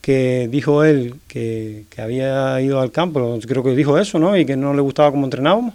que 0.00 0.48
dijo 0.50 0.84
él 0.84 1.16
que, 1.26 1.86
había 1.98 2.60
ido 2.60 2.80
al 2.80 2.92
campo, 2.92 3.38
creo 3.46 3.64
que 3.64 3.74
dijo 3.74 3.98
eso, 3.98 4.18
¿no? 4.18 4.36
Y 4.36 4.46
que 4.46 4.56
no 4.56 4.72
le 4.72 4.80
gustaba 4.80 5.10
cómo 5.10 5.26
entrenábamos. 5.26 5.74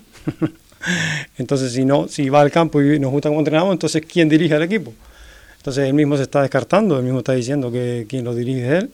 entonces, 1.37 1.73
si 1.73 1.83
no, 1.83 2.07
si 2.07 2.29
va 2.29 2.41
al 2.41 2.51
campo 2.51 2.81
y 2.81 2.99
nos 2.99 3.11
gusta 3.11 3.29
cómo 3.29 3.41
entrenamos, 3.41 3.73
entonces 3.73 4.03
¿quién 4.07 4.29
dirige 4.29 4.53
al 4.55 4.63
equipo? 4.63 4.93
Entonces 5.57 5.87
él 5.87 5.93
mismo 5.93 6.15
se 6.15 6.23
está 6.23 6.41
descartando, 6.41 6.97
él 6.97 7.03
mismo 7.03 7.19
está 7.19 7.33
diciendo 7.33 7.71
que 7.71 8.05
quien 8.07 8.23
lo 8.23 8.33
dirige 8.35 8.65
es 8.67 8.83
él. 8.83 8.89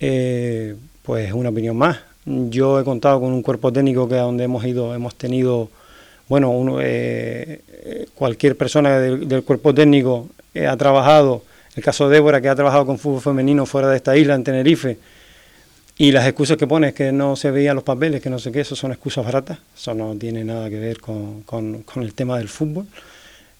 Eh, 0.00 0.76
pues 1.02 1.28
es 1.28 1.32
una 1.32 1.48
opinión 1.48 1.76
más. 1.76 1.98
Yo 2.26 2.78
he 2.78 2.84
contado 2.84 3.20
con 3.20 3.32
un 3.32 3.42
cuerpo 3.42 3.72
técnico 3.72 4.06
que 4.06 4.16
a 4.16 4.22
donde 4.22 4.44
hemos 4.44 4.64
ido 4.66 4.94
hemos 4.94 5.14
tenido 5.14 5.70
bueno, 6.28 6.50
uno, 6.50 6.78
eh, 6.80 7.60
cualquier 8.14 8.56
persona 8.56 8.98
del, 8.98 9.42
cuerpo 9.42 9.74
técnico 9.74 10.28
ha 10.54 10.76
trabajado, 10.76 11.42
el 11.74 11.82
caso 11.82 12.08
de 12.08 12.16
Débora, 12.16 12.40
que 12.40 12.48
ha 12.48 12.54
trabajado 12.54 12.86
con 12.86 12.98
fútbol 12.98 13.20
femenino 13.20 13.64
fuera 13.66 13.88
de 13.88 13.96
esta 13.96 14.16
isla, 14.16 14.34
en 14.34 14.44
Tenerife, 14.44 14.98
y 16.00 16.12
las 16.12 16.26
excusas 16.28 16.56
que 16.56 16.68
pone 16.68 16.88
es 16.88 16.94
que 16.94 17.10
no 17.10 17.34
se 17.34 17.50
veían 17.50 17.74
los 17.74 17.82
papeles, 17.82 18.22
que 18.22 18.30
no 18.30 18.38
sé 18.38 18.52
qué, 18.52 18.60
eso 18.60 18.76
son 18.76 18.92
excusas 18.92 19.24
baratas, 19.24 19.58
eso 19.76 19.94
no 19.94 20.14
tiene 20.14 20.44
nada 20.44 20.70
que 20.70 20.78
ver 20.78 21.00
con, 21.00 21.44
el 21.96 22.14
tema 22.14 22.38
del 22.38 22.48
fútbol. 22.48 22.86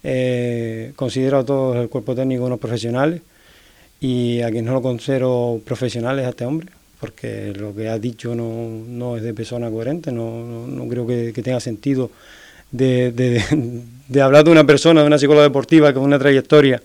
Eh, 0.04 0.92
considero 0.94 1.38
a 1.38 1.44
todos 1.44 1.76
el 1.78 1.88
cuerpo 1.88 2.14
técnico 2.14 2.44
unos 2.44 2.60
profesionales 2.60 3.22
y 4.00 4.40
a 4.42 4.50
quien 4.52 4.64
no 4.64 4.72
lo 4.72 4.80
considero 4.80 5.60
profesionales 5.64 6.26
a 6.26 6.28
este 6.28 6.44
hombre, 6.44 6.68
porque 7.00 7.52
lo 7.56 7.74
que 7.74 7.88
ha 7.88 7.98
dicho 7.98 8.36
no, 8.36 9.16
es 9.16 9.24
de 9.24 9.34
persona 9.34 9.68
coherente, 9.68 10.12
no, 10.12 10.86
creo 10.88 11.08
que 11.08 11.32
tenga 11.42 11.58
sentido 11.58 12.12
de, 12.70 13.12
de, 13.12 13.84
de, 14.08 14.20
hablar 14.20 14.44
de 14.44 14.50
una 14.50 14.64
persona, 14.64 15.00
de 15.00 15.06
una 15.06 15.18
psicóloga 15.18 15.44
deportiva 15.44 15.92
con 15.92 16.02
una 16.02 16.18
trayectoria, 16.18 16.82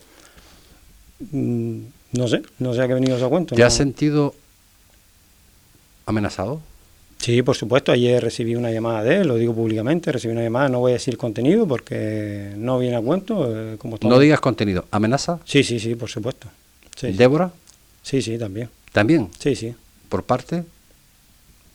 mm, 1.32 1.80
no 2.14 2.28
sé, 2.28 2.42
no 2.60 2.74
sé 2.74 2.82
a 2.82 2.88
qué 2.88 2.94
venido 2.94 3.18
ese 3.18 3.28
cuento. 3.28 3.56
¿Te 3.56 3.64
has 3.64 3.74
sentido 3.74 4.36
amenazado? 6.06 6.62
Sí, 7.24 7.42
por 7.42 7.56
supuesto. 7.56 7.94
Ayer 7.94 8.22
recibí 8.22 8.56
una 8.56 8.70
llamada 8.70 9.02
de 9.02 9.22
él, 9.22 9.28
lo 9.30 9.36
digo 9.36 9.56
públicamente, 9.56 10.12
recibí 10.12 10.34
una 10.34 10.44
llamada, 10.44 10.68
no 10.68 10.80
voy 10.80 10.92
a 10.92 10.96
decir 10.96 11.18
contenido 11.18 11.66
porque 11.66 12.52
no 12.58 12.80
viene 12.80 12.98
a 12.98 13.02
cuento. 13.02 13.48
Eh, 13.50 13.78
como 13.78 13.98
no 14.02 14.20
digas 14.20 14.42
contenido, 14.42 14.86
¿amenaza? 14.92 15.40
Sí, 15.46 15.64
sí, 15.64 15.80
sí, 15.80 15.96
por 15.96 16.10
supuesto. 16.10 16.50
¿Débora? 17.02 17.52
Sí, 18.02 18.22
sí, 18.22 18.38
también. 18.38 18.70
¿También? 18.92 19.30
Sí, 19.40 19.56
sí. 19.56 19.74
¿Por 20.10 20.24
parte? 20.24 20.66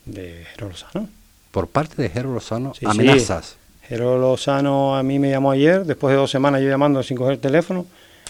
De 0.04 0.44
Jero 0.52 0.68
Lozano. 0.68 1.08
¿Por 1.50 1.68
parte 1.68 2.02
de 2.02 2.10
Jero 2.10 2.32
Lozano? 2.32 2.72
¿Amenazas? 2.84 3.56
Jero 3.88 4.18
Lozano 4.18 4.96
a 4.96 5.02
mí 5.02 5.18
me 5.18 5.30
llamó 5.30 5.50
ayer, 5.50 5.84
después 5.86 6.12
de 6.12 6.18
dos 6.18 6.30
semanas 6.30 6.60
yo 6.60 6.68
llamando 6.68 7.02
sin 7.02 7.16
coger 7.16 7.34
el 7.34 7.38
teléfono. 7.38 7.86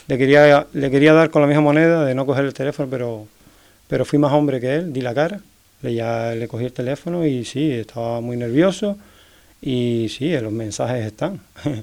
Le 0.06 0.16
quería, 0.16 0.66
le 0.72 0.90
quería 0.90 1.12
dar 1.12 1.30
con 1.30 1.42
la 1.42 1.48
misma 1.48 1.62
moneda 1.62 2.04
de 2.04 2.14
no 2.14 2.24
coger 2.24 2.44
el 2.44 2.54
teléfono, 2.54 2.88
pero, 2.88 3.26
pero 3.88 4.04
fui 4.04 4.18
más 4.18 4.32
hombre 4.32 4.60
que 4.60 4.76
él, 4.76 4.92
di 4.92 5.00
la 5.00 5.14
cara. 5.14 5.40
Le, 5.82 5.94
ya, 5.94 6.32
le 6.34 6.46
cogí 6.48 6.64
el 6.64 6.72
teléfono 6.72 7.26
y 7.26 7.44
sí, 7.44 7.72
estaba 7.72 8.20
muy 8.20 8.36
nervioso. 8.36 8.96
Y 9.60 10.06
sí, 10.16 10.30
los 10.38 10.52
mensajes 10.52 11.04
están. 11.04 11.40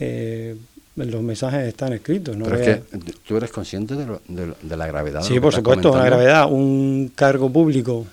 eh, 0.00 0.56
los 0.96 1.22
mensajes 1.22 1.66
están 1.66 1.92
escritos. 1.92 2.36
¿no? 2.36 2.44
Pero 2.44 2.58
es 2.58 2.66
que 2.66 2.98
tú 3.26 3.36
eres 3.36 3.50
consciente 3.50 3.94
de, 3.94 4.06
de, 4.28 4.76
la 4.76 4.86
gravedad. 4.86 5.22
Sí, 5.22 5.38
por 5.38 5.54
supuesto, 5.54 5.96
la 5.96 6.04
gravedad. 6.04 6.50
Un 6.50 7.12
cargo 7.14 7.50
público 7.50 8.04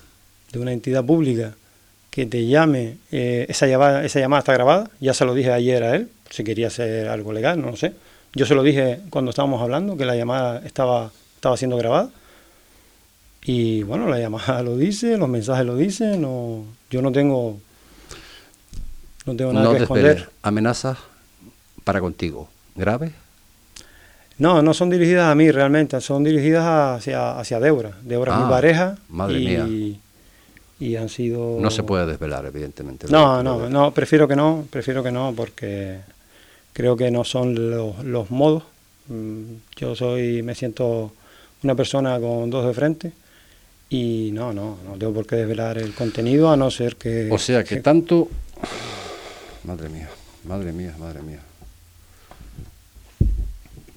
de 0.52 0.58
una 0.60 0.72
entidad 0.72 1.04
pública 1.04 1.54
que 2.10 2.26
te 2.26 2.46
llame, 2.46 2.96
eh, 3.12 3.46
esa, 3.48 3.66
llamada, 3.66 4.04
esa 4.04 4.18
llamada 4.20 4.40
está 4.40 4.52
grabada, 4.52 4.90
ya 5.00 5.14
se 5.14 5.24
lo 5.24 5.32
dije 5.34 5.52
ayer 5.52 5.82
a 5.84 5.94
él, 5.94 6.08
si 6.28 6.42
quería 6.44 6.66
hacer 6.68 7.08
algo 7.08 7.32
legal, 7.32 7.60
no 7.60 7.70
lo 7.70 7.76
sé. 7.76 7.92
Yo 8.34 8.46
se 8.46 8.54
lo 8.54 8.62
dije 8.62 9.00
cuando 9.10 9.30
estábamos 9.30 9.60
hablando, 9.62 9.96
que 9.96 10.04
la 10.04 10.16
llamada 10.16 10.60
estaba, 10.64 11.10
estaba 11.36 11.56
siendo 11.56 11.76
grabada. 11.76 12.10
Y 13.44 13.82
bueno, 13.84 14.08
la 14.08 14.18
llamada 14.18 14.62
lo 14.64 14.76
dice, 14.76 15.16
los 15.16 15.28
mensajes 15.28 15.64
lo 15.66 15.76
dicen, 15.76 16.20
no, 16.22 16.64
yo 16.90 17.00
no 17.02 17.10
tengo, 17.12 17.58
no 19.26 19.36
tengo 19.36 19.52
nada 19.52 19.76
que 19.76 19.82
esconder. 19.82 20.28
¿Amenazas 20.42 20.98
para 21.84 22.00
contigo? 22.00 22.48
¿Graves? 22.74 23.12
No, 24.38 24.62
no 24.62 24.72
son 24.74 24.88
dirigidas 24.90 25.30
a 25.30 25.34
mí 25.34 25.50
realmente, 25.50 26.00
son 26.00 26.24
dirigidas 26.24 26.64
hacia, 26.98 27.38
hacia 27.38 27.60
Débora. 27.60 27.92
Débora 28.02 28.32
es 28.32 28.38
mi 28.38 28.44
Ah, 28.46 28.48
pareja. 28.50 28.98
madre 29.08 29.38
y, 29.38 29.44
mía. 29.46 29.98
Y 30.80 30.96
han 30.96 31.08
sido... 31.08 31.58
No 31.60 31.70
se 31.70 31.82
puede 31.82 32.06
desvelar, 32.06 32.46
evidentemente. 32.46 33.06
No, 33.10 33.42
no, 33.42 33.68
no, 33.68 33.92
prefiero 33.92 34.26
que 34.26 34.34
no, 34.34 34.66
prefiero 34.70 35.02
que 35.02 35.12
no, 35.12 35.34
porque 35.36 36.00
creo 36.72 36.96
que 36.96 37.10
no 37.10 37.22
son 37.22 37.70
los, 37.70 38.02
los 38.02 38.30
modos. 38.30 38.64
Mm, 39.08 39.42
Yo 39.76 39.94
soy, 39.94 40.42
me 40.42 40.54
siento 40.54 41.12
una 41.62 41.74
persona 41.74 42.18
con 42.18 42.48
dos 42.48 42.66
de 42.66 42.72
frente 42.72 43.12
y 43.90 44.30
no, 44.32 44.52
no, 44.54 44.78
no 44.86 44.96
tengo 44.96 45.12
por 45.12 45.26
qué 45.26 45.36
desvelar 45.36 45.76
el 45.76 45.92
contenido 45.94 46.50
a 46.50 46.56
no 46.56 46.70
ser 46.70 46.96
que... 46.96 47.28
O 47.30 47.38
sea 47.38 47.62
que 47.62 47.80
tanto... 47.80 48.28
Madre 49.64 49.90
mía, 49.90 50.08
madre 50.44 50.72
mía, 50.72 50.94
madre 50.98 51.20
mía. 51.20 51.40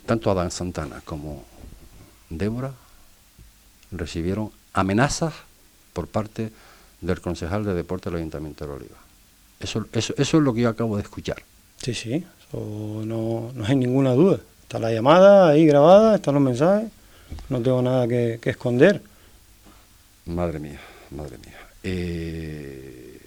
Tanto 0.05 0.29
Adán 0.29 0.51
Santana 0.51 1.01
como 1.05 1.45
Débora 2.29 2.73
recibieron 3.91 4.51
amenazas 4.73 5.33
por 5.93 6.07
parte 6.07 6.51
del 7.03 7.21
concejal 7.21 7.65
de 7.65 7.73
deporte 7.73 8.09
del 8.09 8.17
Ayuntamiento 8.19 8.65
de 8.65 8.71
Oliva. 8.71 8.97
Eso, 9.59 9.85
eso, 9.91 10.13
eso 10.17 10.37
es 10.37 10.43
lo 10.43 10.53
que 10.53 10.61
yo 10.61 10.69
acabo 10.69 10.95
de 10.95 11.03
escuchar. 11.03 11.43
Sí, 11.77 11.93
sí, 11.93 12.13
eso 12.13 13.03
no, 13.05 13.51
no 13.53 13.65
hay 13.65 13.75
ninguna 13.75 14.11
duda. 14.13 14.39
Está 14.63 14.79
la 14.79 14.91
llamada 14.91 15.49
ahí 15.49 15.65
grabada, 15.65 16.15
están 16.15 16.35
los 16.35 16.43
mensajes, 16.43 16.89
no 17.49 17.61
tengo 17.61 17.81
nada 17.81 18.07
que, 18.07 18.39
que 18.41 18.49
esconder. 18.51 19.01
Madre 20.25 20.59
mía, 20.59 20.79
madre 21.11 21.37
mía. 21.45 21.57
Eh, 21.83 23.19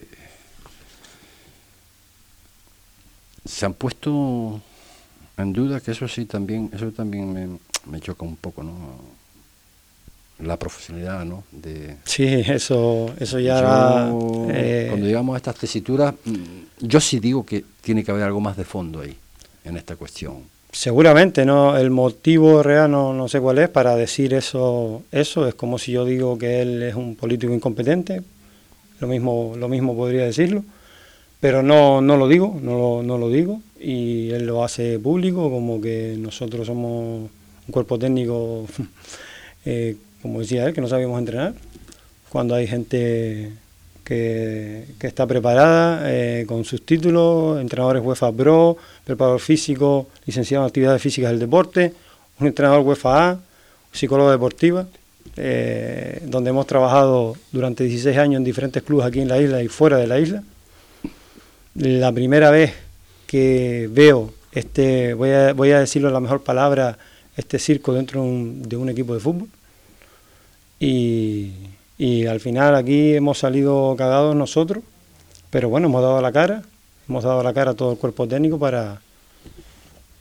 se 3.44 3.66
han 3.66 3.74
puesto 3.74 4.60
en 5.36 5.52
duda 5.52 5.80
que 5.80 5.90
eso 5.90 6.08
sí 6.08 6.24
también, 6.24 6.70
eso 6.72 6.90
también 6.92 7.32
me, 7.32 7.58
me 7.90 8.00
choca 8.00 8.24
un 8.24 8.36
poco, 8.36 8.62
¿no? 8.62 9.15
La 10.40 10.58
profesionalidad, 10.58 11.24
¿no? 11.24 11.44
De, 11.50 11.96
Sí, 12.04 12.24
eso, 12.24 13.10
eso 13.18 13.38
ya 13.38 13.60
Yo, 13.60 14.46
era, 14.48 14.58
eh, 14.58 14.86
cuando 14.88 15.06
llegamos 15.06 15.34
a 15.34 15.38
estas 15.38 15.56
tesituras, 15.56 16.14
mm, 16.24 16.86
yo 16.86 17.00
sí 17.00 17.20
digo 17.20 17.46
que 17.46 17.64
tiene 17.80 18.04
que 18.04 18.10
haber 18.10 18.24
algo 18.24 18.40
más 18.40 18.56
de 18.56 18.64
fondo 18.64 19.00
ahí, 19.00 19.16
en 19.64 19.76
esta 19.76 19.96
cuestión. 19.96 20.42
Seguramente, 20.72 21.46
no, 21.46 21.76
el 21.78 21.90
motivo 21.90 22.62
real 22.62 22.90
no, 22.90 23.14
no 23.14 23.28
sé 23.28 23.40
cuál 23.40 23.58
es 23.58 23.70
para 23.70 23.96
decir 23.96 24.34
eso, 24.34 25.04
eso 25.10 25.48
es 25.48 25.54
como 25.54 25.78
si 25.78 25.92
yo 25.92 26.04
digo 26.04 26.36
que 26.36 26.60
él 26.60 26.82
es 26.82 26.94
un 26.94 27.16
político 27.16 27.54
incompetente, 27.54 28.22
lo 29.00 29.08
mismo, 29.08 29.54
lo 29.56 29.68
mismo 29.68 29.96
podría 29.96 30.24
decirlo, 30.24 30.64
pero 31.40 31.62
no, 31.62 32.00
no 32.02 32.18
lo 32.18 32.28
digo, 32.28 32.58
no 32.60 32.78
lo, 32.78 33.02
no 33.02 33.16
lo 33.16 33.30
digo, 33.30 33.62
y 33.80 34.30
él 34.30 34.46
lo 34.46 34.64
hace 34.64 34.98
público 34.98 35.50
como 35.50 35.80
que 35.80 36.16
nosotros 36.18 36.66
somos 36.66 37.30
un 37.66 37.72
cuerpo 37.72 37.98
técnico, 37.98 38.66
eh, 39.64 39.96
como 40.22 40.40
decía 40.40 40.66
él, 40.66 40.74
que 40.74 40.80
no 40.80 40.88
sabíamos 40.88 41.18
entrenar, 41.18 41.54
cuando 42.28 42.54
hay 42.54 42.66
gente 42.66 43.52
que, 44.04 44.84
que 44.98 45.06
está 45.06 45.26
preparada 45.26 46.02
eh, 46.04 46.44
con 46.46 46.64
sus 46.64 46.84
títulos, 46.84 47.60
entrenadores 47.60 48.02
UEFA 48.04 48.32
Pro, 48.32 48.76
preparador 49.04 49.40
físico, 49.40 50.08
licenciado 50.24 50.64
en 50.64 50.68
actividades 50.68 51.02
físicas 51.02 51.30
del 51.30 51.40
deporte, 51.40 51.92
un 52.38 52.46
entrenador 52.46 52.86
UEFA 52.86 53.30
A, 53.30 53.40
psicóloga 53.92 54.32
deportiva, 54.32 54.86
eh, 55.36 56.22
donde 56.26 56.50
hemos 56.50 56.66
trabajado 56.66 57.36
durante 57.52 57.84
16 57.84 58.16
años 58.16 58.38
en 58.38 58.44
diferentes 58.44 58.82
clubes 58.82 59.06
aquí 59.06 59.20
en 59.20 59.28
la 59.28 59.40
isla 59.40 59.62
y 59.62 59.68
fuera 59.68 59.96
de 59.96 60.06
la 60.06 60.18
isla. 60.18 60.42
La 61.74 62.12
primera 62.12 62.50
vez 62.50 62.72
que 63.26 63.88
veo 63.90 64.32
este, 64.52 65.12
voy 65.12 65.30
a, 65.30 65.52
voy 65.52 65.72
a 65.72 65.80
decirlo 65.80 66.10
la 66.10 66.20
mejor 66.20 66.42
palabra, 66.42 66.96
este 67.36 67.58
circo 67.58 67.92
dentro 67.92 68.22
de 68.22 68.26
un, 68.26 68.62
de 68.62 68.76
un 68.76 68.88
equipo 68.88 69.12
de 69.12 69.20
fútbol. 69.20 69.48
Y, 70.78 71.52
y 71.98 72.26
al 72.26 72.40
final 72.40 72.74
aquí 72.74 73.14
hemos 73.14 73.38
salido 73.38 73.94
cagados 73.96 74.36
nosotros, 74.36 74.82
pero 75.50 75.68
bueno, 75.68 75.88
hemos 75.88 76.02
dado 76.02 76.20
la 76.20 76.32
cara, 76.32 76.62
hemos 77.08 77.24
dado 77.24 77.42
la 77.42 77.54
cara 77.54 77.70
a 77.70 77.74
todo 77.74 77.92
el 77.92 77.98
cuerpo 77.98 78.28
técnico 78.28 78.58
para, 78.58 79.00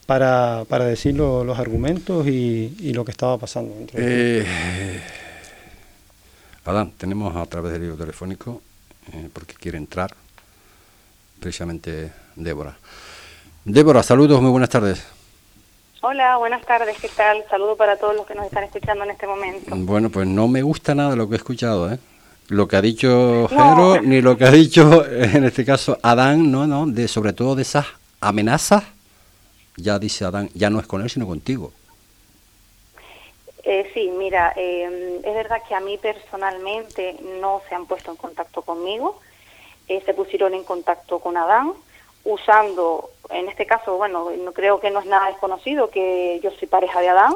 para, 0.06 0.64
para 0.70 0.86
decir 0.86 1.16
lo- 1.16 1.44
los 1.44 1.60
argumentos 1.60 2.28
y, 2.28 2.76
y 2.80 2.94
lo 2.94 3.04
que 3.04 3.12
estaba 3.12 3.38
pasando. 3.38 3.74
Eh, 3.94 4.46
Adán, 6.66 6.94
tenemos 6.98 7.36
a 7.36 7.46
través 7.46 7.74
del 7.74 7.82
libro 7.82 7.98
telefónico, 7.98 8.62
eh, 9.14 9.30
porque 9.34 9.54
quiere 9.56 9.78
entrar, 9.78 10.16
precisamente 11.40 12.12
Débora. 12.36 12.76
Débora, 13.66 14.02
saludos, 14.04 14.42
muy 14.42 14.52
buenas 14.52 14.70
tardes. 14.70 15.04
Hola, 16.08 16.38
buenas 16.38 16.64
tardes, 16.64 16.96
¿qué 17.02 17.10
tal? 17.10 17.44
Saludo 17.50 17.76
para 17.76 17.98
todos 17.98 18.16
los 18.16 18.28
que 18.28 18.36
nos 18.36 18.46
están 18.46 18.64
escuchando 18.64 19.04
en 19.06 19.10
este 19.10 19.26
momento. 19.26 19.72
Bueno, 19.76 20.12
pues 20.12 20.28
no 20.28 20.48
me 20.48 20.62
gusta 20.62 20.94
nada 20.94 21.16
lo 21.16 21.28
que 21.28 21.34
he 21.34 21.38
escuchado, 21.38 21.92
¿eh? 21.92 21.98
Lo 22.50 22.68
que 22.68 22.76
ha 22.76 22.82
dicho 22.82 23.48
Jero, 23.48 24.00
ni 24.04 24.22
lo 24.22 24.38
que 24.38 24.46
ha 24.46 24.52
dicho, 24.52 25.04
en 25.04 25.46
este 25.46 25.66
caso, 25.66 25.98
Adán, 26.04 26.52
no, 26.52 26.68
no, 26.68 26.86
de, 26.86 27.08
sobre 27.08 27.34
todo 27.34 27.56
de 27.56 27.64
esas 27.64 27.88
amenazas, 28.22 28.84
ya 29.78 29.98
dice 29.98 30.26
Adán, 30.26 30.52
ya 30.54 30.70
no 30.70 30.80
es 30.80 30.86
con 30.86 31.02
él, 31.02 31.10
sino 31.10 31.26
contigo. 31.26 31.74
Eh, 33.64 33.90
sí, 33.96 34.12
mira, 34.16 34.54
eh, 34.56 35.22
es 35.24 35.34
verdad 35.34 35.64
que 35.68 35.74
a 35.74 35.80
mí 35.80 35.98
personalmente 35.98 37.16
no 37.42 37.64
se 37.68 37.74
han 37.74 37.88
puesto 37.88 38.12
en 38.12 38.18
contacto 38.18 38.62
conmigo, 38.62 39.20
eh, 39.88 40.04
se 40.06 40.14
pusieron 40.14 40.54
en 40.54 40.66
contacto 40.66 41.18
con 41.18 41.36
Adán, 41.36 41.74
usando, 42.26 43.12
en 43.30 43.48
este 43.48 43.66
caso, 43.66 43.96
bueno, 43.98 44.32
no 44.32 44.52
creo 44.52 44.80
que 44.80 44.92
no 44.92 45.00
es 45.00 45.06
nada 45.06 45.28
desconocido 45.28 45.90
que 45.90 46.40
yo 46.44 46.52
soy 46.52 46.68
pareja 46.68 47.00
de 47.00 47.10
Adán, 47.10 47.36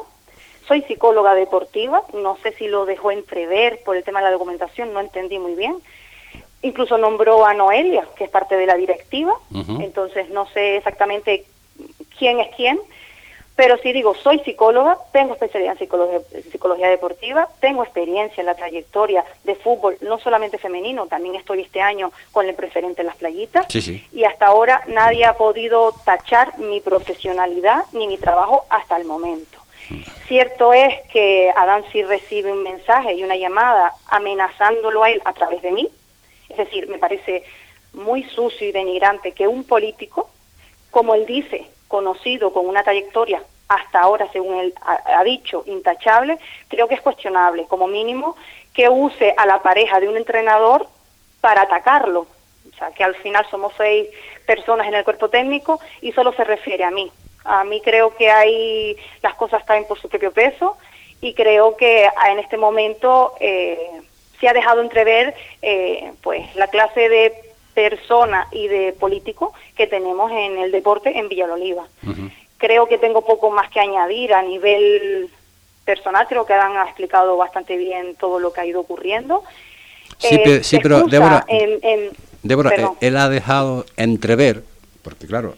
soy 0.67 0.81
psicóloga 0.81 1.33
deportiva, 1.33 2.03
no 2.13 2.37
sé 2.43 2.51
si 2.53 2.67
lo 2.67 2.85
dejó 2.85 3.11
entrever 3.11 3.81
por 3.83 3.95
el 3.95 4.03
tema 4.03 4.19
de 4.19 4.25
la 4.25 4.31
documentación, 4.31 4.93
no 4.93 4.99
entendí 4.99 5.39
muy 5.39 5.55
bien. 5.55 5.77
Incluso 6.61 6.97
nombró 6.97 7.45
a 7.45 7.53
Noelia, 7.53 8.05
que 8.15 8.25
es 8.25 8.29
parte 8.29 8.57
de 8.57 8.65
la 8.65 8.75
directiva, 8.75 9.33
entonces 9.79 10.29
no 10.29 10.45
sé 10.47 10.75
exactamente 10.77 11.45
quién 12.17 12.39
es 12.39 12.53
quién, 12.55 12.79
pero 13.60 13.78
sí 13.80 13.91
digo, 13.91 14.16
soy 14.16 14.39
psicóloga, 14.39 14.97
tengo 15.12 15.34
especialidad 15.34 15.74
en 15.74 15.80
psicología, 15.80 16.22
psicología 16.49 16.89
deportiva, 16.89 17.49
tengo 17.60 17.84
experiencia 17.84 18.39
en 18.39 18.45
la 18.45 18.55
trayectoria 18.55 19.26
de 19.43 19.53
fútbol, 19.55 19.97
no 19.99 20.18
solamente 20.18 20.57
femenino, 20.57 21.07
también 21.07 21.36
estoy 21.36 21.64
este 21.64 21.82
año 21.82 22.14
con 22.32 22.47
el 22.47 22.55
preferente 22.55 23.01
en 23.01 23.07
las 23.07 23.18
playitas, 23.18 23.66
Sí, 23.68 23.82
sí. 23.82 24.07
y 24.14 24.24
hasta 24.24 24.45
ahora 24.45 24.82
nadie 24.88 25.26
ha 25.26 25.34
podido 25.34 25.93
tachar 26.05 26.57
mi 26.57 26.80
profesionalidad 26.80 27.84
ni 27.91 28.07
mi 28.07 28.18
trabajo 28.18 28.64
hasta 28.70 28.95
el 28.95 29.03
momento. 29.03 29.60
Cierto 30.30 30.72
es 30.72 30.93
que 31.12 31.51
Adán 31.53 31.84
sí 31.91 32.01
recibe 32.03 32.53
un 32.53 32.64
mensaje 32.64 33.14
y 33.16 33.26
una 33.26 33.36
llamada 33.36 33.91
amenazándolo 34.07 35.03
a 35.03 35.10
él 35.10 35.22
a 35.26 35.34
través 35.34 35.62
de 35.62 35.72
mí. 35.72 35.89
Es 36.47 36.55
decir, 36.55 36.88
me 36.88 36.97
parece 36.97 37.43
muy 37.91 38.24
sucio 38.24 38.70
y 38.70 38.72
denigrante 38.72 39.34
que 39.34 39.49
un 39.49 39.66
político, 39.66 40.30
como 40.91 41.14
él 41.14 41.26
dice, 41.26 41.66
conocido 41.89 42.53
con 42.53 42.68
una 42.68 42.84
trayectoria 42.84 43.41
hasta 43.70 44.01
ahora, 44.01 44.28
según 44.34 44.59
él 44.59 44.74
ha, 44.82 45.24
dicho, 45.24 45.63
intachable, 45.67 46.39
creo 46.67 46.88
que 46.88 46.95
es 46.95 47.01
cuestionable, 47.01 47.65
como 47.65 47.88
mínimo, 47.88 48.36
que 48.74 48.89
use 48.89 49.34
a 49.38 49.45
la 49.45 49.61
pareja 49.61 49.99
de 49.99 50.09
un 50.09 50.17
entrenador 50.17 50.88
para 51.39 51.61
atacarlo. 51.61 52.22
O 52.22 52.78
sea, 52.78 52.91
que 52.91 53.03
al 53.03 53.15
final 53.15 53.45
somos 53.49 53.74
seis 53.78 54.07
personas 54.45 54.88
en 54.88 54.95
el 54.95 55.03
cuerpo 55.03 55.30
técnico 55.30 55.80
y 56.01 56.11
solo 56.13 56.34
se 56.34 56.43
refiere 56.43 56.84
a 56.84 56.91
mí. 56.91 57.11
A 57.45 57.63
mí 57.63 57.80
creo 57.82 58.15
que 58.15 58.32
hay 58.32 58.97
las 59.22 59.36
cosas 59.36 59.63
caen 59.63 59.86
por 59.86 59.99
su 59.99 60.09
propio 60.09 60.32
peso 60.32 60.76
y 61.22 61.34
creo 61.34 61.78
que 61.78 62.09
en 62.28 62.39
este 62.39 62.57
momento 62.57 63.36
eh, 63.39 64.01
se 64.39 64.47
ha 64.47 64.53
dejado 64.53 64.82
entrever 64.82 65.36
eh, 65.61 66.11
pues 66.22 66.55
la 66.55 66.67
clase 66.67 67.07
de 67.07 67.34
persona 67.76 68.47
y 68.51 68.67
de 68.67 68.93
político 68.93 69.53
que 69.76 69.88
tenemos 69.88 70.32
en 70.32 70.57
el 70.57 70.72
deporte 70.72 71.17
en 71.17 71.30
Villaloliva. 71.30 71.88
Ujú. 72.03 72.30
Creo 72.60 72.88
que 72.88 72.97
tengo 72.99 73.22
poco 73.26 73.49
más 73.49 73.70
que 73.72 73.80
añadir 73.80 74.34
a 74.34 74.41
nivel 74.43 75.30
personal, 75.86 76.28
creo 76.28 76.45
que 76.45 76.53
Adán 76.53 76.78
ha 76.78 76.84
explicado 76.84 77.36
bastante 77.38 77.76
bien 77.78 78.16
todo 78.16 78.39
lo 78.39 78.53
que 78.53 78.62
ha 78.62 78.66
ido 78.66 78.82
ocurriendo. 78.82 79.43
Sí, 80.20 80.36
Eh, 80.36 80.41
pe- 80.43 80.64
sí, 80.64 80.78
pero, 80.84 81.07
Débora, 81.07 81.45
en- 81.47 81.80
en- 81.82 82.10
Débora, 82.43 82.72
eh, 82.76 82.88
él 82.99 83.18
ha 83.18 83.28
dejado 83.30 83.86
entrever, 83.97 84.64
porque 85.01 85.26
claro, 85.26 85.55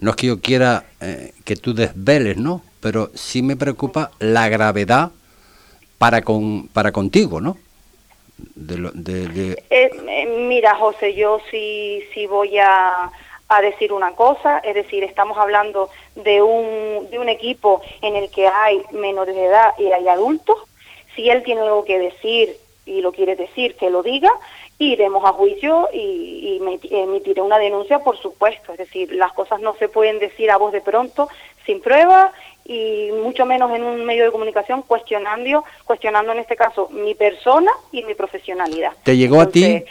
no 0.00 0.10
es 0.10 0.16
que 0.16 0.26
yo 0.28 0.40
quiera 0.40 0.84
eh, 1.00 1.32
que 1.44 1.56
tú 1.56 1.74
desveles, 1.74 2.36
¿no? 2.36 2.62
Pero 2.80 3.10
sí 3.14 3.42
me 3.42 3.56
preocupa 3.56 4.10
la 4.20 4.48
gravedad 4.50 5.10
para 5.98 6.20
con 6.22 6.68
para 6.68 6.92
contigo, 6.92 7.40
¿no? 7.40 7.56
De, 8.36 8.76
lo- 8.76 8.90
de- 8.92 9.28
de- 9.28 9.64
Eh, 9.70 9.90
eh, 10.06 10.26
mira, 10.46 10.74
José, 10.76 11.14
yo 11.14 11.40
sí, 11.50 12.02
sí 12.12 12.26
voy 12.26 12.58
a, 12.58 13.10
a 13.48 13.60
decir 13.62 13.92
una 13.92 14.10
cosa, 14.12 14.58
es 14.58 14.74
decir, 14.74 15.02
estamos 15.04 15.38
hablando 15.38 15.88
de 16.14 16.42
un, 16.42 17.10
de 17.10 17.18
un 17.18 17.28
equipo 17.28 17.82
en 18.02 18.16
el 18.16 18.30
que 18.30 18.46
hay 18.46 18.82
menores 18.92 19.34
de 19.34 19.44
edad 19.44 19.72
y 19.78 19.86
hay 19.92 20.08
adultos. 20.08 20.56
Si 21.14 21.28
él 21.30 21.42
tiene 21.42 21.62
algo 21.62 21.84
que 21.84 21.98
decir 21.98 22.56
y 22.86 23.00
lo 23.00 23.12
quiere 23.12 23.36
decir, 23.36 23.76
que 23.76 23.90
lo 23.90 24.02
diga, 24.02 24.30
iremos 24.78 25.24
a 25.24 25.32
juicio 25.32 25.88
y, 25.92 26.60
y 26.60 26.94
emitiré 26.96 27.40
una 27.40 27.58
denuncia, 27.58 28.00
por 28.00 28.18
supuesto. 28.18 28.72
Es 28.72 28.78
decir, 28.78 29.12
las 29.12 29.32
cosas 29.32 29.60
no 29.60 29.74
se 29.76 29.88
pueden 29.88 30.18
decir 30.18 30.50
a 30.50 30.56
voz 30.56 30.72
de 30.72 30.80
pronto, 30.80 31.28
sin 31.64 31.80
prueba 31.80 32.32
y 32.64 33.10
mucho 33.22 33.46
menos 33.46 33.70
en 33.74 33.84
un 33.84 34.04
medio 34.04 34.24
de 34.24 34.32
comunicación 34.32 34.82
cuestionando, 34.82 35.64
cuestionando 35.84 36.32
en 36.32 36.38
este 36.38 36.56
caso 36.56 36.88
mi 36.90 37.14
persona 37.14 37.70
y 37.92 38.02
mi 38.04 38.14
profesionalidad. 38.14 38.92
¿Te 39.02 39.16
llegó 39.16 39.40
a 39.40 39.48
ti? 39.48 39.84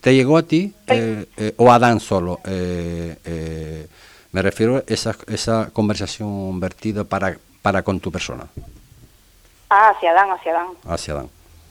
¿Te 0.00 0.14
llegó 0.14 0.38
a 0.38 0.42
ti 0.42 0.72
eh, 0.86 1.26
eh, 1.36 1.52
o 1.58 1.70
a 1.70 1.78
Dan 1.78 2.00
solo? 2.00 2.40
Eh, 2.46 3.86
me 4.32 4.42
refiero 4.42 4.76
a 4.76 4.82
esa, 4.86 5.16
esa 5.28 5.70
conversación 5.72 6.60
vertida 6.60 7.04
para, 7.04 7.36
para 7.62 7.82
con 7.82 8.00
tu 8.00 8.12
persona. 8.12 8.46
Ah, 9.68 9.90
hacia 9.90 10.12
Dan, 10.12 10.30
hacia 10.30 10.52
Dan. 10.52 10.68
Hacia 10.88 11.14
Dan. 11.14 11.30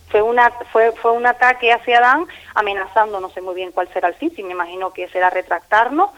Fue, 0.09 0.21
una, 0.21 0.51
fue, 0.71 0.91
fue 0.93 1.11
un 1.11 1.25
ataque 1.25 1.71
hacia 1.71 2.01
Dan 2.01 2.25
amenazando, 2.55 3.19
no 3.19 3.29
sé 3.29 3.41
muy 3.41 3.55
bien 3.55 3.71
cuál 3.71 3.91
será 3.93 4.07
el 4.07 4.15
fin, 4.15 4.33
si 4.35 4.43
me 4.43 4.53
imagino 4.53 4.91
que 4.91 5.07
será 5.09 5.29
retractarnos. 5.29 6.11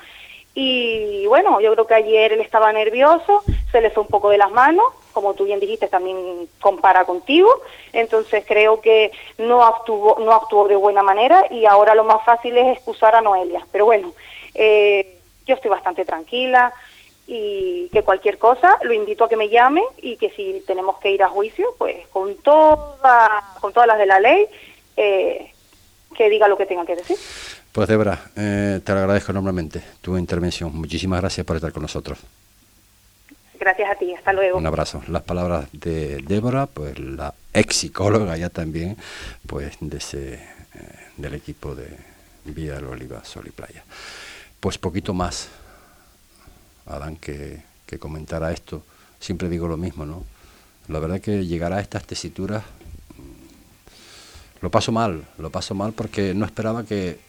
Y 0.53 1.25
bueno, 1.27 1.61
yo 1.61 1.71
creo 1.73 1.87
que 1.87 1.93
ayer 1.93 2.33
él 2.33 2.41
estaba 2.41 2.73
nervioso, 2.73 3.43
se 3.71 3.79
le 3.79 3.89
fue 3.89 4.03
un 4.03 4.09
poco 4.09 4.29
de 4.29 4.37
las 4.37 4.51
manos, 4.51 4.85
como 5.13 5.33
tú 5.33 5.45
bien 5.45 5.61
dijiste, 5.61 5.87
también 5.87 6.49
compara 6.59 7.05
contigo, 7.05 7.49
entonces 7.93 8.43
creo 8.45 8.81
que 8.81 9.11
no 9.37 9.63
actuó, 9.63 10.17
no 10.19 10.33
actuó 10.33 10.67
de 10.67 10.75
buena 10.75 11.03
manera 11.03 11.45
y 11.49 11.65
ahora 11.65 11.95
lo 11.95 12.03
más 12.03 12.23
fácil 12.25 12.57
es 12.57 12.77
excusar 12.77 13.15
a 13.15 13.21
Noelia. 13.21 13.65
Pero 13.71 13.85
bueno, 13.85 14.11
eh, 14.53 15.20
yo 15.45 15.55
estoy 15.55 15.69
bastante 15.71 16.05
tranquila, 16.05 16.73
y 17.27 17.87
que 17.93 18.03
cualquier 18.03 18.37
cosa 18.37 18.77
lo 18.83 18.93
invito 18.93 19.23
a 19.23 19.29
que 19.29 19.37
me 19.37 19.47
llame 19.47 19.81
y 20.01 20.17
que 20.17 20.31
si 20.31 20.63
tenemos 20.67 20.99
que 20.99 21.11
ir 21.11 21.23
a 21.23 21.29
juicio, 21.29 21.73
pues 21.77 22.07
con 22.07 22.35
toda, 22.35 23.55
con 23.61 23.71
todas 23.71 23.87
las 23.87 23.97
de 23.97 24.05
la 24.05 24.19
ley, 24.19 24.47
eh, 24.97 25.51
que 26.15 26.29
diga 26.29 26.49
lo 26.49 26.57
que 26.57 26.65
tenga 26.65 26.85
que 26.85 26.95
decir. 26.95 27.17
Pues 27.71 27.87
Débora, 27.87 28.19
eh, 28.35 28.81
te 28.83 28.91
lo 28.91 28.99
agradezco 28.99 29.31
enormemente 29.31 29.81
tu 30.01 30.17
intervención. 30.17 30.75
Muchísimas 30.75 31.21
gracias 31.21 31.45
por 31.45 31.55
estar 31.55 31.71
con 31.71 31.83
nosotros. 31.83 32.19
Gracias 33.57 33.91
a 33.91 33.95
ti, 33.95 34.13
hasta 34.13 34.33
luego. 34.33 34.57
Un 34.57 34.65
abrazo. 34.65 35.01
Las 35.07 35.21
palabras 35.21 35.69
de 35.71 36.17
Débora, 36.23 36.65
pues 36.65 36.99
la 36.99 37.33
ex 37.53 37.77
psicóloga 37.77 38.35
ya 38.35 38.49
también, 38.49 38.97
pues 39.47 39.77
de 39.79 39.97
ese, 39.97 40.33
eh, 40.33 40.39
del 41.15 41.35
equipo 41.35 41.75
de 41.75 41.87
Vía 42.43 42.73
del 42.73 42.87
Oliva, 42.87 43.23
Sol 43.23 43.45
y 43.47 43.51
Playa. 43.51 43.85
Pues 44.61 44.77
poquito 44.77 45.13
más 45.13 45.49
Adán 46.85 47.17
que, 47.17 47.63
que 47.85 47.99
comentara 47.99 48.51
esto. 48.51 48.83
Siempre 49.19 49.49
digo 49.49 49.67
lo 49.67 49.75
mismo, 49.75 50.05
¿no? 50.05 50.23
La 50.87 50.99
verdad 50.99 51.19
que 51.19 51.45
llegar 51.45 51.73
a 51.73 51.79
estas 51.79 52.05
tesituras 52.05 52.63
lo 54.61 54.69
paso 54.69 54.91
mal, 54.91 55.25
lo 55.39 55.49
paso 55.49 55.73
mal 55.73 55.93
porque 55.93 56.35
no 56.35 56.45
esperaba 56.45 56.83
que, 56.85 57.19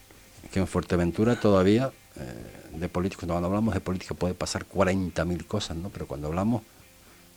en 0.53 0.67
Fuerteventura 0.67 1.41
todavía 1.41 1.91
eh, 2.17 2.77
de 2.79 2.89
política, 2.91 3.27
cuando 3.27 3.47
hablamos 3.47 3.73
de 3.73 3.81
política 3.81 4.15
puede 4.15 4.35
pasar 4.35 4.67
40.000 4.69 5.47
cosas, 5.47 5.79
¿no? 5.79 5.89
Pero 5.89 6.07
cuando 6.07 6.29
hablamos 6.29 6.63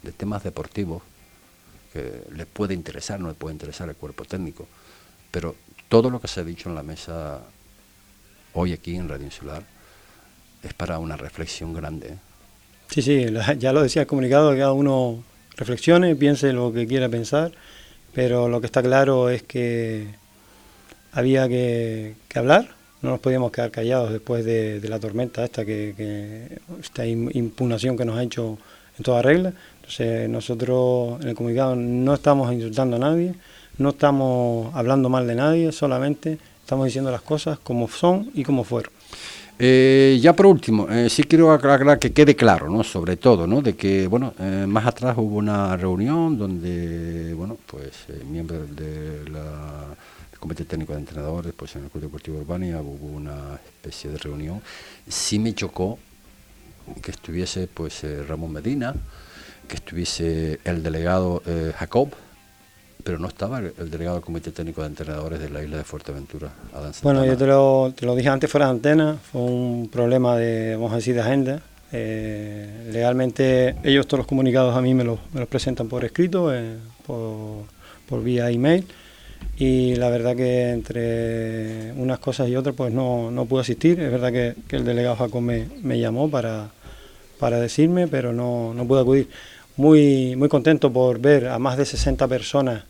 de 0.04 0.12
temas 0.12 0.44
deportivos, 0.44 1.02
que 1.94 2.24
les 2.34 2.46
puede 2.46 2.74
interesar, 2.74 3.22
no 3.22 3.30
les 3.30 3.38
puede 3.38 3.54
interesar 3.54 3.88
el 3.88 3.96
cuerpo 3.96 4.26
técnico, 4.26 4.68
pero 5.32 5.56
todo 5.88 6.10
lo 6.10 6.20
que 6.20 6.28
se 6.28 6.42
ha 6.42 6.44
dicho 6.44 6.68
en 6.68 6.76
la 6.76 6.84
mesa 6.84 7.40
hoy 8.54 8.74
aquí 8.74 8.98
en 8.98 9.08
Radio 9.08 9.26
Insular 9.26 9.75
es 10.66 10.74
para 10.74 11.00
una 11.00 11.16
reflexión 11.16 11.74
grande. 11.74 12.08
¿eh? 12.08 12.18
Sí, 12.90 13.02
sí, 13.02 13.26
ya 13.60 13.74
lo 13.74 13.82
decía 13.82 14.04
el 14.04 14.08
comunicado, 14.08 14.52
que 14.52 14.58
cada 14.58 14.74
uno 14.74 15.24
reflexione, 15.58 16.16
piense 16.16 16.54
lo 16.54 16.74
que 16.74 16.88
quiera 16.88 17.10
pensar, 17.10 17.52
pero 18.14 18.50
lo 18.50 18.60
que 18.60 18.68
está 18.68 18.82
claro 18.82 19.30
es 19.30 19.44
que 19.44 20.08
había 21.12 21.48
que, 21.48 22.16
hablar, 22.34 22.70
no 23.02 23.12
nos 23.12 23.20
podíamos 23.20 23.52
quedar 23.52 23.72
callados 23.72 24.12
después 24.12 24.44
de, 24.46 24.82
la 24.88 25.00
tormenta 25.00 25.44
esta, 25.44 25.66
que, 25.66 26.60
esta 26.80 27.06
impugnación 27.06 27.98
que 27.98 28.06
nos 28.06 28.18
ha 28.18 28.24
hecho 28.24 28.58
en 28.98 29.04
toda 29.04 29.22
regla. 29.22 29.54
Entonces 29.76 30.30
nosotros 30.30 31.22
en 31.22 31.30
el 31.30 31.36
comunicado 31.36 31.76
no 31.76 32.14
estamos 32.14 32.52
insultando 32.52 32.96
a 32.96 33.00
nadie, 33.00 33.36
no 33.78 33.90
estamos 33.90 34.74
hablando 34.74 35.10
mal 35.10 35.28
de 35.28 35.36
nadie, 35.36 35.72
solamente 35.72 36.40
estamos 36.62 36.86
diciendo 36.86 37.12
las 37.12 37.22
cosas 37.22 37.60
como 37.60 37.88
son 37.88 38.32
y 38.34 38.44
como 38.44 38.64
fueron. 38.64 38.95
Eh, 39.58 40.20
ya 40.22 40.34
por 40.34 40.48
último, 40.48 40.90
eh, 40.90 41.10
sí 41.10 41.24
quiero 41.24 41.52
aclarar 41.52 41.98
que 41.98 42.12
quede 42.12 42.36
claro, 42.36 42.70
¿no? 42.70 42.84
Sobre 42.84 43.16
todo, 43.16 43.48
¿no? 43.48 43.62
De 43.62 43.76
que, 43.76 44.06
bueno, 44.08 44.34
eh, 44.38 44.66
más 44.68 44.86
atrás 44.86 45.16
hubo 45.18 45.38
una 45.38 45.78
reunión 45.78 46.38
donde, 46.38 47.34
bueno, 47.34 47.58
pues 47.66 48.06
miembros 48.30 48.76
del 48.76 49.34
Comité 50.40 50.66
Técnico 50.66 50.92
de 50.92 51.00
Entrenadores, 51.00 51.54
pues 51.56 51.74
en 51.78 51.86
el 51.86 51.90
Club 51.90 52.04
Deportivo 52.04 52.40
Urbania 52.40 52.82
hubo 52.82 53.08
una 53.08 53.56
especie 53.56 54.10
de 54.10 54.18
reunión. 54.18 54.62
Sí 55.08 55.40
me 55.40 55.54
chocó 55.54 56.00
que 57.02 57.12
estuviese, 57.12 57.68
pues, 57.68 58.06
Ramón 58.28 58.52
Medina, 58.52 58.94
que 59.70 59.76
estuviese 59.76 60.60
el 60.66 60.84
delegado 60.84 61.42
Jacob, 61.78 62.10
pero 63.06 63.20
no 63.20 63.28
estaba 63.28 63.60
el, 63.60 63.92
delegado 63.92 64.16
del 64.16 64.26
Comité 64.26 64.50
Técnico 64.50 64.82
de 64.82 64.88
Entrenadores 64.88 65.40
de 65.40 65.52
la 65.52 65.62
isla 65.62 65.78
de 65.78 65.84
Fuerteventura, 65.84 66.50
Adán 66.74 66.92
Bueno, 67.04 67.24
yo 67.24 67.38
te 67.38 67.46
lo, 67.46 67.94
te 67.96 68.04
lo, 68.04 68.16
dije 68.16 68.30
antes 68.30 68.50
fuera 68.50 68.66
de 68.66 68.72
antena, 68.72 69.20
fue 69.32 69.42
un 69.42 69.90
problema 69.90 70.36
de, 70.36 70.76
vamos 70.76 70.92
a 70.92 70.96
decir, 70.96 71.14
de 71.14 71.22
agenda. 71.22 71.62
Eh, 71.92 72.90
legalmente 72.92 73.76
ellos 73.84 74.08
todos 74.08 74.22
los 74.22 74.28
comunicados 74.28 74.76
a 74.76 74.82
mí 74.82 74.96
me 74.96 75.04
los, 75.04 75.20
me 75.34 75.40
los 75.40 75.48
presentan 75.48 75.88
por 75.88 76.04
escrito, 76.04 76.52
eh, 76.52 76.78
por, 77.06 77.66
por, 78.10 78.24
vía 78.24 78.50
email, 78.50 78.88
y 79.56 79.94
la 79.98 80.10
verdad 80.10 80.36
que 80.36 80.72
entre 80.72 81.94
unas 81.98 82.18
cosas 82.18 82.50
y 82.50 82.56
otras 82.56 82.76
pues 82.76 82.92
no, 82.92 83.30
no 83.30 83.46
pude 83.46 83.62
asistir. 83.62 84.00
Es 84.00 84.12
verdad 84.12 84.32
que, 84.32 84.56
que 84.68 84.78
el 84.78 84.84
delegado 84.84 85.16
Jacob 85.16 85.44
me, 85.44 85.68
me 85.84 86.00
llamó 86.00 86.32
para, 86.32 86.70
para 87.38 87.60
decirme, 87.60 88.08
pero 88.08 88.34
no, 88.34 88.74
no 88.74 88.88
pude 88.88 89.02
acudir. 89.02 89.30
Muy, 89.78 90.36
muy 90.38 90.50
contento 90.50 90.92
por 90.92 91.20
ver 91.20 91.50
a 91.50 91.60
más 91.60 91.78
de 91.78 91.86
60 91.86 92.28
personas 92.28 92.86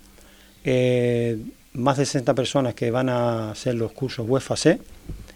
eh, 0.67 1.37
más 1.73 1.97
de 1.97 2.05
60 2.05 2.33
personas 2.33 2.73
que 2.73 2.89
van 2.89 3.07
a 3.07 3.51
hacer 3.51 3.75
los 3.75 3.91
cursos 3.91 4.25
UEFA 4.27 4.55
C 4.57 4.79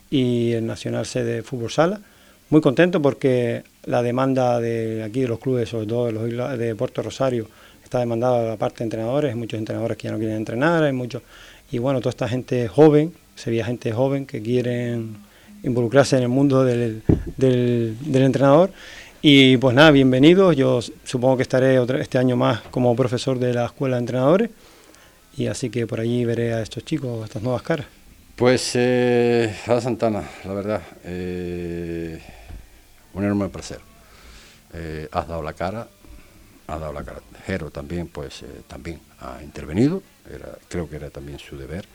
y 0.10 0.54
el 0.54 0.66
Nacional 0.66 1.06
C 1.06 1.24
de 1.24 1.44
Fútbol 1.44 1.70
Sala. 1.70 2.02
Muy 2.50 2.62
contento 2.62 3.00
porque 3.00 3.64
la 3.86 4.02
demanda 4.02 4.60
de 4.60 5.04
aquí 5.04 5.22
de 5.22 5.28
los 5.28 5.38
clubes, 5.38 5.70
sobre 5.70 5.86
todo 5.86 6.08
de, 6.08 6.32
los, 6.32 6.58
de 6.58 6.74
Puerto 6.74 7.04
Rosario, 7.04 7.48
está 7.84 8.00
demandada 8.00 8.50
la 8.50 8.58
parte 8.58 8.80
de 8.80 8.86
entrenadores, 8.86 9.30
hay 9.30 9.38
muchos 9.38 9.60
entrenadores 9.60 9.98
que 9.98 10.08
ya 10.08 10.12
no 10.14 10.18
quieren 10.18 10.38
entrenar, 10.38 10.84
hay 10.84 10.94
muchos, 10.94 11.22
y 11.72 11.78
bueno, 11.78 12.00
toda 12.00 12.10
esta 12.10 12.28
gente 12.28 12.68
joven, 12.68 13.14
sería 13.36 13.66
gente 13.66 13.92
joven 13.92 14.26
que 14.26 14.42
quieren 14.42 15.18
involucrarse 15.62 16.18
en 16.18 16.24
el 16.24 16.30
mundo 16.30 16.64
del, 16.64 17.04
del, 17.38 17.96
entrenador. 18.16 18.72
Y 19.22 19.58
pues 19.58 19.76
nada, 19.76 19.92
bienvenidos, 19.92 20.56
yo 20.56 20.80
supongo 21.04 21.38
que 21.38 21.44
estaré 21.44 21.80
este 22.00 22.18
año 22.18 22.36
más 22.36 22.62
como 22.72 22.96
profesor 22.96 23.38
de 23.38 23.54
la 23.54 23.66
Escuela 23.66 23.98
de 23.98 24.00
Entrenadores 24.00 24.50
y 25.40 25.48
así 25.48 25.70
que 25.70 25.88
por 25.88 26.02
allí 26.02 26.26
veré 26.26 26.54
a 26.54 26.62
estos 26.62 26.84
chicos, 26.84 27.22
a 27.22 27.26
estas 27.26 27.42
nuevas 27.42 27.62
caras. 27.62 27.88
Pues, 28.36 28.72
eh, 28.74 29.56
a 29.68 29.80
Santana, 29.80 30.22
la 30.44 30.54
verdad, 30.54 30.82
eh, 31.06 32.22
un 33.14 33.24
enorme 33.24 33.48
placer. 33.48 33.80
Eh, 34.74 35.08
has 35.10 35.28
dado 35.30 35.42
la 35.42 35.54
cara, 35.54 35.88
has 36.68 36.80
dado 36.80 36.92
la 36.92 37.04
cara. 37.06 37.22
Jero 37.46 37.72
también, 37.72 38.10
pues, 38.10 38.44
también 38.68 39.00
ha 39.22 39.42
intervenido, 39.42 40.04
era, 40.30 40.58
creo 40.68 40.90
que 40.90 40.98
era 40.98 41.10
también 41.10 41.40
su 41.40 41.58
deber. 41.58 41.86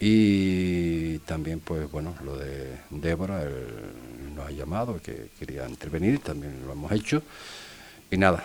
Y 0.00 1.18
también, 1.20 1.60
pues, 1.60 1.90
bueno, 1.90 2.14
lo 2.24 2.38
de 2.38 2.78
Débora, 2.88 3.42
él 3.42 4.34
nos 4.34 4.48
ha 4.48 4.50
llamado, 4.52 5.00
que 5.02 5.28
quería 5.38 5.68
intervenir, 5.68 6.20
también 6.20 6.62
lo 6.66 6.72
hemos 6.72 6.92
hecho. 6.92 7.22
Y 8.10 8.16
nada, 8.16 8.42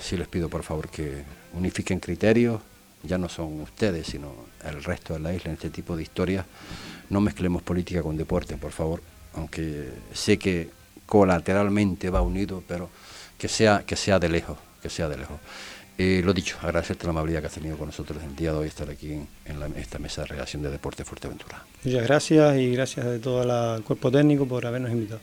sí 0.00 0.16
les 0.16 0.28
pido 0.28 0.48
por 0.48 0.62
favor 0.62 0.88
que 0.88 1.22
unifiquen 1.52 1.98
criterios, 1.98 2.60
ya 3.06 3.18
no 3.18 3.28
son 3.28 3.60
ustedes, 3.60 4.06
sino 4.06 4.32
el 4.64 4.82
resto 4.82 5.14
de 5.14 5.20
la 5.20 5.32
isla 5.32 5.50
en 5.50 5.54
este 5.54 5.70
tipo 5.70 5.96
de 5.96 6.02
historias. 6.02 6.44
No 7.10 7.20
mezclemos 7.20 7.62
política 7.62 8.02
con 8.02 8.16
deporte, 8.16 8.56
por 8.56 8.72
favor, 8.72 9.02
aunque 9.34 9.90
sé 10.12 10.38
que 10.38 10.70
colateralmente 11.06 12.10
va 12.10 12.20
unido, 12.20 12.62
pero 12.66 12.90
que 13.38 13.48
sea, 13.48 13.84
que 13.86 13.96
sea 13.96 14.18
de 14.18 14.28
lejos, 14.28 14.58
que 14.82 14.90
sea 14.90 15.08
de 15.08 15.18
lejos. 15.18 15.38
Eh, 15.98 16.20
lo 16.22 16.34
dicho, 16.34 16.58
agradecerte 16.60 17.04
la 17.04 17.10
amabilidad 17.10 17.40
que 17.40 17.46
has 17.46 17.54
tenido 17.54 17.78
con 17.78 17.86
nosotros 17.86 18.22
el 18.22 18.36
día 18.36 18.52
de 18.52 18.58
hoy, 18.58 18.68
estar 18.68 18.90
aquí 18.90 19.12
en, 19.12 19.28
esta 19.76 19.98
mesa 19.98 20.22
de 20.22 20.28
relación 20.28 20.62
de 20.62 20.70
deporte 20.70 21.04
Fuerteventura. 21.04 21.64
Muchas 21.84 22.02
gracias 22.02 22.56
y 22.58 22.72
gracias 22.72 23.06
a 23.06 23.18
todo 23.18 23.76
el 23.76 23.82
cuerpo 23.82 24.10
técnico 24.10 24.46
por 24.46 24.66
habernos 24.66 24.90
invitado. 24.90 25.20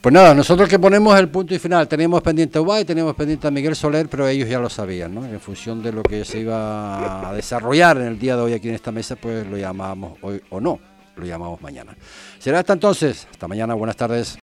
Pues 0.00 0.14
nada, 0.14 0.34
nosotros 0.34 0.66
que 0.66 0.78
ponemos 0.78 1.18
el 1.18 1.28
punto 1.28 1.54
y 1.54 1.58
final, 1.58 1.86
teníamos 1.86 2.22
pendiente 2.22 2.56
a 2.56 2.62
Uruguay, 2.62 2.86
teníamos 2.86 3.14
pendiente 3.14 3.46
a 3.46 3.50
Miguel 3.50 3.76
Soler, 3.76 4.08
pero 4.08 4.26
ellos 4.26 4.48
ya 4.48 4.58
lo 4.58 4.70
sabían, 4.70 5.14
¿no? 5.14 5.26
En 5.26 5.38
función 5.40 5.82
de 5.82 5.92
lo 5.92 6.02
que 6.02 6.24
se 6.24 6.40
iba 6.40 7.28
a 7.28 7.34
desarrollar 7.34 7.98
en 7.98 8.06
el 8.06 8.18
día 8.18 8.34
de 8.34 8.40
hoy 8.40 8.54
aquí 8.54 8.70
en 8.70 8.76
esta 8.76 8.90
mesa, 8.92 9.16
pues 9.16 9.46
lo 9.46 9.58
llamábamos 9.58 10.16
hoy 10.22 10.40
o 10.48 10.58
no, 10.58 10.80
lo 11.16 11.26
llamamos 11.26 11.60
mañana. 11.60 11.94
Será 12.38 12.60
hasta 12.60 12.72
entonces, 12.72 13.28
hasta 13.30 13.46
mañana, 13.46 13.74
buenas 13.74 13.96
tardes. 13.96 14.38